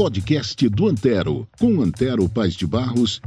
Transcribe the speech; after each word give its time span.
podcast 0.00 0.66
do 0.70 0.88
Antero, 0.88 1.46
com 1.58 1.82
Antero 1.82 2.26
Paz 2.26 2.54
de 2.54 2.66
Barros. 2.66 3.20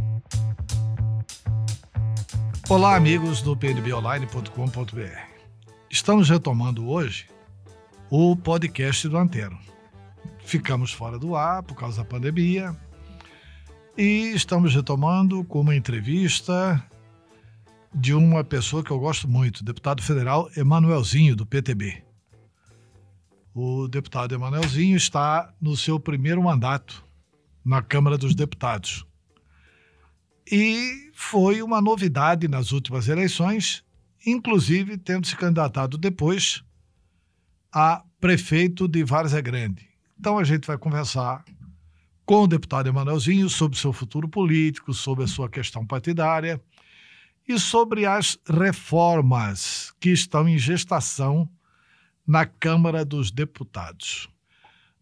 Olá, 2.68 2.96
amigos 2.96 3.44
do 3.44 3.56
pnbonline.com.br. 3.56 5.20
Estamos 5.88 6.28
retomando 6.32 6.90
hoje 6.90 7.28
o 8.10 8.36
podcast 8.36 9.08
do 9.08 9.18
Antero. 9.18 9.56
Ficamos 10.40 10.92
fora 10.92 11.20
do 11.20 11.36
ar 11.36 11.62
por 11.62 11.76
causa 11.76 11.98
da 11.98 12.06
pandemia 12.06 12.76
e 13.96 14.32
estamos 14.34 14.74
retomando 14.74 15.44
com 15.44 15.62
uma 15.62 15.76
entrevista 15.76 16.84
de 17.94 18.16
uma 18.16 18.44
pessoa 18.44 18.84
que 18.84 18.90
eu 18.90 18.98
gosto 18.98 19.28
muito, 19.28 19.64
deputado 19.64 20.02
federal 20.02 20.50
Emanuelzinho, 20.58 21.36
do 21.36 21.46
PTB. 21.46 22.13
O 23.54 23.88
deputado 23.88 24.34
Emanuelzinho 24.34 24.98
está 24.98 25.54
no 25.62 25.78
seu 25.78 26.00
primeiro 26.00 26.42
mandato 26.42 27.06
na 27.64 27.84
Câmara 27.84 28.18
dos 28.18 28.34
Deputados. 28.34 29.06
E 30.52 31.12
foi 31.14 31.62
uma 31.62 31.80
novidade 31.80 32.48
nas 32.48 32.72
últimas 32.72 33.08
eleições, 33.08 33.84
inclusive 34.26 34.98
tendo 34.98 35.28
se 35.28 35.36
candidatado 35.36 35.98
depois 35.98 36.64
a 37.72 38.04
prefeito 38.20 38.88
de 38.88 39.04
Várzea 39.04 39.42
Grande. 39.42 39.88
Então 40.20 40.40
a 40.40 40.44
gente 40.44 40.66
vai 40.66 40.78
conversar 40.78 41.46
com 42.26 42.44
o 42.44 42.48
deputado 42.48 42.88
Emanuelzinho 42.88 43.50
sobre 43.50 43.78
seu 43.78 43.94
futuro 43.94 44.28
político, 44.28 44.94
sobre 44.94 45.26
a 45.26 45.28
sua 45.28 45.48
questão 45.48 45.86
partidária 45.86 46.60
e 47.48 47.60
sobre 47.60 48.06
as 48.06 48.38
reformas 48.48 49.94
que 50.00 50.10
estão 50.10 50.48
em 50.48 50.58
gestação 50.58 51.48
na 52.26 52.46
Câmara 52.46 53.04
dos 53.04 53.32
Deputados. 53.32 54.30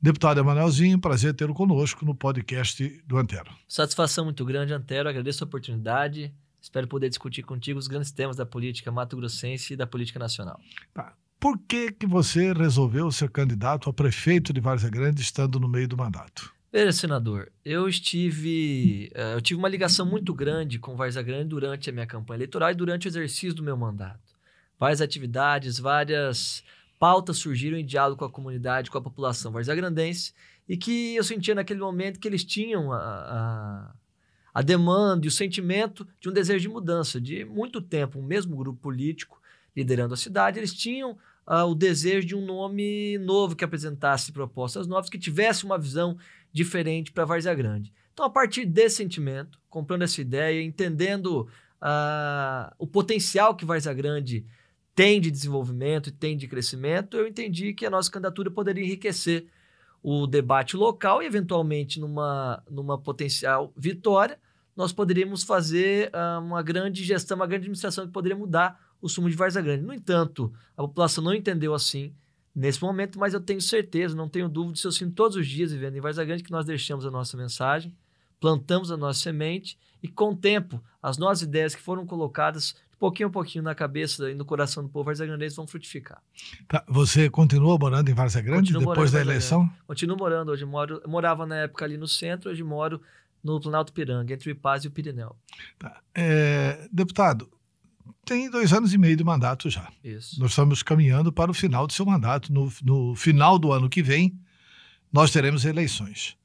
Deputado 0.02 0.40
Emanuelzinho, 0.40 1.00
prazer 1.00 1.34
tê-lo 1.36 1.54
conosco 1.54 2.04
no 2.04 2.16
podcast 2.16 2.88
do 3.06 3.18
Antero. 3.18 3.52
Satisfação 3.68 4.26
muito 4.26 4.44
grande, 4.44 4.74
Antero. 4.74 5.08
Agradeço 5.08 5.44
a 5.44 5.48
oportunidade. 5.48 6.34
Espero 6.60 6.88
poder 6.88 7.10
discutir 7.10 7.44
contigo 7.44 7.78
os 7.78 7.88
grandes 7.88 8.12
temas 8.12 8.36
da 8.36 8.46
política 8.46 8.92
mato-grossense 8.92 9.74
e 9.74 9.76
da 9.76 9.86
política 9.86 10.18
nacional. 10.18 10.60
Tá. 10.94 11.14
Por 11.40 11.58
que, 11.58 11.92
que 11.92 12.06
você 12.06 12.54
resolveu 12.54 13.12
ser 13.12 13.30
candidato 13.30 13.90
a 13.90 13.94
prefeito 13.94 14.54
de 14.54 14.60
Várzea 14.60 14.90
Grande 14.90 15.22
estando 15.22 15.60
no 15.60 15.68
meio 15.68 15.88
do 15.88 15.98
mandato? 15.98 16.54
Veja, 16.72 16.92
senador, 16.94 17.52
eu 17.66 17.90
estive, 17.90 19.12
uh, 19.16 19.34
eu 19.34 19.42
tive 19.42 19.60
uma 19.60 19.68
ligação 19.68 20.06
muito 20.06 20.34
grande 20.34 20.80
com 20.80 20.96
Várzea 20.96 21.22
Grande 21.22 21.50
durante 21.50 21.90
a 21.90 21.94
minha 21.94 22.08
campanha 22.08 22.38
eleitoral 22.38 22.72
e 22.72 22.76
durante 22.76 23.08
o 23.08 23.10
exercício 23.10 23.54
do 23.54 23.62
meu 23.62 23.76
mandato. 23.76 24.32
Várias 24.80 25.02
atividades, 25.02 25.78
várias 25.80 26.64
pautas 27.02 27.40
surgiram 27.40 27.80
em 27.80 27.84
diálogo 27.84 28.20
com 28.20 28.26
a 28.26 28.30
comunidade, 28.30 28.92
com 28.92 28.98
a 29.00 29.02
população 29.02 29.52
varzea-grandense 29.52 30.36
e 30.70 30.78
que 30.78 31.16
eu 31.16 31.24
sentia 31.24 31.56
naquele 31.56 31.80
momento 31.80 32.20
que 32.20 32.28
eles 32.28 32.44
tinham 32.44 32.94
a, 32.94 32.98
a, 33.00 33.94
a 34.54 34.62
demanda 34.62 35.26
e 35.26 35.28
o 35.28 35.32
sentimento 35.32 36.08
de 36.20 36.30
um 36.30 36.32
desejo 36.32 36.60
de 36.60 36.70
mudança. 36.70 37.20
De 37.20 37.44
muito 37.44 37.82
tempo, 37.82 38.20
o 38.20 38.24
mesmo 38.24 38.56
grupo 38.56 38.80
político 38.80 39.42
liderando 39.76 40.14
a 40.14 40.18
cidade, 40.18 40.60
eles 40.60 40.76
tinham 40.76 41.18
uh, 41.48 41.66
o 41.66 41.74
desejo 41.74 42.28
de 42.28 42.36
um 42.36 42.46
nome 42.46 43.18
novo 43.18 43.56
que 43.56 43.66
apresentasse 43.66 44.32
propostas 44.32 44.86
novas, 44.86 45.10
que 45.10 45.18
tivesse 45.18 45.66
uma 45.66 45.80
visão 45.80 46.16
diferente 46.54 47.12
para 47.12 47.26
Várzea 47.26 47.56
Grande. 47.56 47.92
Então, 48.14 48.28
a 48.28 48.30
partir 48.30 48.64
desse 48.64 48.98
sentimento, 48.98 49.60
comprando 49.72 50.04
essa 50.04 50.22
ideia, 50.22 50.62
entendendo 50.62 51.48
uh, 51.82 52.72
o 52.78 52.86
potencial 52.86 53.56
que 53.56 53.66
Várzea 53.66 53.94
Grande 53.94 54.46
tem 54.94 55.22
de 55.22 55.32
desenvolvimento 55.32 56.10
e 56.10 56.12
tem 56.12 56.36
de 56.36 56.48
crescimento, 56.48 57.18
eu 57.18 57.28
entendi 57.28 57.74
que 57.74 57.86
a 57.86 57.90
nossa 57.90 58.12
candidatura 58.12 58.52
poderia 58.52 58.84
enriquecer 58.84 59.48
o 60.04 60.26
debate 60.26 60.76
local 60.76 61.22
e, 61.22 61.26
eventualmente, 61.26 62.00
numa, 62.00 62.64
numa 62.70 62.98
potencial 62.98 63.72
vitória, 63.76 64.40
nós 64.76 64.92
poderíamos 64.92 65.44
fazer 65.44 66.10
uh, 66.10 66.40
uma 66.44 66.64
grande 66.64 67.04
gestão, 67.04 67.36
uma 67.36 67.46
grande 67.46 67.64
administração 67.64 68.06
que 68.06 68.12
poderia 68.12 68.38
mudar 68.38 68.80
o 69.02 69.08
sumo 69.08 69.30
de 69.30 69.36
Várzea 69.36 69.62
Grande. 69.62 69.84
No 69.84 69.94
entanto, 69.94 70.52
a 70.76 70.82
população 70.82 71.24
não 71.24 71.34
entendeu 71.34 71.74
assim 71.74 72.14
nesse 72.56 72.82
momento, 72.82 73.20
mas 73.20 73.34
eu 73.34 73.40
tenho 73.40 73.62
certeza, 73.62 74.16
não 74.16 74.28
tenho 74.28 74.50
dúvida, 74.50 74.78
se 74.78 74.86
eu 74.86 74.92
sinto 74.92 75.14
todos 75.14 75.38
os 75.38 75.48
dias 75.48 75.72
vivendo 75.72 75.96
em 75.96 76.02
Varza 76.02 76.24
Grande, 76.24 76.44
que 76.44 76.52
nós 76.52 76.66
deixamos 76.66 77.06
a 77.06 77.12
nossa 77.12 77.38
mensagem, 77.38 77.96
plantamos 78.40 78.92
a 78.92 78.98
nossa 78.98 79.20
semente 79.20 79.78
e 80.02 80.08
com 80.08 80.32
o 80.32 80.36
tempo, 80.36 80.84
as 81.02 81.18
nossas 81.18 81.44
ideias 81.44 81.76
que 81.76 81.82
foram 81.82 82.06
colocadas 82.06 82.76
pouquinho 83.02 83.30
a 83.30 83.32
pouquinho 83.32 83.64
na 83.64 83.74
cabeça 83.74 84.30
e 84.30 84.36
no 84.36 84.46
coração 84.46 84.84
do 84.84 84.90
povo 84.90 85.06
varzagrandense 85.06 85.56
vão 85.56 85.66
frutificar. 85.66 86.22
Tá. 86.68 86.86
Você 86.88 87.32
continua 87.32 87.76
morando 87.76 88.08
em 88.10 88.14
Varza 88.14 88.40
Grande 88.40 88.72
Continuo 88.72 88.94
depois 88.94 89.12
da 89.12 89.20
eleição? 89.20 89.68
Continuo 89.88 90.16
morando, 90.16 90.52
hoje 90.52 90.64
moro, 90.66 91.02
morava 91.08 91.48
na 91.48 91.56
época 91.56 91.84
ali 91.84 91.98
no 91.98 92.08
centro, 92.08 92.52
hoje 92.52 92.64
moro 92.64 93.02
no 93.44 93.60
Planalto 93.60 93.92
Piranga, 93.92 94.32
entre 94.32 94.50
o 94.50 94.52
Ipaz 94.52 94.84
e 94.84 94.88
o 94.88 94.92
Pirineu. 94.92 95.36
Tá. 95.80 96.00
É, 96.14 96.88
deputado, 96.92 97.50
tem 98.24 98.52
dois 98.52 98.72
anos 98.72 98.94
e 98.94 99.00
meio 99.00 99.18
de 99.18 99.24
mandato 99.24 99.68
já. 99.68 99.92
Isso. 100.04 100.40
Nós 100.40 100.52
estamos 100.52 100.84
caminhando 100.84 101.34
para 101.34 101.50
o 101.50 101.56
final 101.56 101.88
do 101.88 101.94
seu 101.94 102.06
mandato. 102.06 102.54
No, 102.54 102.72
no 102.84 103.16
final 103.16 103.58
do 103.58 103.72
ano 103.72 103.90
que 103.90 104.04
vem, 104.04 104.40
nós 105.12 105.32
teremos 105.32 105.66
eleições. 105.66 106.38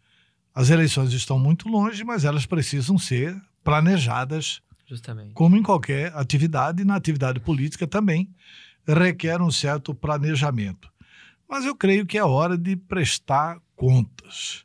As 0.55 0.71
eleições 0.71 1.13
estão 1.13 1.39
muito 1.39 1.69
longe, 1.69 2.03
mas 2.03 2.25
elas 2.25 2.47
precisam 2.47 2.97
ser 2.97 3.39
planejadas. 3.63 4.63
Justamente. 4.87 5.35
Como 5.35 5.57
em 5.57 5.63
qualquer 5.63 6.15
atividade, 6.17 6.85
na 6.85 6.95
atividade 6.95 7.41
política 7.41 7.87
também 7.87 8.31
requer 8.87 9.43
um 9.43 9.51
certo 9.51 9.95
planejamento. 9.95 10.91
Mas 11.49 11.65
eu 11.65 11.75
creio 11.75 12.07
que 12.07 12.17
é 12.17 12.25
hora 12.25 12.57
de 12.57 12.77
prestar 12.77 13.61
contas. 13.75 14.65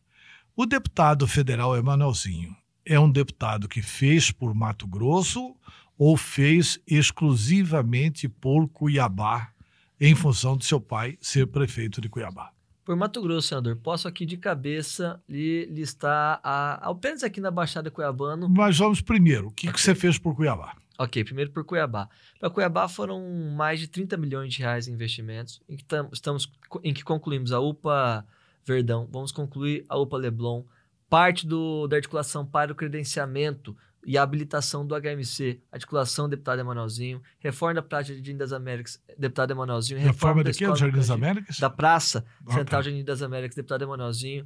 O 0.55 0.65
deputado 0.65 1.27
federal 1.27 1.75
Emanuelzinho 1.75 2.55
é 2.85 2.99
um 2.99 3.09
deputado 3.09 3.67
que 3.67 3.81
fez 3.81 4.31
por 4.31 4.53
Mato 4.53 4.87
Grosso 4.87 5.55
ou 5.97 6.17
fez 6.17 6.79
exclusivamente 6.87 8.27
por 8.27 8.67
Cuiabá, 8.67 9.51
em 9.99 10.15
função 10.15 10.57
de 10.57 10.65
seu 10.65 10.81
pai 10.81 11.17
ser 11.21 11.45
prefeito 11.47 12.01
de 12.01 12.09
Cuiabá? 12.09 12.50
Por 12.83 12.95
Mato 12.95 13.21
Grosso, 13.21 13.49
senador, 13.49 13.75
posso 13.75 14.07
aqui 14.07 14.25
de 14.25 14.37
cabeça 14.37 15.21
lhe 15.29 15.65
listar, 15.65 16.39
a, 16.43 16.89
apenas 16.89 17.23
aqui 17.23 17.39
na 17.39 17.51
Baixada 17.51 17.91
Cuiabano. 17.91 18.49
Mas 18.49 18.77
vamos 18.79 19.01
primeiro, 19.01 19.47
o 19.47 19.51
que, 19.51 19.67
okay. 19.67 19.73
que 19.73 19.81
você 19.81 19.93
fez 19.93 20.17
por 20.17 20.35
Cuiabá? 20.35 20.75
Ok, 20.97 21.23
primeiro 21.23 21.51
por 21.51 21.63
Cuiabá. 21.63 22.09
Para 22.39 22.49
Cuiabá 22.49 22.87
foram 22.87 23.21
mais 23.55 23.79
de 23.79 23.87
30 23.87 24.17
milhões 24.17 24.53
de 24.53 24.59
reais 24.59 24.87
em 24.87 24.93
investimentos, 24.93 25.61
em 25.69 25.75
que, 25.75 25.83
tam, 25.83 26.09
estamos, 26.11 26.51
em 26.83 26.93
que 26.93 27.03
concluímos 27.03 27.51
a 27.51 27.59
UPA 27.59 28.25
Verdão, 28.65 29.07
vamos 29.11 29.31
concluir 29.31 29.85
a 29.87 29.97
UPA 29.97 30.17
Leblon, 30.17 30.63
parte 31.09 31.45
do, 31.45 31.87
da 31.87 31.97
articulação 31.97 32.45
para 32.45 32.71
o 32.71 32.75
credenciamento 32.75 33.75
e 34.05 34.17
a 34.17 34.23
habilitação 34.23 34.85
do 34.85 34.95
HMC, 34.95 35.61
articulação 35.71 36.27
deputado 36.27 36.59
Emanuelzinho, 36.59 37.21
reforma 37.39 37.75
da 37.75 37.81
Praça 37.81 38.13
Jardim 38.13 38.35
das 38.35 38.51
Américas, 38.51 39.01
deputado 39.17 39.51
Emanuelzinho, 39.51 39.99
reforma, 39.99 40.43
reforma 40.43 40.43
da, 40.43 40.73
da 40.73 40.75
Jardim 40.75 40.97
das 40.97 41.09
Américas? 41.09 41.59
Da 41.59 41.69
Praça. 41.69 42.25
Central 42.49 42.83
Jardim 42.83 43.03
das 43.03 43.21
Américas, 43.21 43.55
deputado 43.55 43.83
Emanuelzinho, 43.83 44.45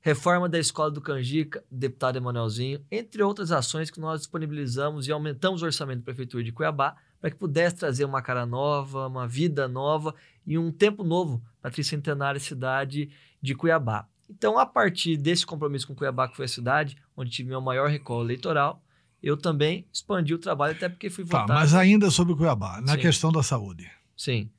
reforma 0.00 0.48
da 0.48 0.58
Escola 0.58 0.90
do 0.90 1.00
Canjica, 1.00 1.64
deputado 1.70 2.16
Emanuelzinho, 2.16 2.84
entre 2.90 3.22
outras 3.22 3.52
ações 3.52 3.90
que 3.90 4.00
nós 4.00 4.20
disponibilizamos 4.20 5.06
e 5.06 5.12
aumentamos 5.12 5.62
o 5.62 5.64
orçamento 5.64 5.98
da 5.98 6.04
Prefeitura 6.04 6.42
de 6.42 6.52
Cuiabá 6.52 6.96
para 7.20 7.30
que 7.30 7.36
pudesse 7.36 7.76
trazer 7.76 8.04
uma 8.04 8.22
cara 8.22 8.46
nova, 8.46 9.06
uma 9.06 9.26
vida 9.26 9.66
nova 9.66 10.14
e 10.46 10.58
um 10.58 10.70
tempo 10.70 11.02
novo 11.02 11.42
para 11.60 11.70
a 11.70 11.72
tricentenária 11.72 12.40
cidade 12.40 13.10
de 13.42 13.54
Cuiabá. 13.54 14.06
Então, 14.28 14.58
a 14.58 14.66
partir 14.66 15.16
desse 15.16 15.46
compromisso 15.46 15.86
com 15.86 15.94
Cuiabá, 15.94 16.28
que 16.28 16.36
foi 16.36 16.44
a 16.44 16.48
cidade 16.48 16.96
onde 17.16 17.30
tive 17.30 17.48
meu 17.48 17.60
maior 17.60 17.88
recall 17.88 18.22
eleitoral, 18.22 18.82
eu 19.22 19.36
também 19.36 19.86
expandi 19.92 20.34
o 20.34 20.38
trabalho, 20.38 20.74
até 20.74 20.88
porque 20.88 21.10
fui 21.10 21.24
tá, 21.24 21.46
Mas 21.48 21.74
ainda 21.74 22.10
sobre 22.10 22.32
o 22.32 22.36
Cuiabá, 22.36 22.80
na 22.80 22.92
Sim. 22.92 22.98
questão 22.98 23.32
da 23.32 23.42
saúde. 23.42 23.90
Sim. 24.16 24.50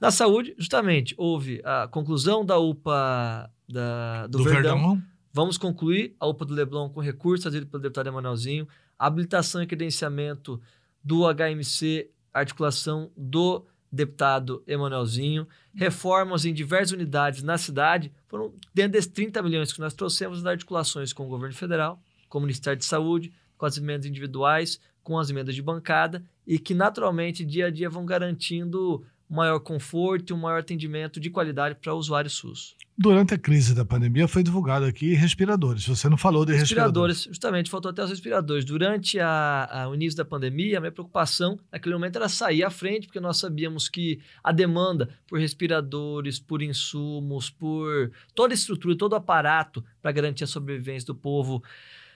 Na 0.00 0.10
saúde, 0.10 0.54
justamente, 0.58 1.14
houve 1.18 1.60
a 1.64 1.86
conclusão 1.88 2.44
da 2.44 2.58
UPA 2.58 3.50
da, 3.68 4.26
do, 4.26 4.38
do 4.38 4.44
Verdão. 4.44 4.78
Verdão. 4.78 5.02
Vamos 5.32 5.56
concluir 5.56 6.16
a 6.18 6.26
UPA 6.26 6.44
do 6.44 6.54
Leblon 6.54 6.88
com 6.88 7.00
recurso 7.00 7.42
trazido 7.42 7.66
pelo 7.66 7.82
deputado 7.82 8.08
Emanuelzinho, 8.08 8.66
habilitação 8.98 9.62
e 9.62 9.66
credenciamento 9.66 10.60
do 11.04 11.22
HMC, 11.32 12.10
articulação 12.32 13.10
do 13.16 13.64
deputado 13.92 14.62
Emanuelzinho, 14.66 15.46
reformas 15.74 16.44
em 16.44 16.54
diversas 16.54 16.92
unidades 16.92 17.42
na 17.42 17.58
cidade, 17.58 18.12
foram 18.28 18.54
dentro 18.72 18.92
desses 18.92 19.10
30 19.10 19.42
milhões 19.42 19.72
que 19.72 19.80
nós 19.80 19.94
trouxemos 19.94 20.42
das 20.42 20.52
articulações 20.52 21.12
com 21.12 21.26
o 21.26 21.28
governo 21.28 21.54
federal, 21.54 22.00
com 22.28 22.38
o 22.38 22.42
Ministério 22.42 22.78
de 22.78 22.84
Saúde, 22.84 23.32
com 23.60 23.66
as 23.66 23.76
emendas 23.76 24.06
individuais, 24.06 24.80
com 25.02 25.18
as 25.18 25.28
emendas 25.28 25.54
de 25.54 25.60
bancada 25.60 26.24
e 26.46 26.58
que 26.58 26.72
naturalmente 26.72 27.44
dia 27.44 27.66
a 27.66 27.70
dia 27.70 27.90
vão 27.90 28.06
garantindo 28.06 29.04
maior 29.28 29.60
conforto 29.60 30.30
e 30.30 30.32
um 30.32 30.38
maior 30.38 30.60
atendimento 30.60 31.20
de 31.20 31.28
qualidade 31.28 31.76
para 31.76 31.94
o 31.94 31.98
usuário 31.98 32.28
SUS. 32.30 32.74
Durante 32.98 33.34
a 33.34 33.38
crise 33.38 33.74
da 33.74 33.84
pandemia 33.84 34.26
foi 34.26 34.42
divulgado 34.42 34.84
aqui 34.86 35.14
respiradores. 35.14 35.86
Você 35.86 36.08
não 36.08 36.16
falou 36.16 36.44
de 36.44 36.52
respiradores. 36.52 37.18
Respiradores, 37.18 37.24
justamente, 37.24 37.70
faltou 37.70 37.90
até 37.90 38.02
os 38.02 38.10
respiradores. 38.10 38.64
Durante 38.64 39.20
a, 39.20 39.68
a, 39.70 39.88
o 39.88 39.94
início 39.94 40.16
da 40.16 40.24
pandemia, 40.24 40.78
a 40.78 40.80
minha 40.80 40.92
preocupação 40.92 41.58
naquele 41.70 41.94
momento 41.94 42.16
era 42.16 42.28
sair 42.28 42.64
à 42.64 42.70
frente, 42.70 43.06
porque 43.06 43.20
nós 43.20 43.38
sabíamos 43.38 43.88
que 43.88 44.20
a 44.42 44.52
demanda 44.52 45.08
por 45.28 45.38
respiradores, 45.38 46.38
por 46.38 46.62
insumos, 46.62 47.50
por 47.50 48.10
toda 48.34 48.52
a 48.52 48.56
estrutura, 48.56 48.96
todo 48.96 49.12
o 49.12 49.16
aparato 49.16 49.84
para 50.02 50.12
garantir 50.12 50.44
a 50.44 50.46
sobrevivência 50.46 51.06
do 51.06 51.14
povo 51.14 51.62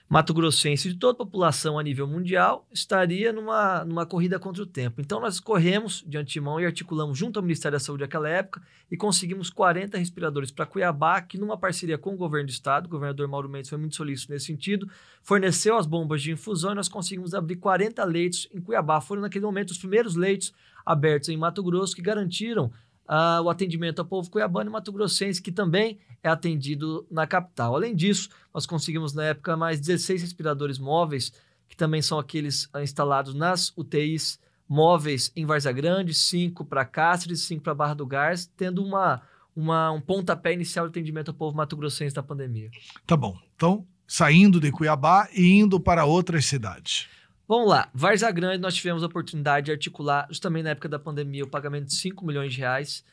Mato 0.07 0.35
Grossense 0.35 0.89
de 0.89 0.99
toda 0.99 1.13
a 1.13 1.25
população 1.25 1.79
a 1.79 1.83
nível 1.83 2.07
mundial 2.07 2.67
estaria 2.71 3.33
numa, 3.33 3.83
numa 3.83 4.05
corrida 4.05 4.37
contra 4.37 4.61
o 4.61 4.65
tempo. 4.65 5.01
Então, 5.01 5.19
nós 5.19 5.39
corremos 5.39 6.03
de 6.05 6.15
antemão 6.15 6.59
e 6.59 6.65
articulamos 6.65 7.17
junto 7.17 7.39
ao 7.39 7.43
Ministério 7.43 7.75
da 7.75 7.83
Saúde 7.83 8.01
naquela 8.01 8.29
época 8.29 8.61
e 8.89 8.95
conseguimos 8.95 9.49
40 9.49 9.97
respiradores 9.97 10.51
para 10.51 10.67
Cuiabá, 10.67 11.19
que 11.21 11.39
numa 11.39 11.57
parceria 11.57 11.97
com 11.97 12.13
o 12.13 12.17
governo 12.17 12.45
do 12.45 12.51
estado, 12.51 12.85
o 12.85 12.89
governador 12.89 13.27
Mauro 13.27 13.49
Mendes 13.49 13.69
foi 13.69 13.79
muito 13.79 13.95
solícito 13.95 14.31
nesse 14.31 14.45
sentido, 14.45 14.87
forneceu 15.23 15.75
as 15.75 15.87
bombas 15.87 16.21
de 16.21 16.31
infusão 16.31 16.73
e 16.73 16.75
nós 16.75 16.87
conseguimos 16.87 17.33
abrir 17.33 17.55
40 17.55 18.03
leitos 18.03 18.47
em 18.53 18.61
Cuiabá. 18.61 19.01
Foram 19.01 19.23
naquele 19.23 19.43
momento 19.43 19.71
os 19.71 19.79
primeiros 19.79 20.15
leitos 20.15 20.53
abertos 20.85 21.29
em 21.29 21.37
Mato 21.37 21.63
Grosso 21.63 21.95
que 21.95 22.01
garantiram 22.01 22.71
uh, 23.07 23.41
o 23.43 23.49
atendimento 23.49 23.99
ao 23.99 24.05
povo 24.05 24.29
cuiabano 24.29 24.69
e 24.69 24.73
mato-grossense, 24.73 25.41
que 25.41 25.51
também 25.51 25.99
é 26.23 26.29
atendido 26.29 27.05
na 27.09 27.25
capital. 27.25 27.75
Além 27.75 27.95
disso, 27.95 28.29
nós 28.53 28.65
conseguimos 28.65 29.13
na 29.13 29.25
época 29.25 29.55
mais 29.55 29.79
16 29.79 30.21
respiradores 30.21 30.79
móveis, 30.79 31.31
que 31.67 31.75
também 31.75 32.01
são 32.01 32.19
aqueles 32.19 32.65
uh, 32.65 32.79
instalados 32.81 33.33
nas 33.33 33.71
UTIs 33.75 34.39
móveis 34.67 35.31
em 35.35 35.45
Varza 35.45 35.71
Grande, 35.71 36.13
5 36.13 36.65
para 36.65 36.85
Cáceres, 36.85 37.41
5 37.41 37.61
para 37.61 37.75
Barra 37.75 37.93
do 37.93 38.05
Gás, 38.05 38.51
tendo 38.57 38.83
uma, 38.83 39.21
uma, 39.55 39.91
um 39.91 40.01
pontapé 40.01 40.53
inicial 40.53 40.85
de 40.85 40.89
atendimento 40.89 41.29
ao 41.29 41.35
povo 41.35 41.55
mato-grossense 41.55 42.15
da 42.15 42.23
pandemia. 42.23 42.71
Tá 43.05 43.15
bom. 43.15 43.37
Então, 43.55 43.85
saindo 44.07 44.59
de 44.59 44.71
Cuiabá 44.71 45.29
e 45.33 45.59
indo 45.59 45.79
para 45.79 46.05
outras 46.05 46.45
cidades. 46.45 47.07
Vamos 47.47 47.69
lá, 47.69 47.89
Varza 47.93 48.31
Grande, 48.31 48.57
nós 48.57 48.73
tivemos 48.73 49.03
a 49.03 49.05
oportunidade 49.05 49.67
de 49.67 49.71
articular, 49.71 50.27
justamente 50.29 50.63
na 50.63 50.71
época 50.71 50.89
da 50.89 50.97
pandemia, 50.97 51.43
o 51.43 51.47
pagamento 51.47 51.85
de 51.85 51.95
5 51.95 52.25
milhões 52.25 52.51
de 52.51 52.59
reais 52.59 53.03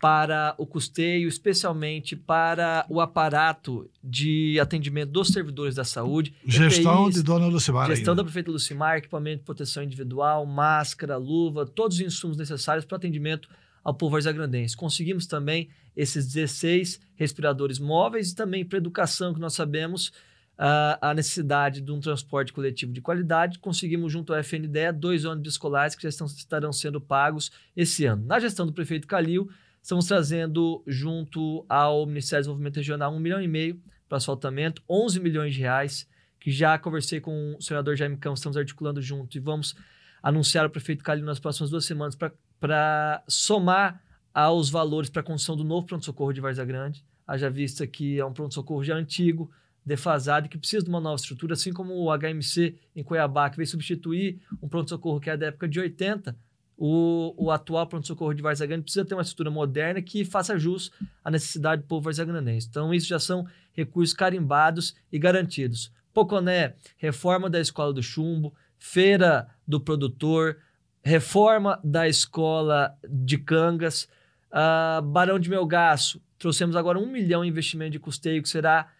para 0.00 0.54
o 0.58 0.66
custeio, 0.66 1.28
especialmente 1.28 2.16
para 2.16 2.84
o 2.88 3.00
aparato 3.00 3.88
de 4.02 4.58
atendimento 4.60 5.10
dos 5.10 5.28
servidores 5.28 5.76
da 5.76 5.84
saúde. 5.84 6.34
Gestão 6.44 7.04
EPIs, 7.04 7.14
de 7.14 7.22
Dona 7.22 7.46
Lucimar. 7.46 7.86
Gestão 7.86 8.12
ainda. 8.12 8.22
da 8.22 8.24
prefeita 8.24 8.50
Lucimar, 8.50 8.98
equipamento 8.98 9.38
de 9.38 9.44
proteção 9.44 9.82
individual, 9.82 10.44
máscara, 10.44 11.16
luva, 11.16 11.64
todos 11.64 11.96
os 11.98 12.02
insumos 12.02 12.36
necessários 12.36 12.84
para 12.84 12.96
atendimento 12.96 13.48
ao 13.84 13.94
povo 13.94 14.12
varzagrandense. 14.12 14.76
Conseguimos 14.76 15.26
também 15.26 15.68
esses 15.96 16.26
16 16.26 17.00
respiradores 17.14 17.78
móveis 17.78 18.32
e 18.32 18.34
também 18.34 18.64
para 18.64 18.78
educação, 18.78 19.32
que 19.32 19.40
nós 19.40 19.54
sabemos 19.54 20.12
a, 20.58 21.10
a 21.10 21.14
necessidade 21.14 21.80
de 21.80 21.92
um 21.92 22.00
transporte 22.00 22.52
coletivo 22.52 22.92
de 22.92 23.00
qualidade, 23.00 23.58
conseguimos 23.58 24.12
junto 24.12 24.32
ao 24.32 24.40
FNDE 24.40 24.92
dois 24.94 25.24
ônibus 25.24 25.52
escolares 25.52 25.94
que 25.94 26.02
já 26.02 26.08
estão, 26.08 26.26
estarão 26.26 26.72
sendo 26.72 27.00
pagos 27.00 27.50
esse 27.76 28.06
ano. 28.06 28.24
Na 28.24 28.38
gestão 28.38 28.66
do 28.66 28.72
prefeito 28.72 29.06
Calil, 29.06 29.50
estamos 29.82 30.06
trazendo 30.06 30.82
junto 30.86 31.64
ao 31.68 32.06
Ministério 32.06 32.42
do 32.42 32.46
Desenvolvimento 32.46 32.76
Regional 32.76 33.14
um 33.14 33.20
milhão 33.20 33.42
e 33.42 33.48
meio 33.48 33.80
para 34.08 34.18
asfaltamento, 34.18 34.82
11 34.88 35.20
milhões 35.20 35.54
de 35.54 35.60
reais, 35.60 36.08
que 36.40 36.50
já 36.50 36.78
conversei 36.78 37.20
com 37.20 37.56
o 37.58 37.62
senador 37.62 37.96
Jaime 37.96 38.16
Campos, 38.16 38.38
estamos 38.38 38.56
articulando 38.56 39.02
junto 39.02 39.36
e 39.36 39.40
vamos 39.40 39.74
anunciar 40.22 40.64
ao 40.64 40.70
prefeito 40.70 41.04
Calil 41.04 41.24
nas 41.24 41.38
próximas 41.38 41.70
duas 41.70 41.84
semanas 41.84 42.16
para 42.58 43.22
somar 43.28 44.02
aos 44.32 44.70
valores 44.70 45.10
para 45.10 45.20
a 45.20 45.24
construção 45.24 45.56
do 45.56 45.64
novo 45.64 45.86
pronto-socorro 45.86 46.32
de 46.32 46.40
Varza 46.40 46.64
Grande. 46.64 47.04
Haja 47.26 47.50
vista 47.50 47.86
que 47.86 48.18
é 48.18 48.24
um 48.24 48.32
pronto-socorro 48.32 48.84
já 48.84 48.94
antigo, 48.94 49.50
defasado 49.86 50.48
que 50.48 50.58
precisa 50.58 50.82
de 50.82 50.88
uma 50.90 51.00
nova 51.00 51.14
estrutura, 51.14 51.54
assim 51.54 51.72
como 51.72 51.94
o 51.94 52.10
HMC 52.10 52.76
em 52.94 53.04
Cuiabá, 53.04 53.48
que 53.48 53.56
veio 53.56 53.68
substituir 53.68 54.40
um 54.60 54.68
pronto-socorro 54.68 55.20
que 55.20 55.30
é 55.30 55.36
da 55.36 55.46
época 55.46 55.68
de 55.68 55.78
80, 55.78 56.36
o, 56.76 57.32
o 57.36 57.50
atual 57.52 57.86
pronto-socorro 57.86 58.34
de 58.34 58.42
Varzagrande 58.42 58.82
precisa 58.82 59.04
ter 59.04 59.14
uma 59.14 59.22
estrutura 59.22 59.50
moderna 59.50 60.02
que 60.02 60.24
faça 60.24 60.58
jus 60.58 60.90
à 61.24 61.30
necessidade 61.30 61.82
do 61.82 61.88
povo 61.88 62.02
varzagrandense. 62.02 62.66
Então, 62.68 62.92
isso 62.92 63.06
já 63.06 63.20
são 63.20 63.46
recursos 63.72 64.12
carimbados 64.12 64.94
e 65.10 65.18
garantidos. 65.18 65.92
Poconé, 66.12 66.74
reforma 66.96 67.48
da 67.48 67.60
Escola 67.60 67.92
do 67.92 68.02
Chumbo, 68.02 68.52
Feira 68.78 69.48
do 69.66 69.80
Produtor, 69.80 70.58
reforma 71.02 71.80
da 71.84 72.08
Escola 72.08 72.94
de 73.08 73.38
Cangas, 73.38 74.08
uh, 74.50 75.00
Barão 75.00 75.38
de 75.38 75.48
Melgaço, 75.48 76.20
trouxemos 76.38 76.74
agora 76.76 76.98
um 76.98 77.06
milhão 77.06 77.44
em 77.44 77.48
investimento 77.48 77.92
de 77.92 78.00
custeio 78.00 78.42
que 78.42 78.48
será 78.48 78.90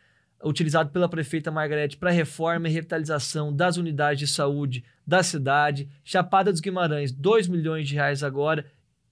utilizado 0.44 0.90
pela 0.90 1.08
prefeita 1.08 1.50
Margarete 1.50 1.96
para 1.96 2.10
reforma 2.10 2.68
e 2.68 2.72
revitalização 2.72 3.54
das 3.54 3.76
unidades 3.76 4.18
de 4.18 4.26
saúde 4.26 4.84
da 5.06 5.22
cidade. 5.22 5.88
Chapada 6.04 6.52
dos 6.52 6.60
Guimarães, 6.60 7.12
2 7.12 7.48
milhões 7.48 7.88
de 7.88 7.94
reais 7.94 8.22
agora 8.22 8.66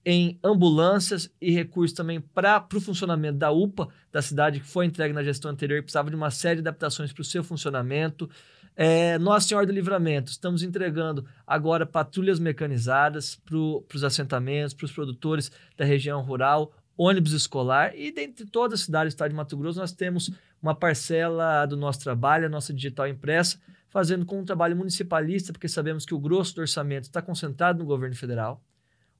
em 0.05 0.39
ambulâncias 0.43 1.31
e 1.41 1.51
recursos 1.51 1.97
também 1.97 2.21
para 2.21 2.63
o 2.73 2.79
funcionamento 2.79 3.39
da 3.39 3.51
UPA 3.51 3.87
da 4.11 4.21
cidade, 4.21 4.59
que 4.59 4.67
foi 4.67 4.85
entregue 4.85 5.13
na 5.13 5.23
gestão 5.23 5.49
anterior 5.49 5.79
e 5.79 5.81
precisava 5.81 6.11
de 6.11 6.15
uma 6.15 6.29
série 6.29 6.61
de 6.61 6.61
adaptações 6.61 7.11
para 7.11 7.21
o 7.21 7.25
seu 7.25 7.43
funcionamento. 7.43 8.29
É, 8.75 9.17
Nossa 9.17 9.47
Senhora 9.47 9.65
do 9.65 9.73
Livramento, 9.73 10.29
estamos 10.29 10.61
entregando 10.61 11.25
agora 11.47 11.87
patrulhas 11.87 12.39
mecanizadas 12.39 13.35
para 13.43 13.57
os 13.57 14.03
assentamentos, 14.03 14.75
para 14.75 14.85
os 14.85 14.91
produtores 14.91 15.51
da 15.75 15.85
região 15.85 16.21
rural, 16.21 16.71
ônibus 16.97 17.33
escolar 17.33 17.93
e 17.95 18.11
dentre 18.11 18.45
todas 18.45 18.79
as 18.79 18.85
cidades 18.85 19.13
do 19.13 19.15
estado 19.15 19.29
de 19.29 19.35
Mato 19.35 19.57
Grosso 19.57 19.79
nós 19.79 19.91
temos 19.91 20.29
uma 20.65 20.73
parcela 20.73 21.65
do 21.67 21.77
nosso 21.77 21.99
trabalho, 21.99 22.47
a 22.47 22.49
nossa 22.49 22.73
digital 22.73 23.07
impressa, 23.07 23.59
fazendo 23.87 24.25
com 24.25 24.39
um 24.39 24.43
trabalho 24.43 24.75
municipalista, 24.75 25.53
porque 25.53 25.67
sabemos 25.67 26.05
que 26.05 26.13
o 26.13 26.19
grosso 26.19 26.55
do 26.55 26.61
orçamento 26.61 27.03
está 27.03 27.21
concentrado 27.21 27.79
no 27.79 27.85
governo 27.85 28.15
federal, 28.15 28.63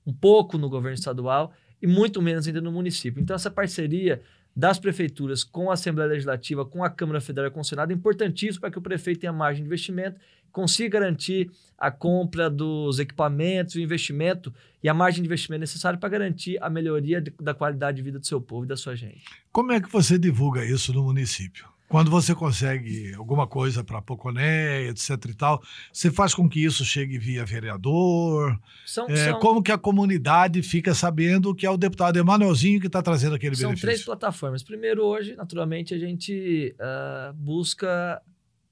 um 0.04 0.12
pouco 0.12 0.58
no 0.58 0.68
governo 0.68 0.96
estadual 0.96 1.52
e 1.80 1.86
muito 1.86 2.20
menos 2.20 2.48
ainda 2.48 2.60
no 2.60 2.72
município. 2.72 3.22
Então, 3.22 3.36
essa 3.36 3.50
parceria 3.50 4.20
das 4.56 4.78
prefeituras 4.78 5.44
com 5.44 5.70
a 5.70 5.74
Assembleia 5.74 6.10
Legislativa, 6.10 6.64
com 6.64 6.82
a 6.82 6.90
Câmara 6.90 7.20
Federal 7.20 7.48
e 7.48 7.52
com 7.52 7.60
o 7.60 7.64
Senado 7.64 7.92
é 7.92 7.94
importantíssimo 7.94 8.62
para 8.62 8.70
que 8.70 8.78
o 8.78 8.82
prefeito 8.82 9.20
tenha 9.20 9.32
margem 9.32 9.62
de 9.62 9.68
investimento, 9.68 10.18
consiga 10.56 10.98
garantir 10.98 11.50
a 11.76 11.90
compra 11.90 12.48
dos 12.48 12.98
equipamentos, 12.98 13.74
o 13.74 13.80
investimento 13.80 14.50
e 14.82 14.88
a 14.88 14.94
margem 14.94 15.22
de 15.22 15.28
investimento 15.28 15.60
necessária 15.60 15.98
para 15.98 16.08
garantir 16.08 16.56
a 16.62 16.70
melhoria 16.70 17.20
de, 17.20 17.30
da 17.38 17.52
qualidade 17.52 17.98
de 17.98 18.02
vida 18.02 18.18
do 18.18 18.26
seu 18.26 18.40
povo 18.40 18.64
e 18.64 18.68
da 18.68 18.74
sua 18.74 18.96
gente. 18.96 19.22
Como 19.52 19.70
é 19.70 19.78
que 19.82 19.92
você 19.92 20.18
divulga 20.18 20.64
isso 20.64 20.94
no 20.94 21.02
município? 21.02 21.68
Quando 21.88 22.10
você 22.10 22.34
consegue 22.34 23.14
alguma 23.14 23.46
coisa 23.46 23.84
para 23.84 24.00
Poconé, 24.00 24.88
etc 24.88 25.10
e 25.28 25.34
tal, 25.34 25.62
você 25.92 26.10
faz 26.10 26.34
com 26.34 26.48
que 26.48 26.64
isso 26.64 26.86
chegue 26.86 27.18
via 27.18 27.44
vereador? 27.44 28.58
São, 28.86 29.06
é, 29.08 29.30
são... 29.30 29.38
Como 29.38 29.62
que 29.62 29.70
a 29.70 29.78
comunidade 29.78 30.62
fica 30.62 30.94
sabendo 30.94 31.54
que 31.54 31.66
é 31.66 31.70
o 31.70 31.76
deputado 31.76 32.18
Emanuelzinho 32.18 32.80
que 32.80 32.86
está 32.86 33.02
trazendo 33.02 33.36
aquele 33.36 33.54
são 33.54 33.68
benefício? 33.68 33.88
São 33.88 33.94
três 33.94 34.04
plataformas. 34.04 34.62
Primeiro, 34.62 35.04
hoje, 35.04 35.36
naturalmente, 35.36 35.94
a 35.94 35.98
gente 35.98 36.74
uh, 36.80 37.32
busca 37.34 38.20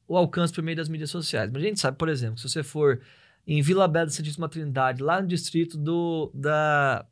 o 0.07 0.17
alcance 0.17 0.53
por 0.53 0.63
meio 0.63 0.77
das 0.77 0.89
mídias 0.89 1.11
sociais. 1.11 1.51
Mas 1.51 1.63
a 1.63 1.67
gente 1.67 1.81
sabe, 1.81 1.97
por 1.97 2.09
exemplo, 2.09 2.39
se 2.39 2.49
você 2.49 2.63
for 2.63 3.01
em 3.47 3.61
Vila 3.63 3.87
Bela 3.87 4.07
da 4.07 4.13
Santíssima 4.13 4.49
Trindade, 4.49 5.03
lá 5.03 5.21
no 5.21 5.29
distrito 5.29 5.77
do, 5.77 6.31
da 6.35 7.05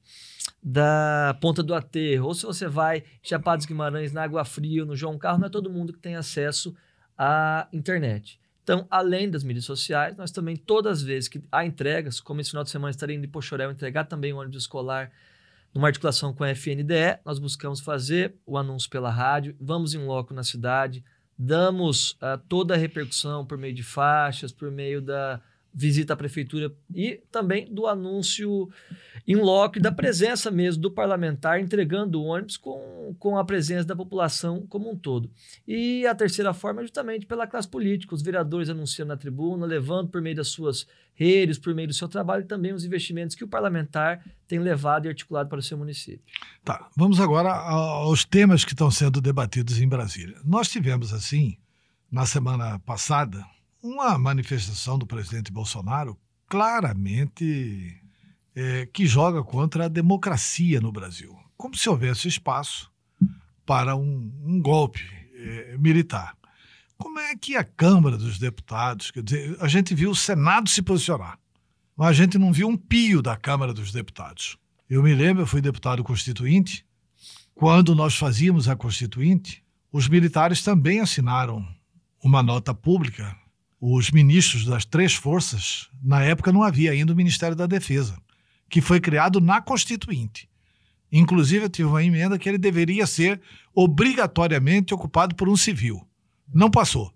da 0.63 1.37
Ponta 1.41 1.63
do 1.63 1.75
Aterro, 1.75 2.27
ou 2.27 2.35
se 2.35 2.47
você 2.47 2.69
vai 2.69 2.99
em 2.99 3.29
Chapados 3.29 3.67
Guimarães, 3.67 4.13
na 4.13 4.23
Água 4.23 4.45
Fria, 4.45 4.85
no 4.85 4.95
João 4.95 5.19
Carro, 5.19 5.39
não 5.39 5.47
é 5.47 5.51
todo 5.51 5.71
mundo 5.71 5.93
que 5.93 5.99
tem 5.99 6.15
acesso 6.15 6.75
à 7.19 7.69
internet. 7.73 8.41
Então, 8.63 8.87
além 8.89 9.29
das 9.29 9.43
mídias 9.43 9.65
sociais, 9.65 10.17
nós 10.17 10.31
também, 10.31 10.57
todas 10.57 10.99
as 10.99 11.03
vezes 11.03 11.29
que 11.29 11.43
há 11.51 11.67
entregas, 11.67 12.21
como 12.21 12.41
esse 12.41 12.51
final 12.51 12.63
de 12.63 12.71
semana 12.71 12.91
estarei 12.91 13.17
indo 13.17 13.25
em 13.25 13.29
Pochorel 13.29 13.73
entregar 13.73 14.05
também 14.05 14.33
o 14.33 14.37
ônibus 14.37 14.63
escolar 14.63 15.11
numa 15.75 15.89
articulação 15.89 16.33
com 16.33 16.45
a 16.45 16.51
FNDE, 16.51 17.19
nós 17.25 17.41
buscamos 17.41 17.81
fazer 17.81 18.37
o 18.47 18.57
anúncio 18.57 18.89
pela 18.89 19.11
rádio, 19.11 19.57
vamos 19.61 19.95
em 19.95 20.05
loco 20.05 20.33
na 20.33 20.45
cidade, 20.45 21.03
damos 21.45 22.13
uh, 22.13 22.39
toda 22.49 22.75
a 22.75 22.77
repercussão 22.77 23.45
por 23.45 23.59
meio 23.59 23.75
de 23.75 23.83
faixas, 23.83 24.53
por 24.53 24.71
meio 24.71 25.03
da, 25.03 25.41
visita 25.75 26.13
à 26.13 26.17
prefeitura 26.17 26.73
e 26.95 27.21
também 27.31 27.73
do 27.73 27.87
anúncio 27.87 28.69
em 29.27 29.37
loco 29.37 29.81
da 29.81 29.93
presença 29.93 30.51
mesmo 30.51 30.83
do 30.83 30.91
parlamentar 30.91 31.61
entregando 31.61 32.21
o 32.21 32.25
ônibus 32.25 32.57
com, 32.57 33.15
com 33.19 33.39
a 33.39 33.45
presença 33.45 33.87
da 33.87 33.97
população 33.97 34.67
como 34.69 34.91
um 34.91 34.97
todo. 34.97 35.31
E 35.67 36.07
a 36.07 36.15
terceira 36.15 36.53
forma 36.53 36.81
é 36.81 36.85
justamente 36.85 37.27
pela 37.27 37.47
classe 37.47 37.69
política, 37.69 38.15
os 38.15 38.23
vereadores 38.23 38.69
anunciando 38.69 39.09
na 39.09 39.17
tribuna, 39.17 39.65
levando 39.65 40.09
por 40.09 40.21
meio 40.21 40.37
das 40.37 40.49
suas 40.49 40.87
redes, 41.15 41.59
por 41.59 41.75
meio 41.75 41.89
do 41.89 41.95
seu 41.95 42.09
trabalho, 42.09 42.47
também 42.47 42.73
os 42.73 42.85
investimentos 42.85 43.37
que 43.37 43.45
o 43.45 43.49
parlamentar 43.49 44.25
tem 44.49 44.59
levado 44.59 45.07
e 45.07 45.09
articulado 45.09 45.49
para 45.49 45.59
o 45.59 45.63
seu 45.63 45.77
município. 45.79 46.23
Tá, 46.65 46.89
vamos 46.97 47.21
agora 47.21 47.51
aos 47.51 48.25
temas 48.25 48.65
que 48.65 48.73
estão 48.73 48.91
sendo 48.91 49.21
debatidos 49.21 49.81
em 49.81 49.89
Brasília. 49.89 50.37
Nós 50.45 50.69
tivemos, 50.69 51.13
assim, 51.13 51.59
na 52.11 52.27
semana 52.27 52.79
passada, 52.81 53.45
uma 53.83 54.17
manifestação 54.17 54.97
do 54.97 55.07
presidente 55.07 55.51
Bolsonaro 55.51 56.17
claramente 56.49 58.01
é, 58.55 58.87
que 58.87 59.07
joga 59.07 59.43
contra 59.43 59.87
a 59.87 59.89
democracia 59.89 60.81
no 60.81 60.93
Brasil, 60.93 61.37
como 61.57 61.77
se 61.77 61.89
houvesse 61.89 62.29
espaço 62.29 62.91
para 63.67 63.97
um, 63.97 64.33
um 64.45 64.61
golpe 64.61 65.03
é, 65.35 65.77
militar. 65.79 66.37
Como 66.97 67.19
é 67.19 67.35
que 67.35 67.57
a 67.57 67.65
Câmara 67.65 68.17
dos 68.17 68.39
Deputados, 68.39 69.11
quer 69.11 69.23
dizer, 69.23 69.57
a 69.61 69.67
gente 69.67 69.95
viu 69.95 70.11
o 70.11 70.17
Senado 70.17 70.71
se 70.71 70.83
posicionar, 70.83 71.39
mas 71.97 72.09
a 72.09 72.13
gente 72.13 72.39
não 72.39 72.53
viu 72.53 72.69
um 72.69 72.77
pio 72.77 73.21
da 73.21 73.37
Câmara 73.37 73.75
dos 73.75 73.91
Deputados. 73.91 74.57
Eu 74.89 75.03
me 75.03 75.15
lembro, 75.15 75.43
eu 75.43 75.47
fui 75.47 75.61
deputado 75.61 76.05
constituinte, 76.05 76.87
quando 77.55 77.95
nós 77.95 78.15
fazíamos 78.15 78.69
a 78.69 78.77
constituinte, 78.77 79.65
os 79.91 80.09
militares 80.09 80.63
também 80.63 81.01
assinaram 81.01 81.67
uma 82.23 82.43
nota 82.43 82.73
pública. 82.75 83.37
Os 83.85 84.13
ministros 84.13 84.65
das 84.65 84.85
três 84.85 85.13
forças, 85.13 85.89
na 86.01 86.23
época 86.23 86.53
não 86.53 86.63
havia 86.63 86.93
ainda 86.93 87.13
o 87.13 87.17
Ministério 87.17 87.57
da 87.57 87.67
Defesa, 87.67 88.17
que 88.71 88.81
foi 88.81 89.01
criado 89.01 89.41
na 89.41 89.61
Constituinte. 89.61 90.49
Inclusive, 91.11 91.65
eu 91.65 91.69
tive 91.69 91.89
uma 91.89 92.05
emenda 92.05 92.39
que 92.39 92.49
ele 92.49 92.59
deveria 92.59 93.09
ser 93.09 93.41
obrigatoriamente 93.75 94.95
ocupado 94.95 95.35
por 95.35 95.49
um 95.49 95.57
civil. 95.57 96.07
Não 96.55 96.71
passou. 96.71 97.13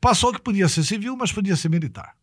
Passou 0.00 0.32
que 0.32 0.42
podia 0.42 0.68
ser 0.68 0.82
civil, 0.82 1.16
mas 1.16 1.30
podia 1.30 1.54
ser 1.54 1.68
militar. 1.68 2.16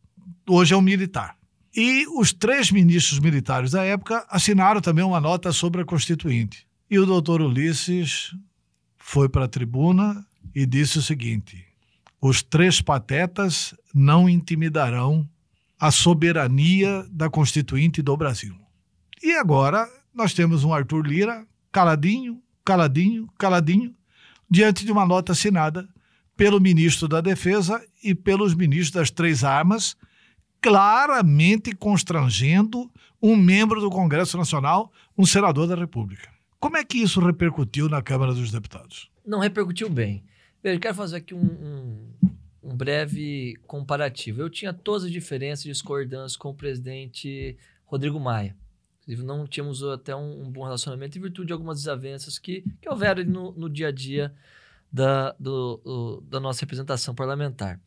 Hoje 0.45 0.73
é 0.73 0.77
um 0.77 0.81
militar. 0.81 1.37
E 1.73 2.05
os 2.19 2.33
três 2.33 2.69
ministros 2.69 3.19
militares 3.19 3.71
da 3.71 3.85
época 3.85 4.27
assinaram 4.29 4.81
também 4.81 5.05
uma 5.05 5.21
nota 5.21 5.53
sobre 5.53 5.81
a 5.81 5.85
Constituinte. 5.85 6.67
E 6.91 6.99
o 6.99 7.05
doutor 7.05 7.39
Ulisses 7.41 8.35
foi 8.97 9.29
para 9.29 9.45
a 9.45 9.47
tribuna 9.47 10.27
e 10.53 10.65
disse 10.65 10.99
o 10.99 11.01
seguinte: 11.01 11.66
os 12.27 12.43
três 12.43 12.81
patetas 12.81 13.73
não 13.93 14.27
intimidarão 14.27 15.27
a 15.79 15.91
soberania 15.91 17.05
da 17.09 17.29
Constituinte 17.29 18.01
do 18.01 18.17
Brasil. 18.17 18.55
E 19.23 19.33
agora 19.33 19.87
nós 20.13 20.33
temos 20.33 20.63
um 20.63 20.73
Arthur 20.73 21.05
Lira 21.05 21.47
caladinho, 21.71 22.41
caladinho, 22.65 23.29
caladinho, 23.37 23.95
diante 24.49 24.85
de 24.85 24.91
uma 24.91 25.05
nota 25.05 25.31
assinada 25.31 25.87
pelo 26.35 26.59
ministro 26.59 27.07
da 27.07 27.21
Defesa 27.21 27.83
e 28.03 28.13
pelos 28.13 28.53
ministros 28.53 28.91
das 28.91 29.09
Três 29.09 29.43
Armas, 29.43 29.95
claramente 30.61 31.73
constrangendo 31.75 32.91
um 33.21 33.35
membro 33.35 33.79
do 33.79 33.89
Congresso 33.89 34.37
Nacional, 34.37 34.91
um 35.17 35.25
senador 35.25 35.67
da 35.67 35.75
República. 35.75 36.29
Como 36.59 36.77
é 36.77 36.83
que 36.83 36.97
isso 36.97 37.19
repercutiu 37.19 37.87
na 37.87 38.01
Câmara 38.01 38.33
dos 38.33 38.51
Deputados? 38.51 39.09
Não 39.25 39.39
repercutiu 39.39 39.89
bem. 39.89 40.23
Eu 40.73 40.79
quero 40.79 40.95
fazer 40.95 41.17
aqui 41.17 41.33
um, 41.33 41.39
um, 41.39 42.13
um, 42.63 42.75
breve 42.75 43.55
comparativo. 43.65 44.41
Eu 44.41 44.49
tinha 44.49 44.73
todas 44.73 45.05
as 45.05 45.11
diferenças 45.11 45.65
e 45.65 45.69
discordâncias 45.69 46.35
com 46.35 46.49
o 46.49 46.53
presidente 46.53 47.57
Rodrigo 47.85 48.19
Maia. 48.19 48.55
Inclusive, 49.01 49.25
não 49.25 49.47
tínhamos 49.47 49.81
até 49.83 50.13
um, 50.13 50.43
um, 50.43 50.51
bom 50.51 50.63
relacionamento 50.63 51.17
em 51.17 51.21
virtude 51.21 51.47
de 51.47 51.53
algumas 51.53 51.77
desavenças 51.77 52.37
que, 52.37 52.63
que 52.81 52.89
houveram 52.89 53.23
no, 53.23 53.51
no 53.53 53.69
dia 53.69 53.87
a 53.87 53.91
dia 53.91 54.33
da, 54.91 55.33
do, 55.39 56.21
da 56.27 56.39
nossa 56.39 56.61
representação 56.61 57.15
parlamentar. 57.15 57.79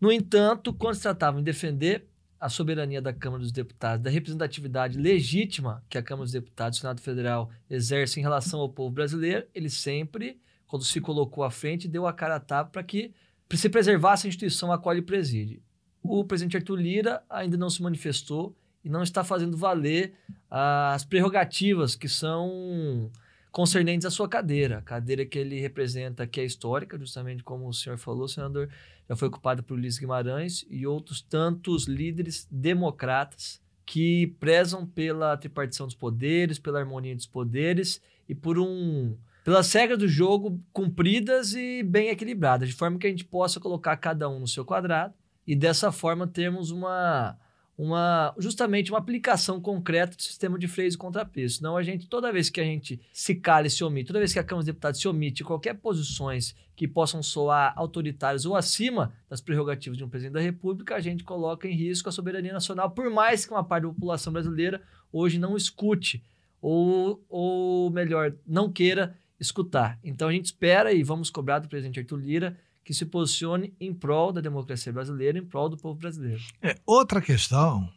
No 0.00 0.12
entanto, 0.12 0.72
quando 0.72 0.94
se 0.94 1.02
tratava 1.02 1.40
em 1.40 1.42
defender 1.42 2.06
a 2.38 2.48
soberania 2.48 3.02
da 3.02 3.12
Câmara 3.12 3.42
dos 3.42 3.52
Deputados, 3.52 4.02
da 4.02 4.10
representatividade 4.10 4.96
legítima 4.96 5.84
que 5.88 5.98
a 5.98 6.02
Câmara 6.02 6.24
dos 6.24 6.32
Deputados 6.32 6.78
e 6.78 6.78
o 6.78 6.82
Senado 6.82 7.00
Federal 7.00 7.50
exercem 7.68 8.20
em 8.20 8.24
relação 8.24 8.60
ao 8.60 8.68
povo 8.68 8.90
brasileiro, 8.90 9.46
ele 9.52 9.68
sempre 9.68 10.40
quando 10.70 10.84
se 10.84 11.00
colocou 11.00 11.42
à 11.42 11.50
frente, 11.50 11.88
deu 11.88 12.06
a 12.06 12.12
cara 12.12 12.36
a 12.36 12.40
tapa 12.40 12.70
para 12.70 12.82
que 12.84 13.12
se 13.54 13.68
preservasse 13.68 14.24
a 14.24 14.28
instituição 14.28 14.70
a 14.70 14.78
qual 14.78 14.94
ele 14.94 15.02
preside. 15.02 15.60
O 16.00 16.24
presidente 16.24 16.56
Arthur 16.56 16.76
Lira 16.76 17.24
ainda 17.28 17.56
não 17.56 17.68
se 17.68 17.82
manifestou 17.82 18.54
e 18.84 18.88
não 18.88 19.02
está 19.02 19.24
fazendo 19.24 19.56
valer 19.56 20.14
as 20.48 21.04
prerrogativas 21.04 21.96
que 21.96 22.08
são 22.08 23.10
concernentes 23.50 24.06
à 24.06 24.12
sua 24.12 24.28
cadeira. 24.28 24.78
A 24.78 24.82
cadeira 24.82 25.26
que 25.26 25.40
ele 25.40 25.58
representa, 25.58 26.24
que 26.24 26.40
é 26.40 26.44
histórica, 26.44 26.96
justamente 26.96 27.42
como 27.42 27.66
o 27.66 27.74
senhor 27.74 27.98
falou, 27.98 28.28
senador, 28.28 28.68
já 29.08 29.16
foi 29.16 29.26
ocupada 29.26 29.64
por 29.64 29.76
Luiz 29.76 29.98
Guimarães 29.98 30.64
e 30.70 30.86
outros 30.86 31.20
tantos 31.20 31.88
líderes 31.88 32.46
democratas 32.48 33.60
que 33.84 34.28
prezam 34.38 34.86
pela 34.86 35.36
tripartição 35.36 35.86
dos 35.86 35.96
poderes, 35.96 36.60
pela 36.60 36.78
harmonia 36.78 37.16
dos 37.16 37.26
poderes 37.26 38.00
e 38.28 38.36
por 38.36 38.56
um 38.56 39.16
pelas 39.44 39.72
regras 39.72 39.98
do 39.98 40.08
jogo 40.08 40.60
cumpridas 40.72 41.54
e 41.54 41.82
bem 41.82 42.08
equilibradas, 42.08 42.68
de 42.68 42.74
forma 42.74 42.98
que 42.98 43.06
a 43.06 43.10
gente 43.10 43.24
possa 43.24 43.58
colocar 43.58 43.96
cada 43.96 44.28
um 44.28 44.40
no 44.40 44.48
seu 44.48 44.64
quadrado 44.64 45.14
e 45.46 45.56
dessa 45.56 45.90
forma 45.90 46.26
termos 46.26 46.70
uma, 46.70 47.36
uma 47.76 48.34
justamente 48.38 48.92
uma 48.92 48.98
aplicação 48.98 49.60
concreta 49.60 50.14
do 50.16 50.22
sistema 50.22 50.58
de 50.58 50.68
freios 50.68 50.94
e 50.94 50.98
contrapeso. 50.98 51.56
Senão 51.56 51.76
a 51.76 51.82
gente, 51.82 52.06
toda 52.06 52.32
vez 52.32 52.50
que 52.50 52.60
a 52.60 52.64
gente 52.64 53.00
se 53.12 53.34
cala 53.34 53.66
e 53.66 53.70
se 53.70 53.82
omite, 53.82 54.08
toda 54.08 54.18
vez 54.18 54.32
que 54.32 54.38
a 54.38 54.44
Câmara 54.44 54.60
dos 54.60 54.66
Deputados 54.66 55.00
se 55.00 55.08
omite 55.08 55.42
qualquer 55.42 55.74
posições 55.74 56.54
que 56.76 56.86
possam 56.86 57.22
soar 57.22 57.72
autoritárias 57.76 58.46
ou 58.46 58.54
acima 58.54 59.12
das 59.28 59.40
prerrogativas 59.40 59.98
de 59.98 60.04
um 60.04 60.08
presidente 60.08 60.34
da 60.34 60.40
República, 60.40 60.94
a 60.94 61.00
gente 61.00 61.24
coloca 61.24 61.66
em 61.66 61.74
risco 61.74 62.08
a 62.08 62.12
soberania 62.12 62.52
nacional, 62.52 62.90
por 62.90 63.10
mais 63.10 63.44
que 63.44 63.52
uma 63.52 63.64
parte 63.64 63.84
da 63.84 63.88
população 63.90 64.32
brasileira 64.32 64.82
hoje 65.12 65.38
não 65.38 65.56
escute 65.56 66.22
ou, 66.60 67.24
ou 67.28 67.90
melhor, 67.90 68.34
não 68.46 68.70
queira 68.70 69.16
escutar. 69.40 69.98
Então 70.04 70.28
a 70.28 70.32
gente 70.32 70.46
espera 70.46 70.92
e 70.92 71.02
vamos 71.02 71.30
cobrar 71.30 71.58
do 71.58 71.68
presidente 71.68 71.98
Arthur 71.98 72.18
Lira 72.18 72.56
que 72.84 72.94
se 72.94 73.06
posicione 73.06 73.72
em 73.80 73.92
prol 73.92 74.32
da 74.32 74.40
democracia 74.40 74.92
brasileira, 74.92 75.38
em 75.38 75.44
prol 75.44 75.68
do 75.68 75.76
povo 75.76 75.98
brasileiro. 75.98 76.40
É, 76.62 76.76
outra 76.84 77.20
questão, 77.20 77.88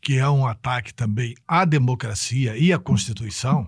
que 0.00 0.16
é 0.16 0.28
um 0.28 0.46
ataque 0.46 0.92
também 0.92 1.34
à 1.46 1.64
democracia 1.64 2.56
e 2.56 2.72
à 2.72 2.78
Constituição, 2.78 3.66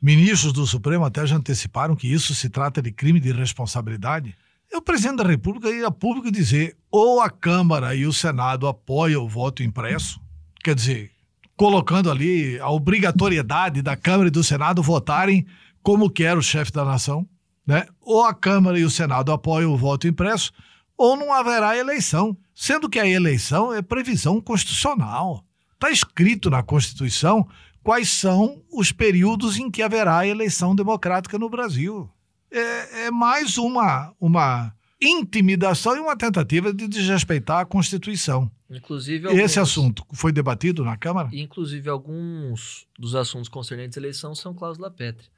ministros 0.00 0.52
do 0.52 0.66
Supremo 0.66 1.04
até 1.04 1.26
já 1.26 1.36
anteciparam 1.36 1.96
que 1.96 2.10
isso 2.10 2.34
se 2.34 2.48
trata 2.48 2.80
de 2.80 2.92
crime 2.92 3.20
de 3.20 3.32
responsabilidade. 3.32 4.34
É 4.72 4.76
o 4.76 4.82
presidente 4.82 5.16
da 5.16 5.28
República 5.28 5.68
ir 5.68 5.90
público 5.92 6.30
dizer 6.30 6.76
ou 6.90 7.20
a 7.20 7.28
Câmara 7.28 7.94
e 7.94 8.06
o 8.06 8.12
Senado 8.12 8.68
apoiam 8.68 9.24
o 9.24 9.28
voto 9.28 9.62
impresso, 9.62 10.20
quer 10.62 10.74
dizer, 10.74 11.10
colocando 11.56 12.10
ali 12.10 12.58
a 12.60 12.70
obrigatoriedade 12.70 13.82
da 13.82 13.96
Câmara 13.96 14.28
e 14.28 14.30
do 14.30 14.44
Senado 14.44 14.82
votarem 14.82 15.44
como 15.82 16.10
quer 16.10 16.36
o 16.36 16.42
chefe 16.42 16.72
da 16.72 16.84
nação, 16.84 17.28
né? 17.66 17.86
ou 18.00 18.24
a 18.24 18.34
Câmara 18.34 18.78
e 18.78 18.84
o 18.84 18.90
Senado 18.90 19.32
apoiam 19.32 19.72
o 19.72 19.76
voto 19.76 20.06
impresso, 20.06 20.52
ou 20.96 21.16
não 21.16 21.32
haverá 21.32 21.76
eleição. 21.76 22.36
Sendo 22.54 22.88
que 22.88 22.98
a 22.98 23.06
eleição 23.06 23.72
é 23.72 23.80
previsão 23.80 24.40
constitucional. 24.40 25.44
Está 25.74 25.90
escrito 25.90 26.50
na 26.50 26.62
Constituição 26.62 27.48
quais 27.82 28.10
são 28.10 28.62
os 28.70 28.92
períodos 28.92 29.58
em 29.58 29.70
que 29.70 29.82
haverá 29.82 30.26
eleição 30.26 30.74
democrática 30.74 31.38
no 31.38 31.48
Brasil. 31.48 32.10
É, 32.50 33.06
é 33.06 33.10
mais 33.10 33.56
uma, 33.56 34.12
uma 34.20 34.74
intimidação 35.00 35.96
e 35.96 36.00
uma 36.00 36.16
tentativa 36.16 36.74
de 36.74 36.86
desrespeitar 36.86 37.60
a 37.60 37.64
Constituição. 37.64 38.50
Inclusive 38.68 39.26
alguns, 39.26 39.42
Esse 39.42 39.58
assunto 39.58 40.04
foi 40.12 40.32
debatido 40.32 40.84
na 40.84 40.96
Câmara? 40.96 41.30
Inclusive, 41.32 41.88
alguns 41.88 42.86
dos 42.98 43.14
assuntos 43.14 43.48
concernentes 43.48 43.96
à 43.96 44.00
eleição 44.00 44.34
são 44.34 44.52
cláusula 44.52 44.90
pétrea 44.90 45.28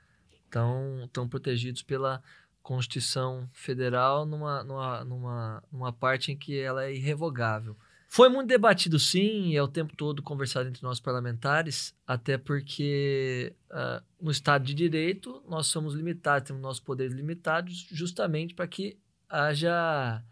estão, 0.52 1.04
estão 1.04 1.26
protegidos 1.26 1.82
pela 1.82 2.22
Constituição 2.62 3.48
Federal 3.52 4.26
numa, 4.26 4.62
numa, 4.62 5.04
numa, 5.04 5.64
numa 5.72 5.92
parte 5.92 6.30
em 6.30 6.36
que 6.36 6.58
ela 6.60 6.84
é 6.84 6.94
irrevogável. 6.94 7.76
Foi 8.06 8.28
muito 8.28 8.48
debatido, 8.48 8.98
sim, 8.98 9.48
e 9.48 9.56
é 9.56 9.62
o 9.62 9.66
tempo 9.66 9.96
todo 9.96 10.22
conversado 10.22 10.68
entre 10.68 10.82
nós 10.82 11.00
parlamentares, 11.00 11.94
até 12.06 12.36
porque 12.36 13.54
uh, 13.70 14.04
no 14.20 14.30
Estado 14.30 14.66
de 14.66 14.74
Direito 14.74 15.42
nós 15.48 15.66
somos 15.68 15.94
limitados, 15.94 16.46
temos 16.46 16.60
nossos 16.60 16.80
poderes 16.80 17.14
limitados, 17.14 17.88
justamente 17.90 18.52
para 18.52 18.66
que 18.66 18.98
haja, 19.30 20.22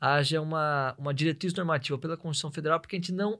haja 0.00 0.40
uma, 0.40 0.94
uma 0.96 1.12
diretriz 1.12 1.52
normativa 1.52 1.98
pela 1.98 2.16
Constituição 2.16 2.50
Federal, 2.50 2.80
porque 2.80 2.96
a 2.96 2.98
gente 2.98 3.12
não 3.12 3.38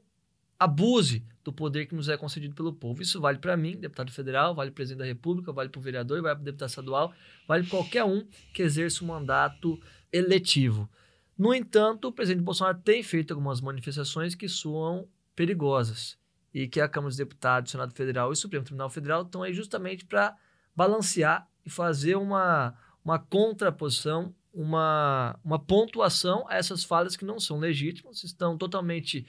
abuse 0.58 1.24
do 1.46 1.52
poder 1.52 1.86
que 1.86 1.94
nos 1.94 2.08
é 2.08 2.16
concedido 2.16 2.54
pelo 2.54 2.72
povo. 2.72 3.00
Isso 3.00 3.20
vale 3.20 3.38
para 3.38 3.56
mim, 3.56 3.76
deputado 3.76 4.10
federal, 4.10 4.54
vale 4.54 4.70
para 4.70 4.72
o 4.72 4.74
presidente 4.74 4.98
da 4.98 5.04
República, 5.04 5.52
vale 5.52 5.68
para 5.68 5.78
o 5.78 5.82
vereador, 5.82 6.20
vale 6.20 6.34
para 6.34 6.42
o 6.42 6.44
deputado 6.44 6.68
estadual, 6.68 7.14
vale 7.46 7.62
para 7.62 7.70
qualquer 7.70 8.04
um 8.04 8.26
que 8.52 8.62
exerça 8.62 9.04
um 9.04 9.06
mandato 9.06 9.80
eletivo. 10.12 10.90
No 11.38 11.54
entanto, 11.54 12.08
o 12.08 12.12
presidente 12.12 12.42
Bolsonaro 12.42 12.78
tem 12.78 13.02
feito 13.02 13.32
algumas 13.32 13.60
manifestações 13.60 14.34
que 14.34 14.48
soam 14.48 15.08
perigosas 15.36 16.18
e 16.52 16.66
que 16.66 16.80
a 16.80 16.88
Câmara 16.88 17.10
dos 17.10 17.16
Deputados, 17.16 17.70
o 17.70 17.72
Senado 17.72 17.94
Federal 17.94 18.30
e 18.30 18.32
o 18.32 18.36
Supremo 18.36 18.64
Tribunal 18.64 18.90
Federal 18.90 19.22
estão 19.22 19.42
aí 19.42 19.52
justamente 19.52 20.04
para 20.04 20.34
balancear 20.74 21.46
e 21.64 21.70
fazer 21.70 22.16
uma, 22.16 22.74
uma 23.04 23.20
contraposição, 23.20 24.34
uma, 24.52 25.38
uma 25.44 25.58
pontuação 25.60 26.44
a 26.48 26.56
essas 26.56 26.82
falas 26.82 27.16
que 27.16 27.24
não 27.24 27.38
são 27.38 27.58
legítimas, 27.58 28.24
estão 28.24 28.58
totalmente 28.58 29.26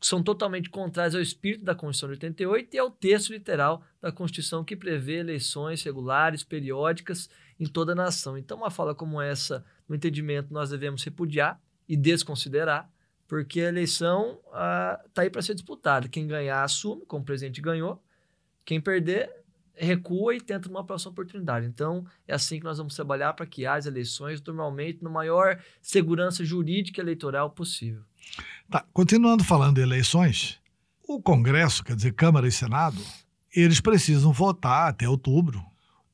são 0.00 0.22
totalmente 0.22 0.70
contrários 0.70 1.14
ao 1.14 1.20
espírito 1.20 1.64
da 1.64 1.74
Constituição 1.74 2.08
de 2.08 2.14
88 2.14 2.74
e 2.74 2.78
ao 2.78 2.90
texto 2.90 3.32
literal 3.32 3.82
da 4.00 4.12
Constituição 4.12 4.64
que 4.64 4.76
prevê 4.76 5.18
eleições 5.18 5.82
regulares, 5.82 6.44
periódicas 6.44 7.28
em 7.58 7.66
toda 7.66 7.92
a 7.92 7.94
nação. 7.94 8.38
Então, 8.38 8.58
uma 8.58 8.70
fala 8.70 8.94
como 8.94 9.20
essa, 9.20 9.64
no 9.88 9.96
entendimento, 9.96 10.52
nós 10.52 10.70
devemos 10.70 11.02
repudiar 11.02 11.60
e 11.88 11.96
desconsiderar, 11.96 12.90
porque 13.26 13.60
a 13.60 13.68
eleição 13.68 14.38
está 15.06 15.22
aí 15.22 15.30
para 15.30 15.42
ser 15.42 15.54
disputada. 15.54 16.08
Quem 16.08 16.26
ganhar 16.26 16.62
assume, 16.62 17.04
como 17.04 17.22
o 17.22 17.26
presidente 17.26 17.60
ganhou. 17.60 18.02
Quem 18.64 18.80
perder 18.80 19.30
recua 19.74 20.34
e 20.34 20.40
tenta 20.40 20.68
uma 20.68 20.84
próxima 20.84 21.12
oportunidade. 21.12 21.66
Então, 21.66 22.04
é 22.26 22.34
assim 22.34 22.58
que 22.58 22.64
nós 22.64 22.78
vamos 22.78 22.94
trabalhar 22.94 23.32
para 23.32 23.46
que 23.46 23.64
as 23.64 23.86
eleições, 23.86 24.42
normalmente, 24.42 25.02
no 25.02 25.10
maior 25.10 25.62
segurança 25.80 26.44
jurídica 26.44 27.00
eleitoral 27.00 27.50
possível. 27.50 28.02
Tá, 28.70 28.84
continuando 28.92 29.42
falando 29.44 29.76
de 29.76 29.80
eleições, 29.80 30.58
o 31.06 31.22
Congresso, 31.22 31.82
quer 31.82 31.96
dizer, 31.96 32.12
Câmara 32.12 32.46
e 32.46 32.52
Senado, 32.52 33.00
eles 33.54 33.80
precisam 33.80 34.30
votar 34.30 34.90
até 34.90 35.08
outubro 35.08 35.64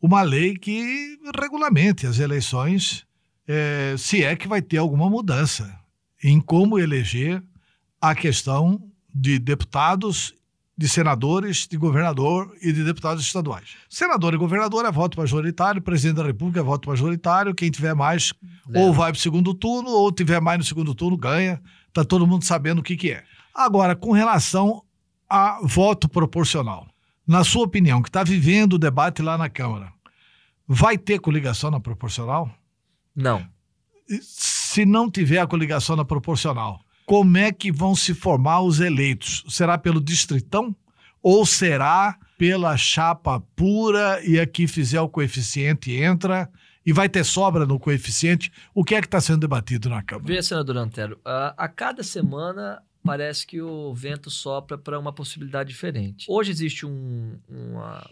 uma 0.01 0.23
lei 0.23 0.57
que 0.57 1.19
regulamente 1.41 2.07
as 2.07 2.19
eleições, 2.19 3.05
é, 3.49 3.97
se 3.99 4.23
é 4.23 4.37
que 4.37 4.47
vai 4.47 4.63
ter 4.63 4.77
alguma 4.77 5.11
mudança 5.11 5.75
em 6.23 6.41
como 6.41 6.79
eleger 6.79 7.43
a 8.01 8.15
questão 8.15 8.81
de 9.13 9.39
deputados, 9.39 10.33
de 10.77 10.89
senadores, 10.89 11.67
de 11.67 11.77
governador 11.77 12.55
e 12.63 12.73
de 12.73 12.85
deputados 12.85 13.25
estaduais. 13.25 13.71
Senador 13.89 14.33
e 14.35 14.37
governador 14.37 14.85
é 14.85 14.93
voto 14.93 15.19
majoritário, 15.19 15.83
presidente 15.83 16.17
da 16.19 16.25
República 16.25 16.61
é 16.61 16.63
voto 16.63 16.89
majoritário, 16.89 17.55
quem 17.55 17.71
tiver 17.71 17.95
mais 17.95 18.33
ou 18.75 18.93
vai 18.93 19.11
para 19.11 19.19
o 19.19 19.23
segundo 19.23 19.55
turno, 19.55 19.91
ou 19.91 20.13
tiver 20.13 20.41
mais 20.41 20.59
no 20.59 20.65
segundo 20.65 20.95
turno 20.95 21.17
ganha, 21.17 21.61
está 21.95 22.05
todo 22.05 22.27
mundo 22.27 22.45
sabendo 22.45 22.81
o 22.81 22.83
que, 22.83 22.97
que 22.97 23.13
é. 23.13 23.23
Agora, 23.55 23.95
com 23.95 24.11
relação 24.11 24.83
a 25.31 25.61
voto 25.63 26.09
proporcional, 26.09 26.89
na 27.25 27.45
sua 27.45 27.63
opinião, 27.63 28.03
que 28.03 28.09
está 28.09 28.25
vivendo 28.25 28.75
o 28.75 28.79
debate 28.79 29.23
lá 29.23 29.39
na 29.39 29.49
Câmara, 29.49 29.93
vai 30.67 30.99
ter 30.99 31.21
coligação 31.21 31.71
na 31.71 31.79
proporcional? 31.79 32.51
Não. 33.15 33.47
Se 34.21 34.85
não 34.85 35.09
tiver 35.09 35.39
a 35.39 35.47
coligação 35.47 35.95
na 35.95 36.05
proporcional, 36.05 36.81
como 37.07 37.37
é 37.37 37.53
que 37.53 37.71
vão 37.71 37.95
se 37.95 38.13
formar 38.13 38.61
os 38.61 38.81
eleitos? 38.81 39.45
Será 39.49 39.79
pelo 39.79 40.01
distritão? 40.01 40.75
Ou 41.23 41.47
será 41.47 42.19
pela 42.39 42.77
chapa 42.77 43.41
pura 43.55 44.21
e 44.25 44.39
aqui 44.39 44.67
fizer 44.67 45.01
o 45.01 45.09
coeficiente 45.09 45.93
entra 45.93 46.51
e 46.85 46.93
vai 46.93 47.09
ter 47.09 47.25
sobra 47.25 47.65
no 47.67 47.79
coeficiente? 47.79 48.53
O 48.75 48.85
que 48.85 48.95
é 48.95 49.01
que 49.01 49.07
está 49.07 49.21
sendo 49.21 49.41
debatido 49.41 49.89
na 49.89 50.03
Câmara? 50.03 50.27
Vê, 50.27 50.43
senador 50.43 50.77
Antero, 50.77 51.19
a, 51.25 51.55
a 51.57 51.69
cada 51.69 52.03
semana 52.03 52.83
parece 53.03 53.47
que 53.47 53.61
o 53.61 53.95
vento 53.95 54.31
sopra 54.31 54.79
para 54.79 54.99
uma 54.99 55.13
possibilidade 55.13 55.69
diferente. 55.69 56.27
Hoje 56.29 56.51
existe 56.51 56.87
um, 56.87 57.39
uma, 57.49 58.11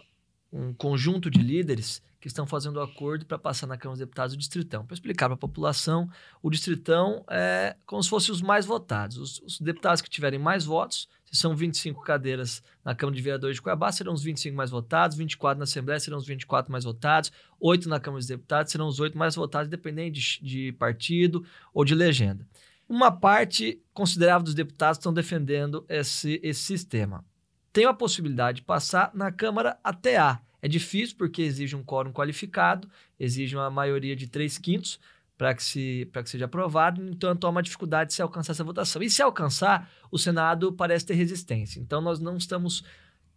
um 0.51 0.73
conjunto 0.73 1.29
de 1.29 1.39
líderes 1.39 2.01
que 2.23 2.27
estão 2.27 2.47
fazendo 2.47 2.79
acordo 2.79 3.25
para 3.25 3.37
passar 3.37 3.67
na 3.67 3.75
Câmara 3.75 3.97
dos 3.97 4.07
Deputados 4.07 4.33
o 4.33 4.37
Distritão. 4.37 4.85
Para 4.85 4.93
explicar 4.93 5.25
para 5.25 5.33
a 5.33 5.37
população, 5.37 6.09
o 6.41 6.49
Distritão 6.49 7.25
é 7.29 7.75
como 7.85 8.01
se 8.01 8.09
fossem 8.09 8.31
os 8.31 8.41
mais 8.41 8.65
votados. 8.65 9.17
Os, 9.17 9.39
os, 9.39 9.59
deputados 9.59 10.01
que 10.01 10.09
tiverem 10.09 10.39
mais 10.39 10.63
votos, 10.63 11.09
se 11.33 11.41
são 11.41 11.55
25 11.55 12.01
cadeiras 12.01 12.63
na 12.85 12.93
Câmara 12.93 13.15
de 13.15 13.21
Vereadores 13.21 13.55
de 13.55 13.61
Cuiabá, 13.61 13.91
serão 13.91 14.13
os 14.13 14.23
25 14.23 14.55
mais 14.55 14.69
votados, 14.69 15.17
24 15.17 15.57
na 15.57 15.63
Assembleia 15.63 15.99
serão 15.99 16.17
os 16.17 16.27
24 16.27 16.71
mais 16.71 16.83
votados, 16.83 17.31
8 17.59 17.89
na 17.89 17.99
Câmara 17.99 18.19
dos 18.19 18.27
Deputados 18.27 18.71
serão 18.71 18.87
os 18.87 18.99
8 18.99 19.17
mais 19.17 19.35
votados, 19.35 19.67
dependendo 19.67 20.11
de, 20.11 20.39
de 20.41 20.71
partido 20.73 21.43
ou 21.73 21.83
de 21.83 21.95
legenda. 21.95 22.47
Uma 22.87 23.11
parte 23.11 23.81
considerável 23.93 24.43
dos 24.43 24.53
deputados 24.53 24.99
estão 24.99 25.11
defendendo 25.11 25.83
esse, 25.89 26.39
esse 26.43 26.61
sistema. 26.61 27.25
Tem 27.71 27.85
a 27.85 27.93
possibilidade 27.93 28.57
de 28.57 28.63
passar 28.63 29.09
na 29.13 29.31
Câmara 29.31 29.79
até 29.83 30.17
A 30.17 30.39
é 30.63 30.67
difícil 30.69 31.17
porque 31.17 31.41
exige 31.41 31.75
um 31.75 31.83
quórum 31.83 32.13
qualificado, 32.13 32.89
exige 33.19 33.53
uma 33.53 33.69
maioria 33.69 34.15
de 34.15 34.27
3 34.27 34.57
quintos 34.57 34.97
para 35.37 35.53
que, 35.53 35.63
se, 35.63 36.09
que 36.13 36.29
seja 36.29 36.45
aprovado, 36.45 37.01
entanto 37.01 37.45
há 37.45 37.49
uma 37.49 37.63
dificuldade 37.63 38.09
de 38.09 38.13
se 38.15 38.21
alcançar 38.21 38.51
essa 38.51 38.63
votação. 38.63 39.01
E 39.01 39.09
se 39.09 39.21
alcançar, 39.21 39.89
o 40.11 40.17
Senado 40.17 40.71
parece 40.71 41.05
ter 41.05 41.15
resistência. 41.15 41.79
Então 41.79 41.99
nós 42.01 42.19
não 42.19 42.37
estamos 42.37 42.83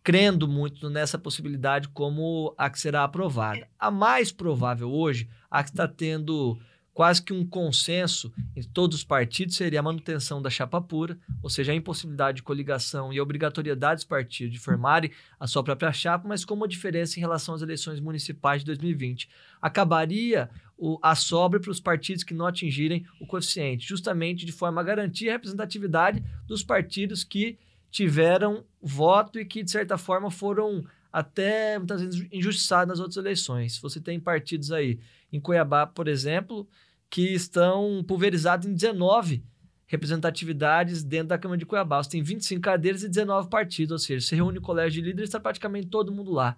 crendo 0.03 0.47
muito 0.47 0.89
nessa 0.89 1.19
possibilidade 1.19 1.89
como 1.89 2.55
a 2.57 2.71
que 2.71 2.79
será 2.79 3.03
aprovada. 3.03 3.67
A 3.79 3.91
mais 3.91 4.31
provável 4.31 4.89
hoje, 4.89 5.29
a 5.51 5.65
que 5.65 5.71
está 5.71 5.89
tendo 5.89 6.57
quase 6.97 7.23
que 7.23 7.35
um 7.35 7.47
consenso 7.47 8.33
em 8.57 8.63
todos 8.63 8.97
os 8.97 9.05
partidos 9.05 9.55
seria 9.55 9.81
a 9.81 9.83
manutenção 9.83 10.41
da 10.41 10.49
chapa 10.49 10.81
pura, 10.81 11.19
ou 11.43 11.51
seja, 11.51 11.71
a 11.71 11.75
impossibilidade 11.75 12.37
de 12.37 12.43
coligação 12.43 13.13
e 13.13 13.19
a 13.19 13.23
obrigatoriedade 13.23 13.97
dos 13.97 14.05
partidos 14.07 14.55
de 14.55 14.59
formarem 14.59 15.11
a 15.39 15.47
sua 15.47 15.63
própria 15.63 15.93
chapa, 15.93 16.27
mas 16.27 16.43
com 16.43 16.55
uma 16.55 16.67
diferença 16.67 17.19
em 17.19 17.21
relação 17.21 17.55
às 17.55 17.61
eleições 17.61 18.01
municipais 18.01 18.63
de 18.63 18.67
2020. 18.69 19.29
Acabaria 19.61 20.49
o, 20.75 20.99
a 21.03 21.15
sobra 21.15 21.61
para 21.61 21.71
os 21.71 21.81
partidos 21.81 22.25
que 22.25 22.33
não 22.33 22.47
atingirem 22.47 23.05
o 23.21 23.27
coeficiente, 23.27 23.87
justamente 23.87 24.47
de 24.47 24.53
forma 24.53 24.81
a 24.81 24.85
garantir 24.85 25.29
a 25.29 25.33
representatividade 25.33 26.25
dos 26.47 26.63
partidos 26.63 27.23
que 27.23 27.59
tiveram 27.91 28.65
voto 28.81 29.39
e 29.39 29.45
que, 29.45 29.63
de 29.63 29.71
certa 29.71 29.99
forma, 29.99 30.31
foram 30.31 30.83
até 31.13 31.79
muitas 31.79 32.01
vezes 32.01 32.27
injustiçados 32.33 32.89
nas 32.89 33.01
outras 33.01 33.19
eleições. 33.19 33.79
Você 33.81 34.01
tem 34.01 34.19
partidos 34.19 34.73
aí, 34.73 34.99
em 35.31 35.39
Cuiabá, 35.39 35.87
por 35.87 36.09
exemplo, 36.09 36.67
que 37.11 37.35
estão 37.35 38.05
pulverizados 38.07 38.67
em 38.67 38.75
19 38.75 39.45
representatividades 39.87 41.03
dentro 41.03 41.29
da 41.29 41.39
Câmara 41.39 41.59
de 41.59 41.67
Cuiabá. 41.67 42.03
Você 42.03 42.11
tem 42.11 42.23
25 42.23 42.61
cadeiras 42.61 43.03
e 43.03 43.09
19 43.09 43.49
partidos, 43.49 43.93
ou 43.93 43.99
seja, 43.99 44.27
você 44.27 44.37
reúne 44.37 44.59
o 44.59 44.63
colégio 44.63 45.01
de 45.01 45.09
líderes, 45.09 45.29
está 45.29 45.39
praticamente 45.39 45.87
todo 45.87 46.13
mundo 46.13 46.33
lá. 46.33 46.57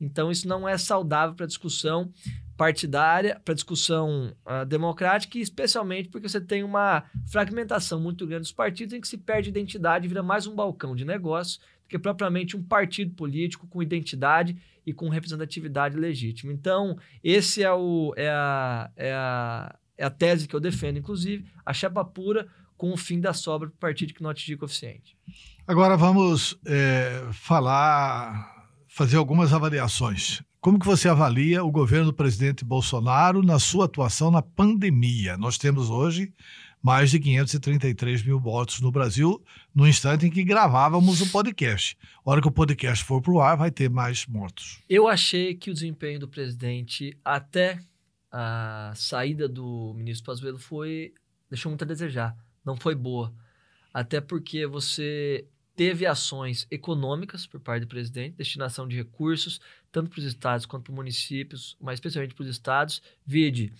Então, 0.00 0.30
isso 0.30 0.48
não 0.48 0.66
é 0.66 0.78
saudável 0.78 1.34
para 1.34 1.44
a 1.44 1.48
discussão 1.48 2.10
partidária, 2.56 3.40
para 3.44 3.52
a 3.52 3.54
discussão 3.54 4.34
uh, 4.46 4.64
democrática, 4.64 5.36
e 5.36 5.42
especialmente 5.42 6.08
porque 6.08 6.28
você 6.28 6.40
tem 6.40 6.62
uma 6.62 7.04
fragmentação 7.30 8.00
muito 8.00 8.26
grande 8.26 8.42
dos 8.42 8.52
partidos 8.52 8.94
em 8.94 9.00
que 9.00 9.08
se 9.08 9.18
perde 9.18 9.50
identidade 9.50 10.06
e 10.06 10.08
vira 10.08 10.22
mais 10.22 10.46
um 10.46 10.54
balcão 10.54 10.96
de 10.96 11.04
negócios 11.04 11.58
do 11.58 11.88
que 11.88 11.98
propriamente 11.98 12.56
um 12.56 12.62
partido 12.62 13.14
político 13.14 13.66
com 13.66 13.82
identidade 13.82 14.56
e 14.86 14.92
com 14.92 15.08
representatividade 15.08 15.96
legítima. 15.96 16.52
Então, 16.52 16.98
esse 17.22 17.62
é, 17.62 17.72
o, 17.72 18.14
é, 18.16 18.28
a, 18.28 18.90
é, 18.96 19.12
a, 19.12 19.74
é 20.00 20.04
a 20.04 20.10
tese 20.10 20.48
que 20.48 20.56
eu 20.56 20.60
defendo, 20.60 20.98
inclusive, 20.98 21.44
a 21.64 21.74
chapa 21.74 22.02
pura 22.02 22.48
com 22.74 22.90
o 22.90 22.96
fim 22.96 23.20
da 23.20 23.34
sobra 23.34 23.68
para 23.68 23.76
o 23.76 23.78
partido 23.78 24.14
que 24.14 24.22
não 24.22 24.30
atingir 24.30 24.56
coeficiente. 24.56 25.14
Agora 25.66 25.94
vamos 25.94 26.58
é, 26.64 27.22
falar, 27.32 28.66
fazer 28.88 29.18
algumas 29.18 29.52
avaliações. 29.52 30.42
Como 30.58 30.78
que 30.78 30.86
você 30.86 31.06
avalia 31.06 31.62
o 31.62 31.70
governo 31.70 32.06
do 32.06 32.14
presidente 32.14 32.64
Bolsonaro 32.64 33.42
na 33.42 33.58
sua 33.58 33.84
atuação 33.84 34.30
na 34.30 34.40
pandemia? 34.40 35.36
Nós 35.36 35.58
temos 35.58 35.90
hoje 35.90 36.32
mais 36.82 37.10
de 37.10 37.20
533 37.20 38.22
mil 38.22 38.40
mortos 38.40 38.80
no 38.80 38.90
Brasil 38.90 39.42
no 39.74 39.86
instante 39.86 40.26
em 40.26 40.30
que 40.30 40.42
gravávamos 40.42 41.20
o 41.20 41.30
podcast. 41.30 41.98
A 42.24 42.30
hora 42.30 42.40
que 42.40 42.48
o 42.48 42.52
podcast 42.52 43.04
for 43.04 43.20
para 43.20 43.32
o 43.32 43.40
ar, 43.40 43.56
vai 43.58 43.70
ter 43.70 43.90
mais 43.90 44.26
mortos. 44.26 44.80
Eu 44.88 45.06
achei 45.06 45.54
que 45.54 45.70
o 45.70 45.74
desempenho 45.74 46.20
do 46.20 46.28
presidente 46.28 47.14
até 47.22 47.78
a 48.30 48.92
saída 48.94 49.48
do 49.48 49.92
ministro 49.94 50.26
Pazuello 50.26 50.58
foi 50.58 51.12
deixou 51.48 51.70
muito 51.70 51.82
a 51.82 51.86
desejar, 51.86 52.36
não 52.64 52.76
foi 52.76 52.94
boa. 52.94 53.34
Até 53.92 54.20
porque 54.20 54.66
você 54.66 55.46
teve 55.74 56.06
ações 56.06 56.66
econômicas 56.70 57.46
por 57.46 57.58
parte 57.58 57.82
do 57.82 57.88
presidente, 57.88 58.36
destinação 58.36 58.86
de 58.86 58.96
recursos, 58.96 59.60
tanto 59.90 60.10
para 60.10 60.20
os 60.20 60.24
estados 60.24 60.66
quanto 60.66 60.84
para 60.84 60.92
os 60.92 60.96
municípios, 60.96 61.76
mas 61.80 61.94
especialmente 61.94 62.34
para 62.34 62.42
os 62.42 62.48
estados. 62.48 63.02
Vide, 63.26 63.72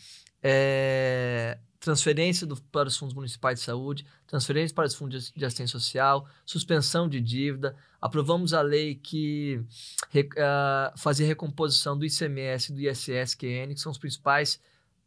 é, 0.43 1.59
transferência 1.81 2.47
do, 2.47 2.61
para 2.65 2.89
os 2.89 2.97
fundos 2.97 3.15
municipais 3.15 3.59
de 3.59 3.65
saúde, 3.65 4.07
transferência 4.27 4.75
para 4.75 4.87
os 4.87 4.95
fundos 4.95 5.33
de 5.35 5.45
assistência 5.45 5.79
social, 5.79 6.29
suspensão 6.45 7.09
de 7.09 7.21
dívida. 7.21 7.75
Aprovamos 7.99 8.53
a 8.53 8.61
lei 8.61 8.95
que 8.95 9.65
uh, 10.15 10.99
fazia 10.99 11.27
recomposição 11.27 11.99
do 11.99 12.05
ICMS 12.05 12.71
e 12.71 12.75
do 12.75 12.81
ISSQN, 12.83 13.75
que 13.75 13.81
são 13.81 13.91
os 13.91 13.99
principais 13.99 14.61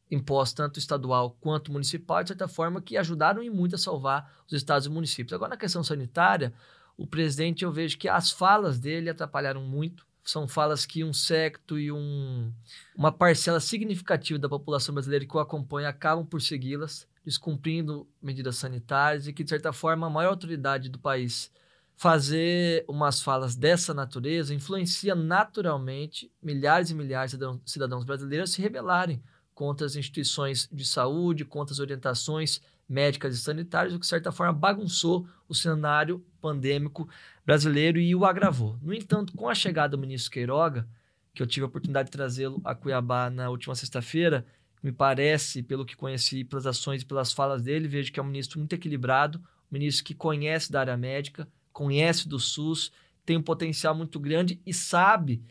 impostos, 0.09 0.55
tanto 0.55 0.79
estadual 0.79 1.37
quanto 1.39 1.71
municipal, 1.71 2.23
de 2.23 2.29
certa 2.29 2.47
forma, 2.47 2.81
que 2.81 2.97
ajudaram 2.97 3.43
e 3.43 3.49
muito 3.51 3.75
a 3.75 3.77
salvar 3.77 4.41
os 4.47 4.53
estados 4.53 4.87
e 4.87 4.89
municípios. 4.89 5.33
Agora, 5.33 5.51
na 5.51 5.57
questão 5.57 5.83
sanitária, 5.83 6.53
o 6.97 7.05
presidente, 7.05 7.63
eu 7.63 7.71
vejo 7.71 7.97
que 7.99 8.09
as 8.09 8.31
falas 8.31 8.79
dele 8.79 9.09
atrapalharam 9.09 9.61
muito 9.61 10.05
são 10.23 10.47
falas 10.47 10.85
que 10.85 11.03
um 11.03 11.13
secto 11.13 11.77
e 11.77 11.91
um, 11.91 12.51
uma 12.95 13.11
parcela 13.11 13.59
significativa 13.59 14.39
da 14.39 14.49
população 14.49 14.93
brasileira 14.93 15.25
que 15.25 15.35
o 15.35 15.39
acompanha 15.39 15.89
acabam 15.89 16.25
por 16.25 16.41
segui-las, 16.41 17.07
descumprindo 17.25 18.07
medidas 18.21 18.57
sanitárias 18.57 19.27
e 19.27 19.33
que, 19.33 19.43
de 19.43 19.49
certa 19.49 19.73
forma, 19.73 20.07
a 20.07 20.09
maior 20.09 20.29
autoridade 20.29 20.89
do 20.89 20.99
país 20.99 21.51
fazer 21.95 22.83
umas 22.87 23.21
falas 23.21 23.55
dessa 23.55 23.93
natureza 23.93 24.53
influencia 24.53 25.13
naturalmente 25.13 26.31
milhares 26.41 26.89
e 26.89 26.95
milhares 26.95 27.33
de 27.33 27.45
cidadãos 27.65 28.03
brasileiros 28.03 28.51
se 28.51 28.61
rebelarem 28.61 29.21
contra 29.53 29.85
as 29.85 29.95
instituições 29.95 30.67
de 30.71 30.85
saúde, 30.85 31.45
contra 31.45 31.73
as 31.73 31.79
orientações 31.79 32.61
médicas 32.89 33.35
e 33.35 33.37
sanitárias, 33.37 33.93
o 33.93 33.97
que, 33.97 34.01
de 34.01 34.07
certa 34.07 34.31
forma, 34.31 34.53
bagunçou 34.53 35.27
o 35.47 35.55
cenário 35.55 36.25
pandêmico 36.41 37.07
brasileiro 37.45 37.99
e 37.99 38.15
o 38.15 38.25
agravou. 38.25 38.77
No 38.81 38.93
entanto, 38.93 39.33
com 39.33 39.49
a 39.49 39.55
chegada 39.55 39.95
do 39.95 40.01
ministro 40.01 40.31
Queiroga, 40.31 40.87
que 41.33 41.41
eu 41.41 41.47
tive 41.47 41.63
a 41.63 41.67
oportunidade 41.67 42.07
de 42.07 42.11
trazê-lo 42.11 42.61
a 42.63 42.75
Cuiabá 42.75 43.29
na 43.29 43.49
última 43.49 43.75
sexta-feira, 43.75 44.45
me 44.81 44.91
parece, 44.91 45.63
pelo 45.63 45.85
que 45.85 45.95
conheci, 45.95 46.43
pelas 46.43 46.65
ações 46.65 47.01
e 47.01 47.05
pelas 47.05 47.31
falas 47.31 47.61
dele, 47.61 47.87
vejo 47.87 48.11
que 48.11 48.19
é 48.19 48.23
um 48.23 48.27
ministro 48.27 48.59
muito 48.59 48.73
equilibrado, 48.73 49.41
ministro 49.71 50.03
que 50.03 50.13
conhece 50.13 50.71
da 50.71 50.81
área 50.81 50.97
médica, 50.97 51.47
conhece 51.71 52.27
do 52.27 52.39
SUS, 52.39 52.91
tem 53.25 53.37
um 53.37 53.41
potencial 53.41 53.95
muito 53.95 54.19
grande 54.19 54.59
e 54.65 54.73
sabe 54.73 55.41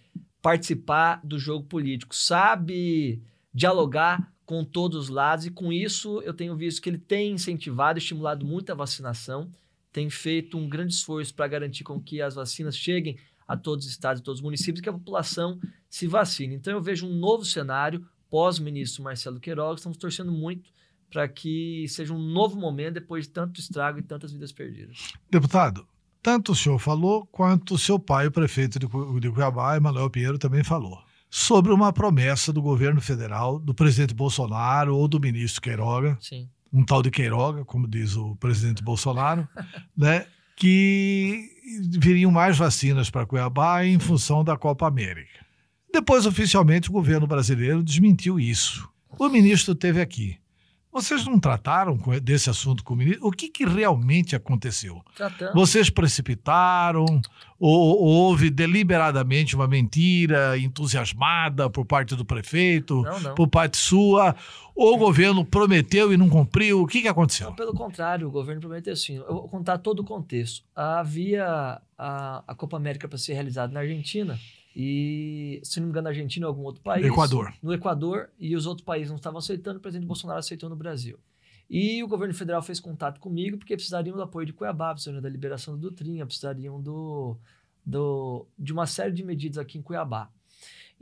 participar 0.43 1.21
do 1.25 1.39
jogo 1.39 1.65
político, 1.65 2.15
sabe 2.15 3.23
dialogar 3.55 4.33
com 4.45 4.65
todos 4.65 5.05
os 5.05 5.09
lados, 5.09 5.47
e 5.47 5.51
com 5.51 5.73
isso 5.73 6.21
eu 6.23 6.35
tenho 6.35 6.55
visto 6.55 6.83
que 6.83 6.91
ele 6.91 6.99
tem 6.99 7.33
incentivado, 7.33 7.99
estimulado 7.99 8.45
muito 8.45 8.71
a 8.71 8.75
vacinação, 8.75 9.51
tem 9.93 10.09
feito 10.09 10.57
um 10.57 10.69
grande 10.69 10.95
esforço 10.95 11.35
para 11.35 11.47
garantir 11.47 11.85
com 11.85 12.01
que 12.01 12.23
as 12.23 12.35
vacinas 12.35 12.77
cheguem 12.77 13.19
a 13.47 13.57
todos 13.57 13.85
os 13.85 13.91
estados 13.91 14.21
e 14.21 14.25
todos 14.25 14.41
os 14.41 14.45
municípios, 14.45 14.81
que 14.81 14.89
a 14.89 14.93
população 14.93 15.61
se 15.89 16.07
vacine. 16.07 16.55
Então 16.55 16.73
eu 16.73 16.81
vejo 16.81 17.07
um 17.07 17.15
novo 17.15 17.45
cenário 17.45 18.07
pós-ministro 18.31 19.03
Marcelo 19.03 19.39
Queiroga, 19.39 19.77
estamos 19.77 19.99
torcendo 19.99 20.33
muito 20.33 20.71
para 21.11 21.29
que 21.29 21.85
seja 21.89 22.15
um 22.15 22.19
novo 22.19 22.59
momento 22.59 22.95
depois 22.95 23.27
de 23.27 23.33
tanto 23.35 23.61
estrago 23.61 23.99
e 23.99 24.03
tantas 24.03 24.33
vidas 24.33 24.51
perdidas. 24.51 25.13
Deputado, 25.31 25.87
tanto 26.23 26.53
o 26.53 26.57
senhor 26.57 26.79
falou, 26.79 27.27
quanto 27.27 27.75
o 27.75 27.79
seu 27.79 27.99
pai, 27.99 28.29
o 28.29 28.33
prefeito 28.33 28.79
de 28.79 29.31
Cuiabá, 29.31 29.77
Emanuel 29.77 30.09
Pinheiro, 30.09 30.39
também 30.39 30.65
falou. 30.65 30.99
Sobre 31.29 31.73
uma 31.73 31.93
promessa 31.93 32.53
do 32.53 32.63
governo 32.63 33.01
federal, 33.01 33.59
do 33.59 33.75
presidente 33.75 34.15
Bolsonaro 34.15 34.97
ou 34.97 35.07
do 35.07 35.21
ministro 35.21 35.61
Queiroga, 35.61 36.17
Sim. 36.21 36.49
Um 36.73 36.85
tal 36.85 37.03
de 37.03 37.11
Queiroga, 37.11 37.65
como 37.65 37.87
diz 37.87 38.17
o 38.17 38.35
presidente 38.37 38.83
Bolsonaro, 38.83 39.47
né, 39.97 40.27
que 40.57 41.51
viriam 41.99 42.31
mais 42.31 42.57
vacinas 42.57 43.11
para 43.11 43.27
Cuiabá 43.27 43.85
em 43.85 43.99
função 43.99 44.43
da 44.43 44.57
Copa 44.57 44.87
América. 44.87 45.45
Depois, 45.93 46.25
oficialmente, 46.25 46.89
o 46.89 46.93
governo 46.93 47.27
brasileiro 47.27 47.83
desmentiu 47.83 48.41
isso. 48.41 48.89
O 49.19 49.29
ministro 49.29 49.75
esteve 49.75 50.01
aqui. 50.01 50.39
Vocês 50.93 51.25
não 51.25 51.41
trataram 51.41 51.97
desse 52.23 52.51
assunto 52.51 52.85
com 52.85 52.93
o 52.93 52.97
ministro? 52.97 53.27
O 53.27 53.31
que, 53.31 53.49
que 53.49 53.65
realmente 53.65 54.37
aconteceu? 54.37 55.03
Tratando. 55.17 55.55
Vocês 55.55 55.89
precipitaram? 55.89 57.07
Ou, 57.59 57.99
ou 58.03 58.03
houve 58.03 58.51
deliberadamente 58.51 59.57
uma 59.57 59.67
mentira 59.67 60.59
entusiasmada 60.59 61.71
por 61.71 61.87
parte 61.87 62.15
do 62.15 62.25
prefeito, 62.27 63.01
Não, 63.03 63.21
não. 63.21 63.35
por 63.35 63.49
parte 63.49 63.79
sua? 63.79 64.37
Ou 64.75 64.95
o 64.95 64.99
governo 64.99 65.45
prometeu 65.47 66.13
e 66.13 66.17
não 66.19 66.29
cumpriu? 66.29 66.83
O 66.83 66.87
que, 66.87 67.01
que 67.01 67.09
aconteceu? 67.09 67.49
Não, 67.49 67.57
pelo 67.57 67.73
contrário, 67.73 68.29
o 68.29 68.31
governo 68.31 68.61
prometeu 68.61 68.95
sim. 68.95 69.17
Eu 69.17 69.27
vou 69.27 69.49
contar 69.49 69.79
todo 69.79 70.01
o 70.01 70.05
contexto. 70.05 70.63
Havia 70.77 71.81
a, 71.97 72.45
a 72.47 72.55
Copa 72.55 72.77
América 72.77 73.09
para 73.09 73.17
ser 73.17 73.33
realizada 73.33 73.73
na 73.73 73.81
Argentina 73.81 74.39
e, 74.75 75.61
se 75.63 75.79
não 75.79 75.87
me 75.87 75.91
engano, 75.91 76.05
na 76.05 76.11
Argentina 76.11 76.47
ou 76.47 76.51
algum 76.51 76.63
outro 76.63 76.83
país. 76.83 77.05
Equador. 77.05 77.53
No 77.63 77.73
Equador 77.73 78.31
e 78.39 78.57
os 78.57 78.67
outros 78.67 78.85
países 78.85 79.11
não 79.11 79.17
estavam 79.17 79.39
aceitando, 79.39 79.79
o 79.79 79.83
presidente 79.83 80.07
Bolsonaro 80.07 80.39
aceitou 80.39 80.69
no 80.69 80.77
Brasil. 80.77 81.19
E 81.69 82.03
o 82.03 82.09
governo 82.09 82.35
federal 82.35 82.63
fez 82.63 82.81
contato 82.81 83.19
comigo 83.21 83.57
porque 83.57 83.75
precisariam 83.75 84.17
do 84.17 84.23
apoio 84.23 84.47
de 84.47 84.53
Cuiabá, 84.53 84.93
precisariam 84.93 85.23
da 85.23 85.29
liberação 85.29 85.75
do 85.75 85.81
Dutrinha, 85.81 86.27
precisariam 86.27 86.81
do, 86.81 87.37
do, 87.85 88.47
de 88.59 88.73
uma 88.73 88.87
série 88.87 89.13
de 89.13 89.23
medidas 89.23 89.59
aqui 89.59 89.79
em 89.79 89.83
Cuiabá. 89.83 90.31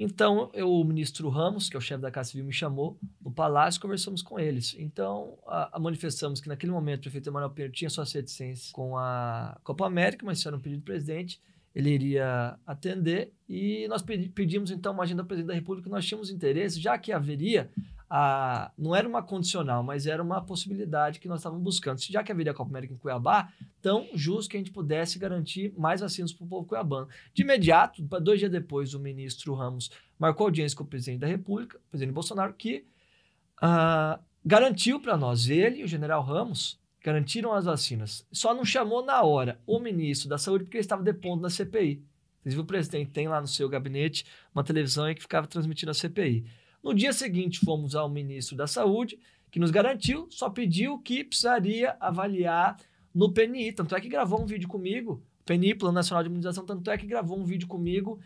Então, 0.02 0.50
eu, 0.54 0.72
o 0.72 0.82
ministro 0.82 1.28
Ramos, 1.28 1.68
que 1.68 1.76
é 1.76 1.78
o 1.78 1.82
chefe 1.82 2.00
da 2.00 2.10
Casa 2.10 2.30
Civil, 2.30 2.46
me 2.46 2.52
chamou 2.52 2.98
no 3.20 3.30
palácio 3.30 3.80
conversamos 3.80 4.22
com 4.22 4.40
eles. 4.40 4.74
Então, 4.78 5.36
a, 5.46 5.76
a 5.76 5.78
manifestamos 5.78 6.40
que 6.40 6.48
naquele 6.48 6.72
momento 6.72 7.00
o 7.00 7.02
prefeito 7.02 7.28
Emanuel 7.28 7.50
Pinheiro 7.50 7.74
tinha 7.74 7.90
suas 7.90 8.10
reticências 8.12 8.72
com 8.72 8.96
a 8.96 9.58
Copa 9.62 9.86
América, 9.86 10.24
mas 10.24 10.38
isso 10.38 10.48
era 10.48 10.56
um 10.56 10.60
pedido 10.60 10.80
do 10.80 10.84
presidente, 10.84 11.38
ele 11.74 11.90
iria 11.90 12.58
atender 12.66 13.32
e 13.48 13.86
nós 13.88 14.02
pedi, 14.02 14.28
pedimos 14.28 14.70
então 14.70 14.92
uma 14.92 15.04
agenda 15.04 15.22
do 15.22 15.26
presidente 15.26 15.48
da 15.48 15.54
República, 15.54 15.88
nós 15.88 16.04
tínhamos 16.04 16.30
interesse, 16.30 16.80
já 16.80 16.98
que 16.98 17.12
haveria 17.12 17.70
a, 18.12 18.72
não 18.76 18.94
era 18.94 19.08
uma 19.08 19.22
condicional, 19.22 19.84
mas 19.84 20.04
era 20.04 20.20
uma 20.20 20.40
possibilidade 20.40 21.20
que 21.20 21.28
nós 21.28 21.38
estávamos 21.38 21.62
buscando. 21.62 22.00
Já 22.00 22.24
que 22.24 22.32
haveria 22.32 22.50
a 22.50 22.54
Copa 22.54 22.68
América 22.68 22.92
em 22.92 22.96
Cuiabá, 22.96 23.52
tão 23.80 24.08
justo 24.14 24.50
que 24.50 24.56
a 24.56 24.60
gente 24.60 24.72
pudesse 24.72 25.16
garantir 25.16 25.72
mais 25.78 26.00
vacinas 26.00 26.32
para 26.32 26.44
o 26.44 26.48
povo 26.48 26.66
cuiabano. 26.66 27.08
De 27.32 27.42
imediato, 27.42 28.02
dois 28.02 28.40
dias 28.40 28.50
depois, 28.50 28.94
o 28.94 28.98
ministro 28.98 29.54
Ramos 29.54 29.92
marcou 30.18 30.46
audiência 30.46 30.76
com 30.76 30.82
o 30.82 30.86
presidente 30.88 31.20
da 31.20 31.28
República, 31.28 31.78
o 31.78 31.90
presidente 31.90 32.12
Bolsonaro, 32.12 32.52
que 32.52 32.84
uh, 33.62 34.20
garantiu 34.44 34.98
para 34.98 35.16
nós, 35.16 35.48
ele 35.48 35.80
e 35.80 35.84
o 35.84 35.88
general 35.88 36.24
Ramos, 36.24 36.79
garantiram 37.02 37.52
as 37.52 37.64
vacinas. 37.64 38.26
Só 38.32 38.54
não 38.54 38.64
chamou 38.64 39.04
na 39.04 39.22
hora 39.22 39.60
o 39.66 39.78
ministro 39.78 40.28
da 40.28 40.38
Saúde 40.38 40.64
porque 40.64 40.76
ele 40.76 40.82
estava 40.82 41.02
depondo 41.02 41.42
na 41.42 41.50
CPI. 41.50 42.02
Viram, 42.44 42.62
o 42.62 42.66
presidente 42.66 43.10
tem 43.10 43.28
lá 43.28 43.40
no 43.40 43.46
seu 43.46 43.68
gabinete 43.68 44.24
uma 44.54 44.64
televisão 44.64 45.12
que 45.14 45.20
ficava 45.20 45.46
transmitindo 45.46 45.90
a 45.90 45.94
CPI. 45.94 46.44
No 46.82 46.94
dia 46.94 47.12
seguinte, 47.12 47.60
fomos 47.60 47.94
ao 47.94 48.08
ministro 48.08 48.56
da 48.56 48.66
Saúde, 48.66 49.18
que 49.50 49.58
nos 49.58 49.70
garantiu, 49.70 50.26
só 50.30 50.48
pediu 50.48 50.98
que 50.98 51.24
precisaria 51.24 51.96
avaliar 52.00 52.76
no 53.14 53.32
PNI. 53.32 53.72
Tanto 53.72 53.94
é 53.94 54.00
que 54.00 54.08
gravou 54.08 54.40
um 54.40 54.46
vídeo 54.46 54.68
comigo, 54.68 55.22
PNI, 55.44 55.74
Plano 55.74 55.94
Nacional 55.94 56.22
de 56.22 56.28
Imunização, 56.28 56.64
tanto 56.64 56.90
é 56.90 56.96
que 56.96 57.06
gravou 57.06 57.38
um 57.38 57.44
vídeo 57.44 57.68
comigo 57.68 58.18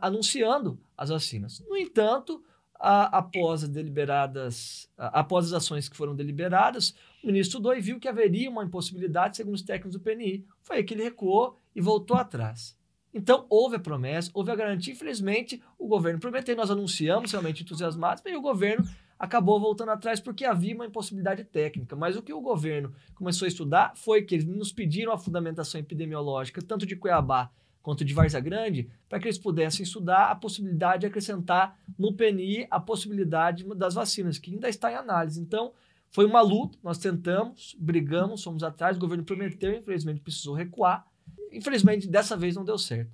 anunciando 0.00 0.80
as 0.96 1.10
vacinas. 1.10 1.60
No 1.68 1.76
entanto, 1.76 2.42
após, 2.80 3.62
as 3.62 3.68
deliberadas, 3.68 4.88
uh, 4.98 5.10
após 5.12 5.46
as 5.46 5.52
ações 5.52 5.88
que 5.88 5.96
foram 5.96 6.16
deliberadas, 6.16 6.94
o 7.22 7.26
ministro 7.26 7.58
estudou 7.58 7.74
e 7.74 7.80
viu 7.80 8.00
que 8.00 8.08
haveria 8.08 8.50
uma 8.50 8.64
impossibilidade, 8.64 9.36
segundo 9.36 9.54
os 9.54 9.62
técnicos 9.62 9.92
do 9.92 10.00
PNI. 10.00 10.44
Foi 10.62 10.76
aí 10.76 10.84
que 10.84 10.94
ele 10.94 11.02
recuou 11.02 11.56
e 11.74 11.80
voltou 11.80 12.16
atrás. 12.16 12.78
Então, 13.12 13.44
houve 13.48 13.76
a 13.76 13.80
promessa, 13.80 14.30
houve 14.32 14.50
a 14.50 14.56
garantia. 14.56 14.92
Infelizmente, 14.92 15.62
o 15.78 15.86
governo 15.88 16.20
prometeu, 16.20 16.56
nós 16.56 16.70
anunciamos 16.70 17.32
realmente 17.32 17.62
entusiasmados, 17.62 18.22
mas 18.24 18.36
o 18.36 18.40
governo 18.40 18.88
acabou 19.18 19.60
voltando 19.60 19.90
atrás 19.90 20.18
porque 20.18 20.44
havia 20.46 20.74
uma 20.74 20.86
impossibilidade 20.86 21.44
técnica. 21.44 21.94
Mas 21.94 22.16
o 22.16 22.22
que 22.22 22.32
o 22.32 22.40
governo 22.40 22.94
começou 23.14 23.44
a 23.44 23.48
estudar 23.48 23.92
foi 23.96 24.22
que 24.22 24.36
eles 24.36 24.46
nos 24.46 24.72
pediram 24.72 25.12
a 25.12 25.18
fundamentação 25.18 25.80
epidemiológica, 25.80 26.62
tanto 26.62 26.86
de 26.86 26.96
Cuiabá 26.96 27.50
quanto 27.82 28.04
de 28.04 28.14
Várzea 28.14 28.40
Grande, 28.40 28.90
para 29.08 29.18
que 29.18 29.26
eles 29.26 29.38
pudessem 29.38 29.82
estudar 29.82 30.30
a 30.30 30.34
possibilidade 30.34 31.00
de 31.00 31.06
acrescentar 31.06 31.78
no 31.98 32.14
PNI 32.14 32.66
a 32.70 32.78
possibilidade 32.78 33.64
das 33.74 33.94
vacinas, 33.94 34.38
que 34.38 34.52
ainda 34.52 34.68
está 34.68 34.92
em 34.92 34.96
análise. 34.96 35.40
Então, 35.40 35.72
foi 36.10 36.26
uma 36.26 36.40
luta, 36.40 36.78
nós 36.82 36.98
tentamos, 36.98 37.76
brigamos, 37.78 38.42
fomos 38.42 38.62
atrás, 38.62 38.96
o 38.96 39.00
governo 39.00 39.24
prometeu, 39.24 39.72
infelizmente 39.72 40.20
precisou 40.20 40.54
recuar. 40.54 41.06
Infelizmente, 41.52 42.08
dessa 42.08 42.36
vez 42.36 42.56
não 42.56 42.64
deu 42.64 42.78
certo. 42.78 43.10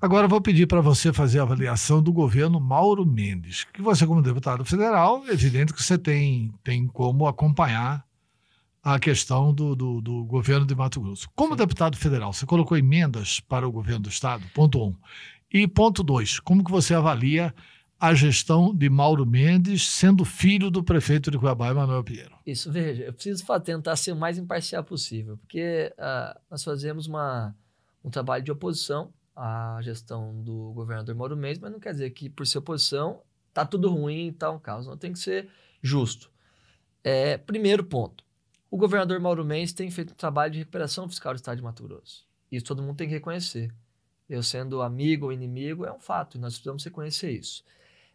Agora 0.00 0.26
vou 0.26 0.40
pedir 0.40 0.66
para 0.66 0.80
você 0.80 1.12
fazer 1.12 1.38
a 1.38 1.42
avaliação 1.42 2.02
do 2.02 2.12
governo 2.12 2.60
Mauro 2.60 3.06
Mendes, 3.06 3.64
que 3.64 3.80
você, 3.80 4.06
como 4.06 4.22
deputado 4.22 4.64
federal, 4.64 5.24
é 5.26 5.32
evidente 5.32 5.72
que 5.72 5.82
você 5.82 5.96
tem, 5.96 6.52
tem 6.64 6.86
como 6.86 7.26
acompanhar 7.26 8.04
a 8.82 8.98
questão 8.98 9.54
do, 9.54 9.76
do, 9.76 10.00
do 10.00 10.24
governo 10.24 10.66
de 10.66 10.74
Mato 10.74 11.00
Grosso. 11.00 11.28
Como 11.36 11.52
Sim. 11.52 11.58
deputado 11.58 11.96
federal, 11.96 12.32
você 12.32 12.44
colocou 12.44 12.76
emendas 12.76 13.38
para 13.38 13.66
o 13.66 13.70
governo 13.70 14.00
do 14.00 14.08
Estado? 14.08 14.44
Ponto 14.52 14.82
um. 14.82 14.96
E 15.52 15.68
ponto 15.68 16.02
dois, 16.02 16.40
como 16.40 16.64
que 16.64 16.70
você 16.70 16.94
avalia 16.94 17.54
a 18.02 18.14
gestão 18.14 18.74
de 18.74 18.90
Mauro 18.90 19.24
Mendes, 19.24 19.86
sendo 19.86 20.24
filho 20.24 20.72
do 20.72 20.82
prefeito 20.82 21.30
de 21.30 21.38
Cuiabá, 21.38 21.70
Emanuel 21.70 22.02
Pinheiro? 22.02 22.36
Isso, 22.44 22.68
veja, 22.72 23.04
eu 23.04 23.12
preciso 23.12 23.44
tentar 23.60 23.94
ser 23.94 24.10
o 24.10 24.16
mais 24.16 24.36
imparcial 24.36 24.82
possível, 24.82 25.38
porque 25.38 25.94
uh, 25.96 26.36
nós 26.50 26.64
fazemos 26.64 27.06
uma, 27.06 27.54
um 28.02 28.10
trabalho 28.10 28.42
de 28.42 28.50
oposição 28.50 29.14
à 29.36 29.78
gestão 29.82 30.42
do 30.42 30.72
governador 30.72 31.14
Mauro 31.14 31.36
Mendes, 31.36 31.60
mas 31.60 31.70
não 31.70 31.78
quer 31.78 31.92
dizer 31.92 32.10
que, 32.10 32.28
por 32.28 32.44
ser 32.44 32.58
oposição, 32.58 33.22
tá 33.54 33.64
tudo 33.64 33.88
ruim 33.88 34.26
e 34.26 34.32
tá 34.32 34.50
um 34.50 34.58
caos. 34.58 34.84
Não 34.84 34.96
tem 34.96 35.12
que 35.12 35.20
ser 35.20 35.48
justo. 35.80 36.28
É, 37.04 37.38
primeiro 37.38 37.84
ponto, 37.84 38.24
o 38.68 38.76
governador 38.76 39.20
Mauro 39.20 39.44
Mendes 39.44 39.72
tem 39.72 39.88
feito 39.92 40.10
um 40.10 40.16
trabalho 40.16 40.52
de 40.52 40.58
recuperação 40.58 41.08
fiscal 41.08 41.34
do 41.34 41.36
estado 41.36 41.58
de 41.58 41.62
Mato 41.62 41.84
Grosso. 41.84 42.26
Isso 42.50 42.64
todo 42.64 42.82
mundo 42.82 42.96
tem 42.96 43.06
que 43.06 43.14
reconhecer. 43.14 43.72
Eu 44.28 44.42
sendo 44.42 44.82
amigo 44.82 45.26
ou 45.26 45.32
inimigo 45.32 45.84
é 45.84 45.92
um 45.92 46.00
fato, 46.00 46.36
e 46.36 46.40
nós 46.40 46.54
precisamos 46.54 46.82
reconhecer 46.82 47.30
isso. 47.30 47.62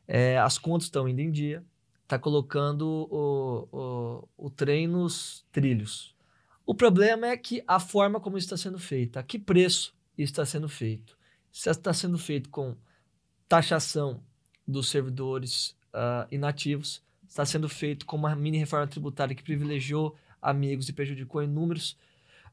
É, 0.07 0.37
as 0.37 0.57
contas 0.57 0.85
estão 0.85 1.07
indo 1.07 1.19
em 1.19 1.31
dia, 1.31 1.63
está 2.03 2.17
colocando 2.17 3.07
o, 3.11 3.67
o, 3.71 4.45
o 4.45 4.49
trem 4.49 4.87
nos 4.87 5.45
trilhos. 5.51 6.15
O 6.65 6.73
problema 6.73 7.27
é 7.27 7.37
que 7.37 7.63
a 7.67 7.79
forma 7.79 8.19
como 8.19 8.37
isso 8.37 8.45
está 8.45 8.57
sendo 8.57 8.79
feito, 8.79 9.17
a 9.17 9.23
que 9.23 9.37
preço 9.37 9.93
isso 10.17 10.31
está 10.31 10.45
sendo 10.45 10.67
feito. 10.67 11.17
Se 11.51 11.69
está 11.69 11.93
sendo 11.93 12.17
feito 12.17 12.49
com 12.49 12.75
taxação 13.47 14.21
dos 14.67 14.89
servidores 14.89 15.75
uh, 15.93 16.27
inativos, 16.31 17.03
está 17.27 17.45
sendo 17.45 17.69
feito 17.69 18.05
com 18.05 18.17
uma 18.17 18.35
mini 18.35 18.57
reforma 18.57 18.87
tributária 18.87 19.35
que 19.35 19.43
privilegiou 19.43 20.15
amigos 20.41 20.89
e 20.89 20.93
prejudicou 20.93 21.43
inúmeros 21.43 21.97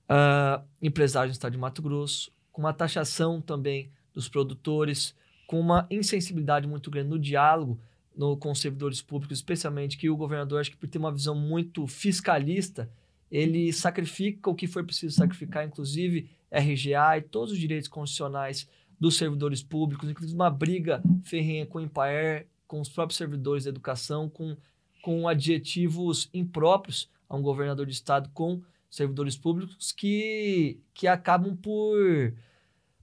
uh, 0.05 0.63
empresários 0.81 1.31
no 1.31 1.39
estado 1.39 1.53
de 1.53 1.59
Mato 1.59 1.83
Grosso, 1.83 2.33
com 2.53 2.63
uma 2.63 2.73
taxação 2.73 3.41
também 3.41 3.91
dos 4.13 4.29
produtores, 4.29 5.15
com 5.47 5.61
uma 5.61 5.87
insensibilidade 5.91 6.67
muito 6.67 6.91
grande 6.91 7.11
no 7.11 7.19
diálogo 7.19 7.79
no, 8.17 8.37
com 8.37 8.51
os 8.51 8.61
servidores 8.61 9.03
públicos, 9.03 9.39
especialmente 9.39 9.97
que 9.97 10.09
o 10.09 10.17
governador, 10.17 10.61
acho 10.61 10.71
que 10.71 10.77
por 10.77 10.89
ter 10.89 10.99
uma 10.99 11.13
visão 11.13 11.35
muito 11.35 11.87
fiscalista, 11.87 12.91
ele 13.31 13.73
sacrifica 13.73 14.49
o 14.49 14.55
que 14.55 14.67
for 14.67 14.85
preciso 14.85 15.17
sacrificar, 15.17 15.67
inclusive 15.67 16.31
RGA 16.51 17.19
e 17.19 17.23
todos 17.23 17.53
os 17.53 17.59
direitos 17.59 17.89
constitucionais 17.89 18.69
dos 18.99 19.17
servidores 19.17 19.63
públicos, 19.63 20.09
inclusive 20.09 20.37
uma 20.37 20.51
briga 20.51 21.03
ferrenha 21.25 21.67
com 21.67 21.79
o 21.79 21.81
Impaer, 21.81 22.47
com 22.67 22.81
os 22.81 22.89
próprios 22.89 23.19
servidores 23.19 23.65
da 23.65 23.71
educação, 23.71 24.29
com, 24.29 24.57
com 25.03 25.27
adjetivos 25.27 26.31
impróprios 26.33 27.11
a 27.29 27.37
um 27.37 27.43
governador 27.43 27.87
de 27.87 27.93
estado 27.93 28.31
com 28.33 28.63
servidores 28.89 29.37
públicos 29.37 29.91
que, 29.91 30.79
que 30.95 31.09
acabam 31.09 31.57
por 31.57 32.33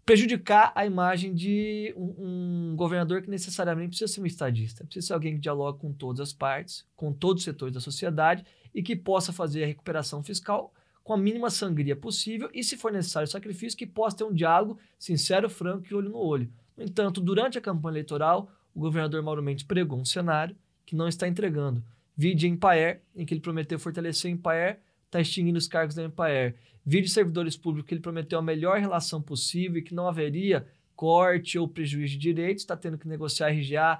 prejudicar 0.06 0.72
a 0.76 0.86
imagem 0.86 1.34
de 1.34 1.94
um, 1.96 2.72
um, 2.72 2.76
governador 2.76 3.22
que 3.22 3.30
necessariamente 3.30 3.90
precisa 3.90 4.12
ser 4.12 4.22
um 4.22 4.26
estadista, 4.26 4.84
precisa 4.84 5.08
ser 5.08 5.14
alguém 5.14 5.36
que 5.36 5.42
dialoga 5.42 5.78
com 5.78 5.94
todas 5.94 6.20
as 6.20 6.34
partes, 6.34 6.86
com 6.96 7.14
todos 7.14 7.42
os 7.42 7.46
setores 7.46 7.74
da 7.74 7.80
sociedade 7.80 8.44
e 8.74 8.82
que 8.82 8.96
possa 8.96 9.32
fazer 9.32 9.64
a 9.64 9.68
recuperação 9.68 10.24
fiscal 10.24 10.74
com 11.04 11.14
a 11.14 11.18
mínima 11.18 11.50
sangria 11.50 11.96
possível 11.96 12.50
e, 12.54 12.64
se 12.64 12.78
for 12.78 12.92
necessário 12.92 13.28
sacrifício, 13.28 13.78
que 13.78 13.88
possa 13.88 14.18
ter 14.18 14.24
um 14.24 14.34
diálogo 14.34 14.78
sincero, 14.98 15.50
franco 15.50 15.88
e 15.90 15.96
olho 15.96 16.10
no 16.10 16.18
olho. 16.18 16.52
No 16.78 16.84
entanto, 16.84 17.20
durante 17.20 17.58
a 17.58 17.62
campanha 17.62 17.94
eleitoral, 17.94 18.52
o 18.74 18.80
governador 18.80 19.22
Mauro 19.22 19.44
Mendes 19.44 19.64
pregou 19.64 20.00
um 20.00 20.06
cenário 20.06 20.56
que 20.86 20.96
não 20.96 21.08
está 21.08 21.28
entregando. 21.28 21.84
Vide 22.16 22.48
Empaer, 22.48 23.02
em 23.16 23.26
que 23.26 23.34
ele 23.34 23.42
prometeu 23.42 23.80
fortalecer 23.80 24.32
Empaer, 24.32 24.80
está 25.12 25.20
extinguindo 25.20 25.58
os 25.58 25.68
cargos 25.68 25.94
da 25.94 26.04
Empaer. 26.04 26.56
Vide 26.86 27.10
servidores 27.10 27.58
públicos, 27.58 27.88
que 27.88 27.94
ele 27.94 28.02
prometeu 28.02 28.40
a 28.40 28.42
melhor 28.42 28.80
relação 28.80 29.22
possível 29.22 29.78
e 29.78 29.82
que 29.84 29.94
não 29.94 30.08
haveria 30.08 30.66
corte 30.96 31.60
ou 31.60 31.68
prejuízo 31.68 32.14
de 32.14 32.20
direitos, 32.20 32.64
está 32.64 32.78
tendo 32.78 32.98
que 32.98 33.08
negociar 33.08 33.50
RGA 33.50 34.00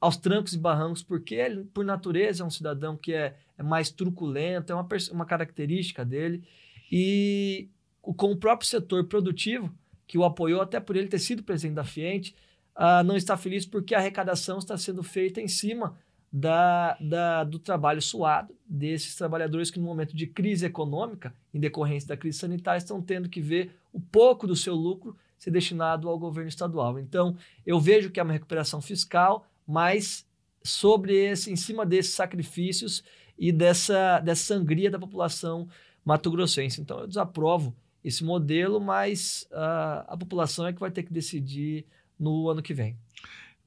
aos 0.00 0.16
trancos 0.16 0.52
e 0.52 0.58
barrancos, 0.58 1.02
porque 1.02 1.34
ele, 1.34 1.64
por 1.72 1.84
natureza, 1.84 2.42
é 2.42 2.46
um 2.46 2.50
cidadão 2.50 2.96
que 2.96 3.12
é, 3.12 3.36
é 3.56 3.62
mais 3.62 3.90
truculento, 3.90 4.72
é 4.72 4.74
uma, 4.74 4.86
uma 5.12 5.26
característica 5.26 6.04
dele. 6.04 6.42
E 6.90 7.68
com 8.00 8.32
o 8.32 8.36
próprio 8.36 8.68
setor 8.68 9.04
produtivo, 9.04 9.72
que 10.06 10.18
o 10.18 10.24
apoiou, 10.24 10.60
até 10.60 10.80
por 10.80 10.96
ele 10.96 11.08
ter 11.08 11.18
sido 11.18 11.42
presidente 11.42 11.74
da 11.74 11.84
Fiente, 11.84 12.34
uh, 12.76 13.04
não 13.04 13.16
está 13.16 13.36
feliz 13.36 13.66
porque 13.66 13.94
a 13.94 13.98
arrecadação 13.98 14.58
está 14.58 14.76
sendo 14.76 15.02
feita 15.02 15.40
em 15.40 15.48
cima 15.48 15.96
da, 16.32 16.96
da, 17.00 17.44
do 17.44 17.58
trabalho 17.58 18.02
suado 18.02 18.54
desses 18.66 19.14
trabalhadores 19.14 19.70
que, 19.70 19.78
no 19.78 19.86
momento 19.86 20.14
de 20.14 20.26
crise 20.26 20.66
econômica, 20.66 21.34
em 21.52 21.58
decorrência 21.58 22.08
da 22.08 22.16
crise 22.16 22.38
sanitária, 22.38 22.78
estão 22.78 23.00
tendo 23.00 23.28
que 23.28 23.40
ver 23.40 23.72
o 23.92 24.00
pouco 24.00 24.46
do 24.46 24.54
seu 24.54 24.74
lucro 24.74 25.16
ser 25.38 25.50
destinado 25.50 26.08
ao 26.08 26.18
governo 26.18 26.48
estadual. 26.48 26.98
Então, 26.98 27.36
eu 27.64 27.80
vejo 27.80 28.10
que 28.10 28.20
é 28.20 28.22
uma 28.22 28.32
recuperação 28.32 28.80
fiscal, 28.80 29.46
mas 29.66 30.26
sobre 30.62 31.14
esse, 31.14 31.50
em 31.50 31.56
cima 31.56 31.86
desses 31.86 32.14
sacrifícios 32.14 33.02
e 33.38 33.52
dessa, 33.52 34.18
dessa 34.20 34.42
sangria 34.42 34.90
da 34.90 34.98
população 34.98 35.68
mato-grossense. 36.04 36.80
Então, 36.80 37.00
eu 37.00 37.06
desaprovo 37.06 37.74
esse 38.04 38.24
modelo, 38.24 38.80
mas 38.80 39.46
uh, 39.52 40.04
a 40.08 40.16
população 40.18 40.66
é 40.66 40.72
que 40.72 40.80
vai 40.80 40.90
ter 40.90 41.02
que 41.02 41.12
decidir 41.12 41.86
no 42.18 42.48
ano 42.48 42.62
que 42.62 42.74
vem. 42.74 42.96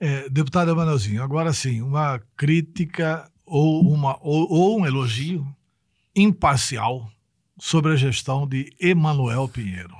É, 0.04 0.28
deputado 0.30 0.72
Emanuelzinho, 0.72 1.22
agora 1.22 1.54
sim, 1.54 1.80
uma 1.80 2.20
crítica 2.36 3.32
ou, 3.46 3.88
uma, 3.88 4.18
ou, 4.20 4.52
ou 4.52 4.80
um 4.80 4.86
elogio 4.88 5.46
imparcial 6.16 7.08
sobre 7.60 7.92
a 7.92 7.96
gestão 7.96 8.48
de 8.48 8.74
Emanuel 8.80 9.48
Pinheiro. 9.48 9.96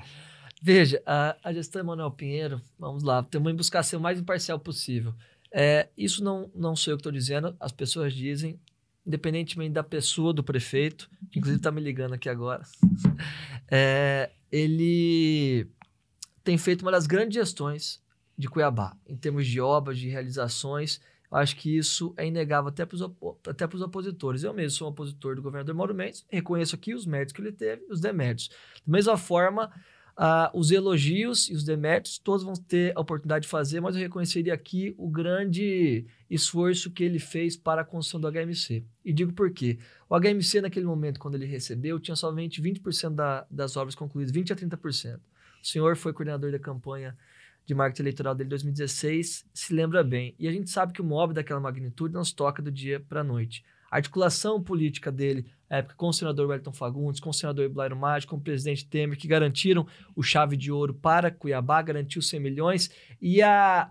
Veja, 0.60 1.00
a, 1.06 1.38
a 1.44 1.54
gestão 1.54 1.80
de 1.80 1.86
Emanuel 1.86 2.10
Pinheiro, 2.10 2.60
vamos 2.80 3.04
lá, 3.04 3.24
que 3.24 3.38
buscar 3.54 3.84
ser 3.84 3.98
o 3.98 4.02
mais 4.02 4.20
imparcial 4.20 4.58
possível. 4.58 5.14
É, 5.54 5.88
isso 5.96 6.24
não, 6.24 6.50
não 6.56 6.76
sou 6.76 6.94
eu 6.94 6.98
que 6.98 7.02
estou 7.02 7.12
dizendo, 7.12 7.56
as 7.60 7.72
pessoas 7.72 8.12
dizem, 8.12 8.60
independentemente 9.06 9.74
da 9.74 9.84
pessoa 9.84 10.34
do 10.34 10.44
prefeito, 10.44 11.12
que 11.30 11.38
inclusive 11.38 11.60
está 11.60 11.70
me 11.70 11.80
ligando 11.80 12.14
aqui 12.14 12.28
agora, 12.28 12.64
é, 13.70 14.32
ele 14.52 15.68
tem 16.44 16.58
feito 16.58 16.82
uma 16.82 16.92
das 16.92 17.06
grandes 17.06 17.36
gestões 17.36 18.01
de 18.38 18.48
Cuiabá, 18.48 18.96
em 19.08 19.16
termos 19.16 19.46
de 19.48 19.60
obras, 19.60 19.98
de 19.98 20.10
realizações. 20.10 21.00
Eu 21.32 21.38
acho 21.38 21.56
que 21.56 21.78
isso 21.78 22.14
é 22.18 22.28
inegável 22.28 22.70
até 22.70 22.86
para 22.86 22.96
os 22.96 23.02
até 23.48 23.66
opositores. 23.66 24.44
Eu 24.44 24.54
mesmo 24.54 24.78
sou 24.78 24.88
um 24.88 24.92
opositor 24.92 25.36
do 25.36 25.42
governador 25.42 25.74
Mauro 25.74 25.96
Mendes, 25.96 26.26
reconheço 26.30 26.76
aqui 26.76 26.94
os 26.94 27.06
méritos 27.06 27.34
que 27.34 27.42
ele 27.42 27.52
teve 27.52 27.86
e 27.90 27.94
os 27.94 28.02
deméritos. 28.02 28.50
Da 28.86 28.92
mesma 28.92 29.18
forma, 29.18 29.72
Uh, 30.12 30.52
os 30.54 30.72
elogios 30.72 31.50
e 31.50 31.54
os 31.54 31.64
deméritos, 31.64 32.20
todos 32.20 32.44
vão 32.44 32.54
ter 32.54 32.96
a 32.96 33.02
oportunidade 33.02 33.44
de 33.44 33.50
fazer, 33.50 33.80
mas 33.80 33.96
eu 33.96 34.02
reconheceria 34.02 34.54
aqui 34.54 34.94
o 34.98 35.10
grande 35.10 36.06
esforço 36.30 36.92
que 36.92 37.04
ele 37.04 37.18
fez 37.18 37.56
para 37.56 37.82
a 37.82 37.86
construção 37.86 38.20
do 38.20 38.28
HMC. 38.30 38.84
E 39.04 39.14
digo 39.14 39.34
por 39.34 39.52
quê. 39.52 39.80
O 40.10 40.20
HMC, 40.20 40.62
naquele 40.62 40.86
momento, 40.86 41.20
quando 41.20 41.36
ele 41.36 41.46
recebeu, 41.46 42.00
tinha 42.00 42.16
somente 42.16 42.62
20% 42.62 43.16
da, 43.16 43.48
das 43.50 43.78
obras 43.78 43.96
concluídas, 43.96 44.32
20% 44.32 44.52
a 44.52 44.56
30%. 44.56 45.16
O 45.16 45.66
senhor 45.66 45.96
foi 45.96 46.12
coordenador 46.12 46.52
da 46.52 46.60
campanha 46.60 47.18
de 47.72 47.76
marketing 47.76 48.02
eleitoral 48.02 48.36
dele 48.36 48.48
em 48.48 48.50
2016, 48.50 49.46
se 49.54 49.74
lembra 49.74 50.04
bem. 50.04 50.36
E 50.38 50.46
a 50.46 50.52
gente 50.52 50.70
sabe 50.70 50.92
que 50.92 51.02
o 51.02 51.06
mob 51.06 51.34
daquela 51.34 51.60
magnitude 51.60 52.14
não 52.14 52.24
se 52.24 52.36
toca 52.36 52.62
do 52.62 52.70
dia 52.70 53.00
para 53.00 53.22
a 53.22 53.24
noite. 53.24 53.64
A 53.90 53.96
articulação 53.96 54.62
política 54.62 55.10
dele, 55.10 55.46
na 55.70 55.78
época, 55.78 55.96
com 55.96 56.10
o 56.10 56.14
senador 56.14 56.50
Wellington 56.50 56.74
Fagundes, 56.74 57.22
com 57.22 57.30
o 57.30 57.34
senador 57.34 57.70
Blairo 57.70 57.96
Maggi, 57.96 58.28
com 58.28 58.36
o 58.36 58.42
presidente 58.42 58.86
Temer, 58.86 59.18
que 59.18 59.28
garantiram 59.28 59.88
o 60.14 60.22
chave 60.22 60.58
de 60.58 60.70
ouro 60.70 60.94
para 60.94 61.32
Cuiabá, 61.32 61.82
garantiu 61.82 62.22
100 62.22 62.40
milhões, 62.42 62.92
e 63.22 63.42
a 63.42 63.90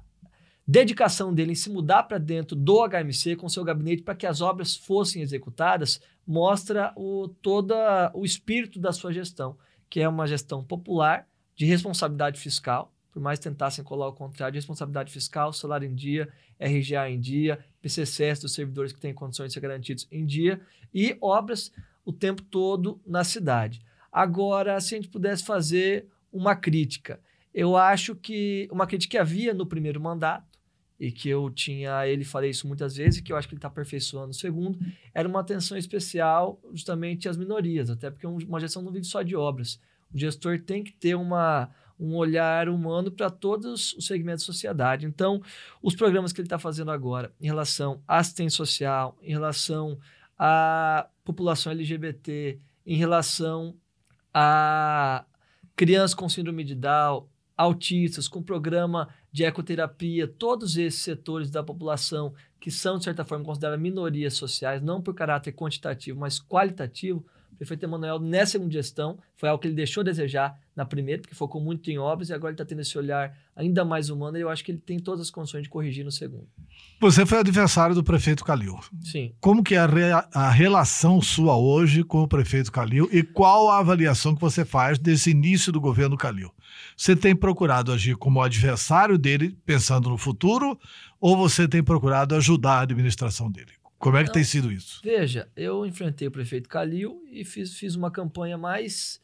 dedicação 0.67 1.33
dele 1.33 1.53
em 1.53 1.55
se 1.55 1.71
mudar 1.71 2.03
para 2.03 2.19
dentro 2.19 2.55
do 2.55 2.87
HMC 2.87 3.37
com 3.37 3.49
seu 3.49 3.65
gabinete 3.65 4.03
para 4.03 4.15
que 4.15 4.27
as 4.27 4.43
obras 4.43 4.77
fossem 4.77 5.23
executadas, 5.23 6.01
mostra 6.27 6.93
o, 6.97 7.29
todo 7.29 7.75
o 8.15 8.27
espírito 8.27 8.79
da 8.79 8.93
sua 8.93 9.13
gestão, 9.13 9.57
que 9.89 10.01
é 10.01 10.09
uma 10.09 10.27
gestão 10.27 10.63
popular, 10.63 11.27
de 11.57 11.67
responsabilidade 11.67 12.41
fiscal, 12.41 12.93
por 13.13 13.21
mais 13.21 13.39
tentassem 13.39 13.85
colar 13.85 14.09
o 14.09 14.13
contrário, 14.13 14.53
de 14.53 14.59
responsabilidade 14.59 15.13
fiscal, 15.13 15.53
salário 15.53 15.89
em 15.89 15.95
dia, 15.95 16.29
RGA 16.59 17.09
em 17.11 17.19
dia, 17.19 17.59
PCCS 17.83 18.41
dos 18.41 18.55
servidores 18.55 18.93
que 18.93 19.01
têm 19.01 19.15
condições 19.15 19.49
de 19.49 19.55
ser 19.55 19.61
garantidos 19.61 20.07
em 20.11 20.25
dia 20.25 20.61
e 20.95 21.17
obras 21.21 21.73
o 22.05 22.13
tempo 22.13 22.43
todo 22.43 23.01
na 23.07 23.25
cidade. 23.25 23.81
Agora, 24.13 24.81
se 24.81 24.95
a 24.95 24.99
gente 24.99 25.09
pudesse 25.09 25.45
fazer 25.45 26.07
uma 26.33 26.55
crítica, 26.55 27.21
eu 27.53 27.77
acho 27.77 28.15
que 28.15 28.69
uma 28.71 28.87
crítica 28.87 29.13
que 29.13 29.19
havia 29.19 29.53
no 29.55 29.67
primeiro 29.67 30.01
mandato, 30.01 30.51
e 31.01 31.11
que 31.11 31.31
eu 31.31 31.49
tinha 31.49 32.07
ele, 32.07 32.25
falei 32.25 32.51
isso 32.51 32.69
muitas 32.69 32.95
vezes, 32.95 33.23
que 33.23 33.33
eu 33.33 33.37
acho 33.37 33.49
que 33.49 33.55
ele 33.55 33.59
está 33.59 33.69
aperfeiçoando 33.69 34.29
no 34.29 34.35
segundo, 34.35 34.79
era 35.15 35.27
uma 35.27 35.41
atenção 35.41 35.79
especial 35.79 36.61
justamente 36.75 37.27
às 37.27 37.39
minorias, 37.39 37.89
até 37.89 38.11
porque 38.11 38.27
uma 38.27 38.61
gestão 38.61 38.83
não 38.83 38.93
vive 38.93 39.07
só 39.07 39.23
de 39.23 39.35
obras. 39.35 39.81
O 40.13 40.19
gestor 40.19 40.61
tem 40.61 40.85
que 40.85 40.93
ter 40.93 41.15
uma, 41.15 41.71
um 42.01 42.17
olhar 42.17 42.69
humano 42.69 43.11
para 43.11 43.29
todos 43.29 43.93
os 43.93 44.07
segmentos 44.07 44.45
da 44.45 44.53
sociedade. 44.53 45.05
Então, 45.05 45.43
os 45.83 45.95
programas 45.95 46.33
que 46.33 46.41
ele 46.41 46.47
está 46.47 46.59
fazendo 46.59 46.91
agora 46.91 47.33
em 47.39 47.47
relação 47.47 48.03
à 48.09 48.19
assistência 48.19 48.57
social, 48.57 49.19
em 49.23 49.31
relação 49.31 49.99
à 50.39 51.07
população 51.23 51.71
LGBT, 51.73 52.59
em 52.87 52.97
relação 52.97 53.77
a 54.33 55.25
crianças 55.77 56.15
com 56.15 56.29
síndrome 56.29 56.65
de 56.65 56.75
Down, 56.75 57.29
autistas, 57.57 58.27
com 58.27 58.43
programa 58.43 59.09
de 59.31 59.45
ecoterapia, 59.45 60.27
todos 60.27 60.79
esses 60.79 61.03
setores 61.03 61.51
da 61.51 61.63
população 61.63 62.33
que 62.59 62.71
são, 62.71 62.99
de 62.99 63.05
certa 63.05 63.25
forma, 63.25 63.45
considerados 63.45 63.81
minorias 63.81 64.35
sociais, 64.35 64.81
não 64.81 65.03
por 65.03 65.15
caráter 65.15 65.53
quantitativo, 65.53 66.19
mas 66.19 66.41
qualitativo, 66.41 67.25
prefeito 67.57 67.85
Emanuel, 67.85 68.19
nessa 68.19 68.53
segunda 68.53 68.73
gestão, 68.73 69.19
foi 69.37 69.49
algo 69.49 69.61
que 69.61 69.69
ele 69.69 69.75
deixou 69.75 70.01
a 70.01 70.05
desejar 70.05 70.59
na 70.81 70.87
primeira, 70.87 71.21
porque 71.21 71.35
focou 71.35 71.61
muito 71.61 71.91
em 71.91 71.99
obras, 71.99 72.31
e 72.31 72.33
agora 72.33 72.53
ele 72.53 72.55
está 72.55 72.65
tendo 72.65 72.81
esse 72.81 72.97
olhar 72.97 73.37
ainda 73.55 73.85
mais 73.85 74.09
humano, 74.09 74.39
e 74.39 74.41
eu 74.41 74.49
acho 74.49 74.65
que 74.65 74.73
ele 74.73 74.79
tem 74.79 74.99
todas 74.99 75.21
as 75.21 75.31
condições 75.31 75.65
de 75.65 75.69
corrigir 75.69 76.03
no 76.03 76.11
segundo. 76.11 76.49
Você 76.99 77.27
foi 77.27 77.39
adversário 77.39 77.95
do 77.95 78.03
prefeito 78.03 78.43
Calil. 78.43 78.81
Sim. 79.03 79.35
Como 79.39 79.63
que 79.63 79.75
é 79.75 79.79
a, 79.79 79.87
re 79.87 80.03
a 80.33 80.51
relação 80.51 81.21
sua 81.21 81.55
hoje 81.55 82.03
com 82.03 82.23
o 82.23 82.29
prefeito 82.29 82.73
Calil 82.73 83.11
e 83.13 83.23
qual 83.23 83.69
a 83.69 83.79
avaliação 83.79 84.35
que 84.35 84.41
você 84.41 84.65
faz 84.65 84.99
desse 84.99 85.31
início 85.31 85.71
do 85.71 85.81
governo 85.81 86.17
Calil? 86.17 86.51
Você 86.97 87.15
tem 87.15 87.37
procurado 87.37 87.93
agir 87.93 88.17
como 88.17 88.41
adversário 88.41 89.19
dele, 89.19 89.55
pensando 89.67 90.09
no 90.09 90.17
futuro, 90.17 90.79
ou 91.21 91.37
você 91.37 91.69
tem 91.69 91.83
procurado 91.83 92.35
ajudar 92.35 92.79
a 92.79 92.83
administração 92.83 93.51
dele? 93.51 93.73
Como 93.99 94.17
é 94.17 94.21
que 94.21 94.31
então, 94.31 94.35
tem 94.35 94.45
sido 94.45 94.73
isso? 94.73 95.03
Veja, 95.05 95.47
eu 95.55 95.85
enfrentei 95.85 96.27
o 96.27 96.31
prefeito 96.31 96.71
Calil 96.71 97.23
e 97.31 97.45
fiz, 97.45 97.75
fiz 97.75 97.95
uma 97.95 98.11
campanha 98.11 98.57
mais 98.57 99.21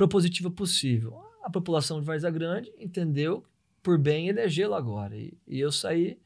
propositiva 0.00 0.50
possível. 0.50 1.22
A 1.42 1.50
população 1.50 2.00
de 2.00 2.06
Varza 2.06 2.30
Grande 2.30 2.72
entendeu 2.78 3.44
por 3.82 3.98
bem 3.98 4.28
elegê-lo 4.28 4.72
agora. 4.72 5.14
E, 5.14 5.36
e, 5.46 5.60
eu 5.60 5.70
saí 5.70 6.18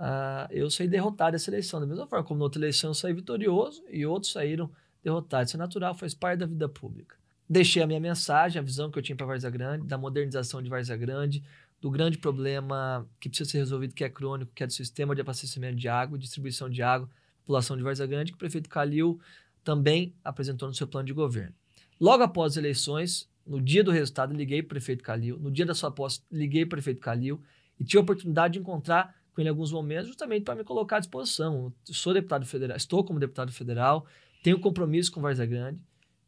uh, 0.00 0.50
eu 0.50 0.68
saí 0.68 0.88
derrotado 0.88 1.30
dessa 1.30 1.48
eleição. 1.48 1.78
Da 1.78 1.86
mesma 1.86 2.08
forma 2.08 2.24
como 2.24 2.38
na 2.38 2.44
outra 2.46 2.58
eleição 2.58 2.90
eu 2.90 2.94
saí 2.94 3.12
vitorioso 3.12 3.84
e 3.88 4.04
outros 4.04 4.32
saíram 4.32 4.68
derrotados. 5.00 5.50
Isso 5.50 5.56
é 5.56 5.58
natural, 5.58 5.94
faz 5.94 6.12
parte 6.12 6.40
da 6.40 6.46
vida 6.46 6.68
pública. 6.68 7.16
Deixei 7.48 7.84
a 7.84 7.86
minha 7.86 8.00
mensagem, 8.00 8.58
a 8.58 8.62
visão 8.62 8.90
que 8.90 8.98
eu 8.98 9.02
tinha 9.02 9.14
para 9.14 9.26
Varza 9.26 9.48
Grande, 9.48 9.86
da 9.86 9.96
modernização 9.96 10.60
de 10.60 10.68
Varza 10.68 10.96
Grande, 10.96 11.40
do 11.80 11.92
grande 11.92 12.18
problema 12.18 13.08
que 13.20 13.28
precisa 13.28 13.48
ser 13.48 13.58
resolvido, 13.58 13.94
que 13.94 14.02
é 14.02 14.10
crônico, 14.10 14.50
que 14.52 14.64
é 14.64 14.66
do 14.66 14.72
sistema 14.72 15.14
de 15.14 15.20
abastecimento 15.20 15.76
de 15.76 15.88
água, 15.88 16.18
distribuição 16.18 16.68
de 16.68 16.82
água, 16.82 17.08
população 17.42 17.76
de 17.76 17.82
Varza 17.84 18.06
Grande, 18.08 18.32
que 18.32 18.36
o 18.36 18.38
prefeito 18.38 18.68
Calil 18.68 19.20
também 19.62 20.16
apresentou 20.24 20.66
no 20.66 20.74
seu 20.74 20.88
plano 20.88 21.06
de 21.06 21.12
governo. 21.12 21.54
Logo 22.00 22.22
após 22.22 22.52
as 22.52 22.56
eleições, 22.56 23.28
no 23.46 23.60
dia 23.60 23.84
do 23.84 23.90
resultado, 23.90 24.34
liguei 24.34 24.62
para 24.62 24.66
o 24.66 24.70
prefeito 24.70 25.02
Calil. 25.02 25.38
No 25.38 25.50
dia 25.50 25.66
da 25.66 25.74
sua 25.74 25.90
posse, 25.90 26.20
liguei 26.30 26.64
para 26.64 26.76
o 26.76 26.78
prefeito 26.78 27.00
Calil 27.00 27.40
e 27.78 27.84
tive 27.84 27.98
a 27.98 28.02
oportunidade 28.02 28.54
de 28.54 28.60
encontrar 28.60 29.14
com 29.32 29.40
ele 29.40 29.48
em 29.48 29.50
alguns 29.50 29.72
momentos, 29.72 30.06
justamente 30.06 30.44
para 30.44 30.54
me 30.54 30.64
colocar 30.64 30.96
à 30.96 31.00
disposição. 31.00 31.72
Eu 31.88 31.94
sou 31.94 32.14
deputado 32.14 32.46
federal, 32.46 32.76
estou 32.76 33.02
como 33.02 33.18
deputado 33.18 33.52
federal, 33.52 34.06
tenho 34.42 34.60
compromisso 34.60 35.10
com 35.10 35.20
Varza 35.20 35.44
Grande, 35.44 35.80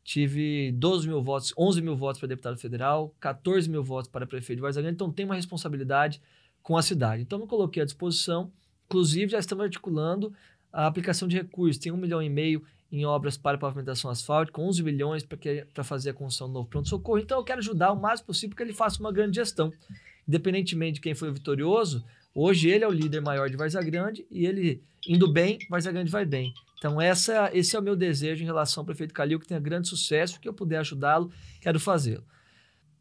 tive 0.02 0.72
12 0.72 1.08
mil 1.08 1.22
votos, 1.22 1.52
11 1.56 1.82
mil 1.82 1.96
votos 1.96 2.18
para 2.18 2.28
deputado 2.28 2.58
federal, 2.58 3.14
14 3.20 3.70
mil 3.70 3.82
votos 3.82 4.10
para 4.10 4.26
prefeito 4.26 4.58
de 4.58 4.62
Vargas 4.62 4.76
Grande, 4.76 4.94
então 4.94 5.12
tem 5.12 5.24
uma 5.24 5.34
responsabilidade 5.34 6.20
com 6.62 6.76
a 6.76 6.82
cidade. 6.82 7.22
Então, 7.22 7.38
me 7.38 7.46
coloquei 7.46 7.82
à 7.82 7.86
disposição, 7.86 8.50
inclusive 8.86 9.32
já 9.32 9.38
estamos 9.38 9.64
articulando 9.64 10.32
a 10.72 10.86
aplicação 10.86 11.28
de 11.28 11.36
recursos, 11.36 11.78
tem 11.78 11.92
um 11.92 11.96
milhão 11.96 12.20
e 12.20 12.28
meio 12.28 12.62
em 12.90 13.04
obras 13.04 13.36
para 13.36 13.58
pavimentação 13.58 14.10
asfáltica, 14.10 14.60
11 14.60 14.82
milhões 14.82 15.26
para 15.72 15.84
fazer 15.84 16.10
a 16.10 16.14
construção 16.14 16.48
do 16.48 16.54
novo 16.54 16.68
pronto-socorro. 16.68 17.18
Então, 17.18 17.38
eu 17.38 17.44
quero 17.44 17.58
ajudar 17.58 17.92
o 17.92 18.00
mais 18.00 18.20
possível 18.20 18.56
que 18.56 18.62
ele 18.62 18.72
faça 18.72 19.00
uma 19.00 19.12
grande 19.12 19.36
gestão. 19.36 19.72
Independentemente 20.26 20.94
de 20.94 21.00
quem 21.00 21.14
foi 21.14 21.32
vitorioso, 21.32 22.04
hoje 22.34 22.68
ele 22.68 22.84
é 22.84 22.88
o 22.88 22.92
líder 22.92 23.20
maior 23.20 23.50
de 23.50 23.56
Varza 23.56 23.82
Grande 23.82 24.26
e 24.30 24.46
ele, 24.46 24.82
indo 25.06 25.32
bem, 25.32 25.58
Varza 25.68 25.90
Grande 25.90 26.10
vai 26.10 26.24
bem. 26.24 26.52
Então, 26.78 27.00
essa, 27.00 27.50
esse 27.52 27.74
é 27.74 27.78
o 27.78 27.82
meu 27.82 27.96
desejo 27.96 28.42
em 28.42 28.46
relação 28.46 28.82
ao 28.82 28.86
prefeito 28.86 29.14
Calil, 29.14 29.40
que 29.40 29.46
tenha 29.46 29.58
grande 29.58 29.88
sucesso, 29.88 30.38
que 30.38 30.48
eu 30.48 30.52
puder 30.52 30.78
ajudá-lo, 30.78 31.30
quero 31.60 31.80
fazê-lo. 31.80 32.24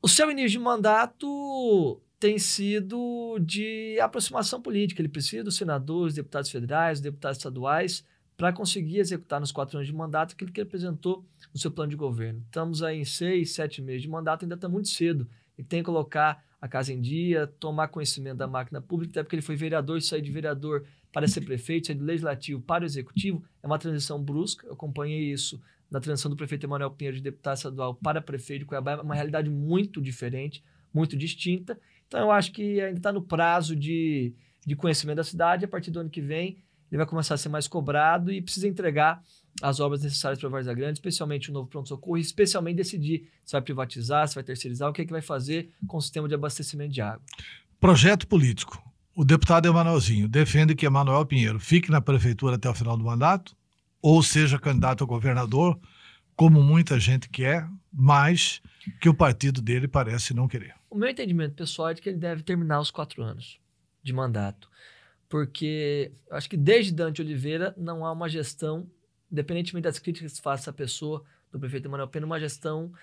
O 0.02 0.08
seu 0.08 0.32
início 0.32 0.52
de 0.52 0.60
mandato 0.60 2.00
tem 2.20 2.40
sido 2.40 3.38
de 3.40 4.00
aproximação 4.00 4.62
política. 4.62 5.02
Ele 5.02 5.10
precisa 5.10 5.44
dos 5.44 5.58
senadores, 5.58 6.16
deputados 6.16 6.50
federais, 6.50 7.02
deputados 7.02 7.38
estaduais, 7.38 8.06
para 8.38 8.52
conseguir 8.52 9.00
executar 9.00 9.40
nos 9.40 9.52
quatro 9.52 9.78
anos 9.78 9.88
de 9.88 9.94
mandato 9.94 10.34
aquilo 10.34 10.52
que 10.52 10.60
ele 10.60 10.68
apresentou 10.68 11.26
no 11.54 11.60
seu 11.60 11.72
plano 11.72 11.90
de 11.90 11.96
governo. 11.96 12.42
Estamos 12.46 12.84
aí 12.84 13.00
em 13.00 13.06
seis, 13.06 13.54
sete 13.54 13.82
meses 13.82 14.02
de 14.02 14.10
mandato, 14.10 14.44
ainda 14.44 14.56
está 14.56 14.68
muito 14.68 14.90
cedo. 14.90 15.28
Ele 15.58 15.68
tem 15.68 15.80
que 15.80 15.86
colocar 15.86 16.44
a 16.60 16.68
casa 16.68 16.92
em 16.92 17.00
dia, 17.00 17.48
tomar 17.60 17.88
conhecimento 17.88 18.38
da 18.38 18.48
máquina 18.48 18.82
pública, 18.82 19.12
até 19.12 19.24
porque 19.24 19.36
ele 19.36 19.42
foi 19.42 19.56
vereador, 19.56 20.02
sair 20.02 20.22
de 20.22 20.32
vereador 20.32 20.86
para 21.14 21.28
ser 21.28 21.42
prefeito, 21.42 21.88
sair 21.88 21.96
do 21.96 22.04
legislativo 22.04 22.60
para 22.60 22.84
o 22.84 22.86
executivo, 22.86 23.44
é 23.64 23.68
uma 23.68 23.80
transição 23.80 24.22
brusca. 24.22 24.68
Eu 24.68 24.74
acompanhei 24.74 25.32
isso 25.32 25.62
na 25.90 26.00
transição 26.02 26.30
do 26.30 26.36
prefeito 26.36 26.66
Emanuel 26.66 26.92
Pinheiro 26.92 27.16
de 27.16 27.24
deputado 27.24 27.56
estadual 27.56 27.96
para 27.96 28.20
prefeito 28.20 28.62
de 28.62 28.66
Cuiabá, 28.66 28.94
é 28.94 29.02
uma 29.02 29.16
realidade 29.16 29.50
muito 29.50 30.02
diferente, 30.02 30.64
muito 30.94 31.16
distinta. 31.16 31.80
Então 32.08 32.20
eu 32.20 32.32
acho 32.32 32.52
que 32.52 32.82
ainda 32.82 32.98
está 32.98 33.14
no 33.14 33.22
prazo 33.22 33.76
de, 33.76 34.34
de 34.66 34.76
conhecimento 34.76 35.18
da 35.18 35.24
cidade, 35.24 35.64
a 35.64 35.68
partir 35.68 35.92
do 35.92 36.00
ano 36.00 36.10
que 36.10 36.22
vem 36.22 36.58
ele 36.92 36.98
vai 36.98 37.06
começar 37.06 37.36
a 37.36 37.38
ser 37.38 37.50
mais 37.50 37.68
cobrado 37.68 38.32
e 38.32 38.42
precisa 38.42 38.68
entregar 38.68 39.22
as 39.62 39.80
obras 39.80 40.04
necessárias 40.04 40.40
para 40.40 40.50
a 40.50 40.52
Várzea 40.52 40.74
Grande, 40.74 40.94
especialmente 40.94 41.50
o 41.50 41.54
novo 41.54 41.68
pronto-socorro, 41.68 42.18
e 42.18 42.22
especialmente 42.22 42.78
decidir 42.78 43.30
se 43.44 43.54
vai 43.54 43.62
privatizar, 43.62 44.28
se 44.28 44.36
vai 44.36 44.44
terceirizar, 44.44 44.90
o 44.90 44.94
que, 44.94 45.02
é 45.02 45.06
que 45.06 45.12
vai 45.12 45.22
fazer 45.22 45.72
com 45.88 45.98
o 45.98 46.02
sistema 46.02 46.28
de 46.28 46.36
abastecimento 46.36 46.94
de 46.94 47.02
água. 47.02 47.22
Projeto 47.80 48.28
político. 48.28 48.82
O 49.16 49.24
deputado 49.24 49.68
Emanuelzinho 49.68 50.28
defende 50.28 50.76
que 50.76 50.86
Emanuel 50.86 51.26
Pinheiro 51.26 51.60
fique 51.60 51.90
na 51.90 52.02
prefeitura 52.02 52.56
até 52.56 52.70
o 52.70 52.74
final 52.74 52.98
do 52.98 53.04
mandato, 53.04 53.56
ou 54.02 54.22
seja 54.22 54.60
candidato 54.60 55.04
a 55.04 55.08
governador, 55.08 55.80
como 56.36 56.62
muita 56.62 57.00
gente 57.00 57.30
quer, 57.30 57.66
mas 57.92 58.62
que 59.00 59.08
o 59.08 59.14
partido 59.14 59.62
dele 59.62 59.88
parece 59.88 60.34
não 60.34 60.50
querer. 60.50 60.76
O 60.90 60.98
meu 60.98 61.08
entendimento 61.08 61.56
pessoal 61.56 61.90
é 61.90 61.94
de 61.94 62.02
que 62.02 62.10
ele 62.10 62.18
deve 62.18 62.44
terminar 62.44 62.82
os 62.82 62.92
quatro 62.92 63.24
anos 63.24 63.58
de 64.04 64.12
mandato 64.12 64.70
porque 65.36 66.14
acho 66.32 66.50
que 66.50 66.56
desde 66.56 66.94
Dante 66.94 67.22
Oliveira 67.22 67.74
não 67.76 68.06
há 68.06 68.12
uma 68.14 68.30
gestão, 68.30 68.90
independentemente 69.30 69.84
das 69.84 70.00
críticas 70.00 70.38
que 70.38 70.42
faça 70.42 70.70
à 70.70 70.74
pessoa 70.74 71.26
do 71.52 71.60
prefeito 71.60 71.90
Emanuel 71.90 72.08
Pena, 72.08 72.26
uma 72.26 72.40
gestão 72.40 72.94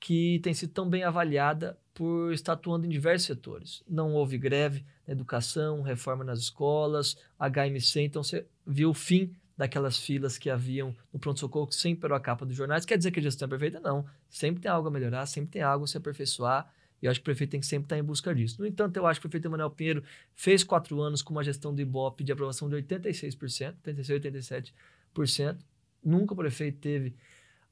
que 0.00 0.40
tem 0.42 0.52
sido 0.52 0.72
tão 0.72 0.90
bem 0.90 1.04
avaliada 1.04 1.78
por 1.94 2.32
estar 2.32 2.54
atuando 2.54 2.86
em 2.86 2.88
diversos 2.88 3.28
setores. 3.28 3.84
Não 3.88 4.14
houve 4.14 4.36
greve 4.36 4.84
na 5.06 5.12
educação, 5.12 5.80
reforma 5.80 6.24
nas 6.24 6.40
escolas, 6.40 7.16
HMC, 7.38 8.00
então 8.00 8.24
você 8.24 8.44
viu 8.66 8.90
o 8.90 8.94
fim 8.94 9.32
daquelas 9.56 9.96
filas 9.96 10.36
que 10.36 10.50
haviam 10.50 10.92
no 11.12 11.20
pronto-socorro 11.20 11.68
que 11.68 11.76
sempre 11.76 12.06
era 12.06 12.16
a 12.16 12.20
capa 12.20 12.44
dos 12.44 12.56
jornais. 12.56 12.84
Quer 12.84 12.98
dizer 12.98 13.12
que 13.12 13.20
a 13.20 13.22
gestão 13.22 13.46
é 13.46 13.48
perfeita? 13.48 13.78
Não. 13.78 14.04
Sempre 14.28 14.60
tem 14.60 14.68
algo 14.72 14.88
a 14.88 14.90
melhorar, 14.90 15.24
sempre 15.26 15.52
tem 15.52 15.62
algo 15.62 15.84
a 15.84 15.86
se 15.86 15.96
aperfeiçoar. 15.96 16.68
E 17.02 17.06
eu 17.06 17.10
acho 17.10 17.20
que 17.20 17.24
o 17.24 17.26
prefeito 17.26 17.50
tem 17.50 17.60
que 17.60 17.66
sempre 17.66 17.86
estar 17.86 17.98
em 17.98 18.02
busca 18.02 18.34
disso. 18.34 18.60
No 18.60 18.66
entanto, 18.66 18.96
eu 18.96 19.06
acho 19.06 19.20
que 19.20 19.26
o 19.26 19.28
prefeito 19.28 19.48
Emanuel 19.48 19.70
Pinheiro 19.70 20.02
fez 20.34 20.64
quatro 20.64 21.00
anos 21.00 21.22
com 21.22 21.32
uma 21.32 21.44
gestão 21.44 21.74
do 21.74 21.80
Ibope 21.80 22.24
de 22.24 22.32
aprovação 22.32 22.68
de 22.68 22.76
86%, 22.76 23.74
86%, 23.84 24.72
87%. 25.14 25.58
Nunca 26.04 26.34
o 26.34 26.36
prefeito 26.36 26.78
teve 26.78 27.14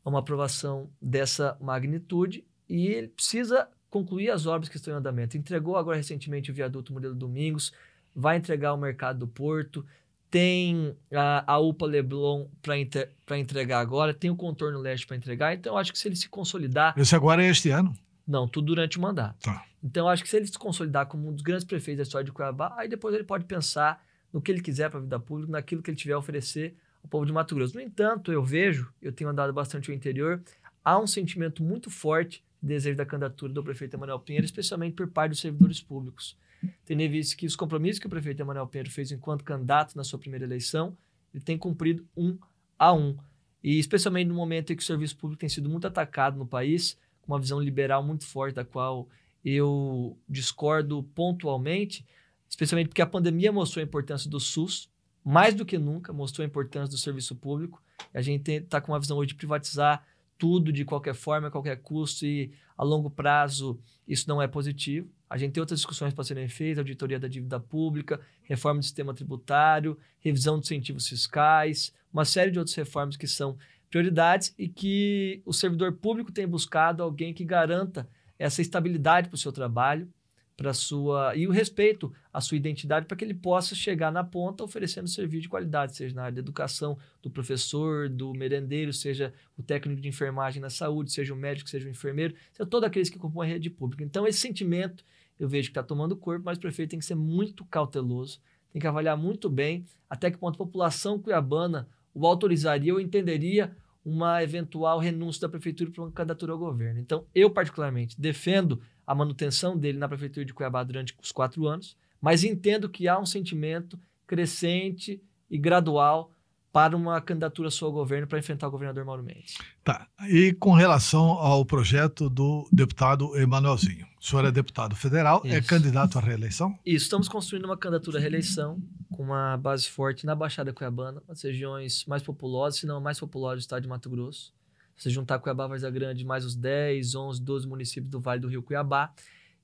uma 0.04 0.18
aprovação 0.18 0.90
dessa 1.00 1.56
magnitude 1.60 2.44
e 2.68 2.88
ele 2.88 3.08
precisa 3.08 3.68
concluir 3.88 4.30
as 4.30 4.44
obras 4.46 4.68
que 4.68 4.76
estão 4.76 4.92
em 4.92 4.96
andamento. 4.96 5.36
Entregou 5.36 5.76
agora 5.76 5.96
recentemente 5.96 6.50
o 6.50 6.54
viaduto 6.54 6.92
Murilo 6.92 7.14
Domingos, 7.14 7.72
vai 8.14 8.36
entregar 8.36 8.74
o 8.74 8.76
mercado 8.76 9.20
do 9.20 9.28
Porto, 9.28 9.86
tem 10.30 10.96
a, 11.12 11.52
a 11.52 11.58
UPA 11.60 11.86
Leblon 11.86 12.46
para 12.60 13.38
entregar 13.38 13.78
agora, 13.78 14.12
tem 14.12 14.30
o 14.30 14.36
contorno 14.36 14.80
leste 14.80 15.06
para 15.06 15.16
entregar. 15.16 15.54
Então, 15.54 15.74
eu 15.74 15.78
acho 15.78 15.92
que 15.92 15.98
se 15.98 16.08
ele 16.08 16.16
se 16.16 16.28
consolidar. 16.28 16.92
Esse 16.98 17.14
agora 17.14 17.44
é 17.44 17.48
este 17.48 17.70
ano? 17.70 17.96
Não, 18.26 18.48
tudo 18.48 18.66
durante 18.66 18.98
o 18.98 19.00
mandato. 19.00 19.38
Tá. 19.40 19.64
Então, 19.82 20.08
acho 20.08 20.22
que 20.22 20.28
se 20.28 20.36
ele 20.36 20.46
se 20.46 20.58
consolidar 20.58 21.06
como 21.06 21.28
um 21.28 21.32
dos 21.32 21.42
grandes 21.42 21.64
prefeitos 21.64 21.98
da 21.98 22.02
história 22.04 22.24
de 22.24 22.32
Cuiabá, 22.32 22.74
aí 22.78 22.88
depois 22.88 23.14
ele 23.14 23.24
pode 23.24 23.44
pensar 23.44 24.02
no 24.32 24.40
que 24.40 24.50
ele 24.50 24.60
quiser 24.60 24.88
para 24.88 24.98
a 24.98 25.02
vida 25.02 25.20
pública, 25.20 25.52
naquilo 25.52 25.82
que 25.82 25.90
ele 25.90 25.96
tiver 25.96 26.14
a 26.14 26.18
oferecer 26.18 26.74
ao 27.02 27.08
povo 27.08 27.26
de 27.26 27.32
Mato 27.32 27.54
Grosso. 27.54 27.74
No 27.74 27.80
entanto, 27.80 28.32
eu 28.32 28.42
vejo, 28.42 28.92
eu 29.00 29.12
tenho 29.12 29.28
andado 29.28 29.52
bastante 29.52 29.90
ao 29.90 29.96
interior, 29.96 30.42
há 30.82 30.98
um 30.98 31.06
sentimento 31.06 31.62
muito 31.62 31.90
forte 31.90 32.42
de 32.62 32.68
desejo 32.68 32.96
da 32.96 33.04
candidatura 33.04 33.52
do 33.52 33.62
prefeito 33.62 33.94
Emanuel 33.94 34.18
Pinheiro, 34.18 34.44
especialmente 34.44 34.94
por 34.94 35.06
parte 35.08 35.30
dos 35.30 35.40
servidores 35.40 35.80
públicos. 35.80 36.36
Tem 36.84 36.96
visto 37.08 37.36
que 37.36 37.46
os 37.46 37.54
compromissos 37.54 37.98
que 37.98 38.06
o 38.06 38.10
prefeito 38.10 38.40
Emanuel 38.40 38.66
Pinheiro 38.66 38.90
fez 38.90 39.12
enquanto 39.12 39.44
candidato 39.44 39.94
na 39.96 40.02
sua 40.02 40.18
primeira 40.18 40.46
eleição, 40.46 40.96
ele 41.32 41.44
tem 41.44 41.58
cumprido 41.58 42.06
um 42.16 42.38
a 42.78 42.92
um. 42.92 43.16
E 43.62 43.78
especialmente 43.78 44.28
no 44.28 44.34
momento 44.34 44.72
em 44.72 44.76
que 44.76 44.82
o 44.82 44.86
serviço 44.86 45.16
público 45.16 45.40
tem 45.40 45.48
sido 45.48 45.68
muito 45.68 45.86
atacado 45.86 46.38
no 46.38 46.46
país, 46.46 46.98
uma 47.26 47.40
visão 47.40 47.60
liberal 47.60 48.02
muito 48.02 48.26
forte, 48.26 48.54
da 48.54 48.64
qual 48.64 49.08
eu 49.44 50.18
discordo 50.28 51.02
pontualmente, 51.14 52.06
especialmente 52.48 52.88
porque 52.88 53.02
a 53.02 53.06
pandemia 53.06 53.52
mostrou 53.52 53.82
a 53.82 53.86
importância 53.86 54.30
do 54.30 54.40
SUS, 54.40 54.88
mais 55.24 55.54
do 55.54 55.64
que 55.64 55.78
nunca, 55.78 56.12
mostrou 56.12 56.44
a 56.44 56.48
importância 56.48 56.90
do 56.90 56.98
serviço 56.98 57.34
público. 57.34 57.82
A 58.12 58.20
gente 58.20 58.50
está 58.50 58.80
com 58.80 58.92
uma 58.92 59.00
visão 59.00 59.16
hoje 59.16 59.28
de 59.28 59.34
privatizar 59.34 60.06
tudo 60.38 60.72
de 60.72 60.84
qualquer 60.84 61.14
forma, 61.14 61.48
a 61.48 61.50
qualquer 61.50 61.80
custo, 61.80 62.26
e 62.26 62.52
a 62.76 62.84
longo 62.84 63.10
prazo 63.10 63.78
isso 64.06 64.28
não 64.28 64.40
é 64.40 64.46
positivo. 64.46 65.08
A 65.28 65.38
gente 65.38 65.52
tem 65.52 65.60
outras 65.60 65.80
discussões 65.80 66.12
para 66.12 66.24
serem 66.24 66.48
feitas, 66.48 66.78
auditoria 66.78 67.18
da 67.18 67.26
dívida 67.26 67.58
pública, 67.58 68.20
reforma 68.42 68.80
do 68.80 68.84
sistema 68.84 69.14
tributário, 69.14 69.98
revisão 70.20 70.58
dos 70.58 70.70
incentivos 70.70 71.08
fiscais, 71.08 71.92
uma 72.12 72.24
série 72.24 72.50
de 72.50 72.58
outras 72.58 72.76
reformas 72.76 73.16
que 73.16 73.26
são 73.26 73.56
prioridades 73.94 74.52
e 74.58 74.68
que 74.68 75.40
o 75.46 75.52
servidor 75.52 75.92
público 75.92 76.32
tem 76.32 76.48
buscado 76.48 77.00
alguém 77.00 77.32
que 77.32 77.44
garanta 77.44 78.08
essa 78.36 78.60
estabilidade 78.60 79.28
para 79.28 79.36
o 79.36 79.38
seu 79.38 79.52
trabalho, 79.52 80.12
para 80.56 80.74
sua 80.74 81.36
e 81.36 81.46
o 81.46 81.52
respeito 81.52 82.12
à 82.32 82.40
sua 82.40 82.56
identidade 82.56 83.06
para 83.06 83.16
que 83.16 83.24
ele 83.24 83.34
possa 83.34 83.72
chegar 83.72 84.10
na 84.10 84.24
ponta 84.24 84.64
oferecendo 84.64 85.08
serviço 85.08 85.42
de 85.42 85.48
qualidade, 85.48 85.94
seja 85.94 86.12
na 86.12 86.22
área 86.22 86.34
da 86.34 86.40
educação, 86.40 86.98
do 87.22 87.30
professor, 87.30 88.08
do 88.08 88.32
merendeiro, 88.32 88.92
seja 88.92 89.32
o 89.56 89.62
técnico 89.62 90.00
de 90.00 90.08
enfermagem 90.08 90.60
na 90.60 90.70
saúde, 90.70 91.12
seja 91.12 91.32
o 91.32 91.36
médico, 91.36 91.70
seja 91.70 91.86
o 91.86 91.90
enfermeiro, 91.90 92.34
seja 92.50 92.68
todos 92.68 92.88
aqueles 92.88 93.08
que 93.08 93.18
compõem 93.18 93.48
a 93.48 93.52
rede 93.52 93.70
pública. 93.70 94.02
Então 94.02 94.26
esse 94.26 94.40
sentimento 94.40 95.04
eu 95.38 95.48
vejo 95.48 95.68
que 95.68 95.70
está 95.70 95.84
tomando 95.84 96.16
corpo, 96.16 96.46
mas 96.46 96.58
o 96.58 96.60
prefeito 96.60 96.90
tem 96.90 96.98
que 96.98 97.04
ser 97.04 97.14
muito 97.14 97.64
cauteloso, 97.66 98.40
tem 98.72 98.80
que 98.80 98.88
avaliar 98.88 99.16
muito 99.16 99.48
bem 99.48 99.86
até 100.10 100.32
que 100.32 100.38
ponto 100.38 100.56
a 100.56 100.66
população 100.66 101.16
cuiabana 101.16 101.88
o 102.12 102.26
autorizaria 102.26 102.92
ou 102.92 103.00
entenderia 103.00 103.76
uma 104.04 104.42
eventual 104.42 104.98
renúncia 104.98 105.42
da 105.42 105.48
prefeitura 105.48 105.90
para 105.90 106.02
uma 106.02 106.12
candidatura 106.12 106.52
ao 106.52 106.58
governo. 106.58 107.00
Então, 107.00 107.24
eu, 107.34 107.50
particularmente, 107.50 108.20
defendo 108.20 108.80
a 109.06 109.14
manutenção 109.14 109.78
dele 109.78 109.98
na 109.98 110.08
prefeitura 110.08 110.44
de 110.44 110.52
Cuiabá 110.52 110.82
durante 110.82 111.14
os 111.22 111.32
quatro 111.32 111.66
anos, 111.66 111.96
mas 112.20 112.44
entendo 112.44 112.88
que 112.88 113.08
há 113.08 113.18
um 113.18 113.26
sentimento 113.26 113.98
crescente 114.26 115.22
e 115.50 115.58
gradual 115.58 116.33
para 116.74 116.96
uma 116.96 117.20
candidatura 117.20 117.70
sua 117.70 117.86
ao 117.86 117.92
governo 117.92 118.26
para 118.26 118.36
enfrentar 118.36 118.66
o 118.66 118.70
governador 118.72 119.04
Mauro 119.04 119.22
Mendes. 119.22 119.54
Tá. 119.84 120.08
E 120.28 120.52
com 120.54 120.72
relação 120.72 121.30
ao 121.30 121.64
projeto 121.64 122.28
do 122.28 122.68
deputado 122.72 123.38
Emanuelzinho. 123.38 124.04
O 124.20 124.24
senhor 124.26 124.44
é 124.44 124.50
deputado 124.50 124.96
federal, 124.96 125.40
é 125.44 125.50
Isso. 125.50 125.56
é 125.56 125.60
candidato 125.60 126.18
à 126.18 126.20
reeleição? 126.20 126.76
Isso, 126.84 127.04
estamos 127.04 127.28
construindo 127.28 127.66
uma 127.66 127.76
candidatura 127.76 128.18
à 128.18 128.20
reeleição 128.20 128.82
com 129.12 129.22
uma 129.22 129.56
base 129.56 129.88
forte 129.88 130.26
na 130.26 130.34
Baixada 130.34 130.72
Cuiabana, 130.72 131.22
as 131.28 131.40
regiões 131.42 132.04
mais 132.06 132.24
populosas, 132.24 132.80
se 132.80 132.86
não 132.86 132.96
a 132.96 133.00
mais 133.00 133.20
populosa 133.20 133.54
do 133.54 133.60
estado 133.60 133.82
de 133.82 133.88
Mato 133.88 134.10
Grosso. 134.10 134.52
Se 134.96 135.10
juntar 135.10 135.38
Cuiabá, 135.38 135.68
Varza 135.68 135.88
Grande, 135.88 136.24
mais 136.24 136.44
os 136.44 136.56
10, 136.56 137.14
11, 137.14 137.40
12 137.40 137.68
municípios 137.68 138.10
do 138.10 138.20
Vale 138.20 138.40
do 138.40 138.48
Rio 138.48 138.64
Cuiabá, 138.64 139.12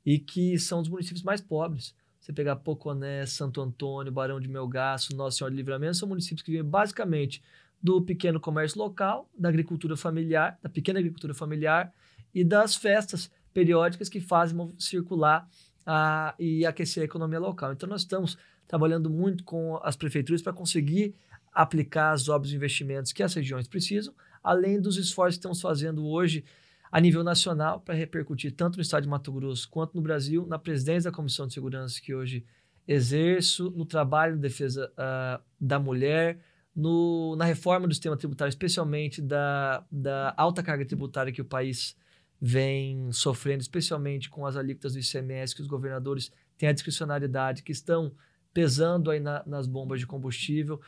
e 0.06 0.16
que 0.16 0.56
são 0.60 0.80
os 0.80 0.88
municípios 0.88 1.24
mais 1.24 1.40
pobres. 1.40 1.92
Você 2.20 2.32
pegar 2.34 2.56
Poconé, 2.56 3.24
Santo 3.24 3.62
Antônio, 3.62 4.12
Barão 4.12 4.38
de 4.38 4.48
Melgaço, 4.48 5.16
Nossa 5.16 5.38
Senhora 5.38 5.52
de 5.52 5.56
Livramento, 5.56 5.96
são 5.96 6.08
municípios 6.08 6.42
que 6.42 6.50
vivem 6.50 6.68
basicamente 6.68 7.42
do 7.82 8.02
pequeno 8.02 8.38
comércio 8.38 8.78
local, 8.78 9.28
da 9.36 9.48
agricultura 9.48 9.96
familiar, 9.96 10.58
da 10.62 10.68
pequena 10.68 10.98
agricultura 10.98 11.32
familiar 11.32 11.90
e 12.34 12.44
das 12.44 12.76
festas 12.76 13.30
periódicas 13.54 14.10
que 14.10 14.20
fazem 14.20 14.72
circular 14.78 15.48
a, 15.86 16.34
e 16.38 16.66
aquecer 16.66 17.02
a 17.02 17.06
economia 17.06 17.40
local. 17.40 17.72
Então, 17.72 17.88
nós 17.88 18.02
estamos 18.02 18.36
trabalhando 18.68 19.08
muito 19.08 19.42
com 19.42 19.80
as 19.82 19.96
prefeituras 19.96 20.42
para 20.42 20.52
conseguir 20.52 21.14
aplicar 21.52 22.12
as 22.12 22.28
obras 22.28 22.50
de 22.50 22.56
investimentos 22.56 23.12
que 23.12 23.22
as 23.22 23.34
regiões 23.34 23.66
precisam, 23.66 24.14
além 24.44 24.80
dos 24.80 24.98
esforços 24.98 25.36
que 25.36 25.40
estamos 25.40 25.60
fazendo 25.60 26.06
hoje 26.06 26.44
a 26.90 27.00
nível 27.00 27.22
nacional 27.22 27.80
para 27.80 27.94
repercutir 27.94 28.52
tanto 28.52 28.76
no 28.76 28.82
estado 28.82 29.04
de 29.04 29.08
Mato 29.08 29.32
Grosso 29.32 29.68
quanto 29.68 29.94
no 29.94 30.02
Brasil, 30.02 30.46
na 30.46 30.58
presidência 30.58 31.10
da 31.10 31.16
Comissão 31.16 31.46
de 31.46 31.54
Segurança 31.54 32.00
que 32.00 32.14
hoje 32.14 32.44
exerço, 32.86 33.70
no 33.70 33.84
trabalho 33.84 34.34
de 34.34 34.40
defesa 34.40 34.90
uh, 34.92 35.42
da 35.60 35.78
mulher, 35.78 36.40
no, 36.74 37.36
na 37.36 37.44
reforma 37.44 37.86
do 37.86 37.94
sistema 37.94 38.16
tributário, 38.16 38.50
especialmente 38.50 39.22
da, 39.22 39.84
da 39.90 40.34
alta 40.36 40.62
carga 40.62 40.84
tributária 40.84 41.32
que 41.32 41.42
o 41.42 41.44
país 41.44 41.96
vem 42.40 43.12
sofrendo, 43.12 43.60
especialmente 43.60 44.30
com 44.30 44.46
as 44.46 44.56
alíquotas 44.56 44.94
do 44.94 44.98
ICMS, 44.98 45.54
que 45.54 45.60
os 45.60 45.68
governadores 45.68 46.32
têm 46.56 46.68
a 46.68 46.72
discricionariedade, 46.72 47.62
que 47.62 47.72
estão 47.72 48.12
pesando 48.52 49.10
aí 49.10 49.20
na, 49.20 49.44
nas 49.46 49.66
bombas 49.66 50.00
de 50.00 50.06
combustível, 50.06 50.80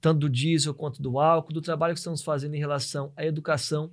tanto 0.00 0.20
do 0.20 0.30
diesel 0.30 0.72
quanto 0.72 1.02
do 1.02 1.18
álcool, 1.18 1.52
do 1.52 1.60
trabalho 1.60 1.94
que 1.94 2.00
estamos 2.00 2.22
fazendo 2.22 2.54
em 2.54 2.58
relação 2.58 3.12
à 3.16 3.24
educação, 3.24 3.92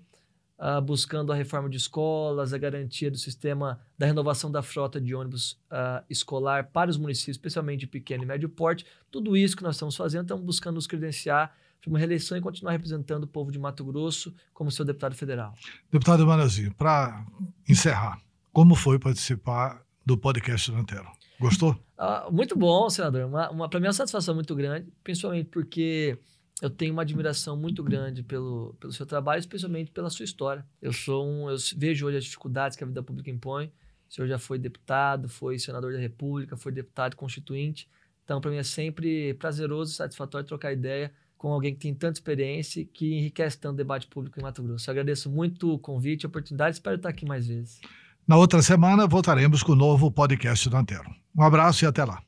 uh, 0.59 0.81
buscando 0.81 1.31
a 1.31 1.35
reforma 1.35 1.69
de 1.69 1.77
escolas, 1.77 2.53
a 2.53 2.57
garantia 2.57 3.11
do 3.11 3.17
sistema 3.17 3.79
da 3.97 4.05
renovação 4.05 4.51
da 4.51 4.61
frota 4.61 4.99
de 4.99 5.13
ônibus 5.13 5.53
uh, 5.71 6.03
escolar 6.09 6.71
para 6.71 6.89
os 6.89 6.97
municípios, 6.97 7.35
especialmente 7.35 7.81
de 7.81 7.87
pequeno 7.87 8.23
e 8.23 8.25
médio 8.25 8.49
porte. 8.49 8.85
Tudo 9.11 9.37
isso 9.37 9.55
que 9.55 9.63
nós 9.63 9.75
estamos 9.75 9.95
fazendo, 9.95 10.23
estamos 10.23 10.43
buscando 10.43 10.75
nos 10.75 10.87
credenciar 10.87 11.55
para 11.81 11.89
uma 11.89 11.99
reeleição 11.99 12.37
e 12.37 12.41
continuar 12.41 12.71
representando 12.71 13.23
o 13.23 13.27
povo 13.27 13.51
de 13.51 13.59
Mato 13.59 13.83
Grosso 13.85 14.33
como 14.53 14.71
seu 14.71 14.83
deputado 14.83 15.15
federal. 15.15 15.53
Deputado 15.91 16.25
Manazinho, 16.25 16.73
para 16.73 17.25
encerrar, 17.67 18.19
como 18.51 18.75
foi 18.75 18.99
participar 18.99 19.81
do 20.05 20.17
podcast 20.17 20.71
do 20.71 20.77
Antero? 20.77 21.07
Gostou? 21.39 21.71
Uh, 21.97 22.31
muito 22.31 22.57
bom, 22.57 22.89
senador. 22.89 23.25
Uma, 23.25 23.49
uma, 23.51 23.69
para 23.69 23.79
mim 23.79 23.85
é 23.85 23.89
uma 23.89 23.93
satisfação 23.93 24.33
muito 24.33 24.55
grande, 24.55 24.87
principalmente 25.03 25.49
porque 25.49 26.17
eu 26.61 26.69
tenho 26.69 26.93
uma 26.93 27.03
admiração 27.03 27.55
muito 27.55 27.83
grande 27.83 28.23
pelo, 28.23 28.75
pelo 28.79 28.91
seu 28.91 29.05
trabalho, 29.05 29.39
especialmente 29.39 29.91
pela 29.91 30.09
sua 30.09 30.25
história. 30.25 30.65
Eu 30.81 30.91
sou 30.91 31.25
um, 31.25 31.49
eu 31.49 31.57
vejo 31.75 32.07
hoje 32.07 32.17
as 32.17 32.23
dificuldades 32.23 32.75
que 32.75 32.83
a 32.83 32.87
vida 32.87 33.03
pública 33.03 33.29
impõe. 33.29 33.71
O 34.09 34.13
senhor 34.13 34.27
já 34.27 34.39
foi 34.39 34.57
deputado, 34.57 35.29
foi 35.29 35.59
senador 35.59 35.93
da 35.93 35.99
República, 35.99 36.57
foi 36.57 36.71
deputado 36.71 37.15
constituinte. 37.15 37.87
Então, 38.23 38.41
para 38.41 38.49
mim 38.49 38.57
é 38.57 38.63
sempre 38.63 39.33
prazeroso 39.35 39.91
e 39.91 39.95
satisfatório 39.95 40.47
trocar 40.47 40.73
ideia 40.73 41.11
com 41.37 41.49
alguém 41.49 41.73
que 41.73 41.79
tem 41.79 41.93
tanta 41.93 42.17
experiência 42.17 42.81
e 42.81 42.85
que 42.85 43.13
enriquece 43.13 43.59
tanto 43.59 43.75
o 43.75 43.77
debate 43.77 44.07
público 44.07 44.39
em 44.39 44.43
Mato 44.43 44.63
Grosso. 44.63 44.89
Eu 44.89 44.93
agradeço 44.93 45.29
muito 45.29 45.73
o 45.73 45.79
convite, 45.79 46.25
a 46.25 46.29
oportunidade, 46.29 46.77
espero 46.77 46.95
estar 46.95 47.09
aqui 47.09 47.25
mais 47.25 47.47
vezes. 47.47 47.79
Na 48.27 48.35
outra 48.35 48.61
semana, 48.61 49.05
voltaremos 49.05 49.61
com 49.61 49.73
o 49.73 49.75
novo 49.75 50.11
podcast 50.11 50.67
do 50.67 50.75
Antero. 50.75 51.09
Um 51.37 51.43
abraço 51.43 51.85
e 51.85 51.87
até 51.87 52.03
lá. 52.03 52.26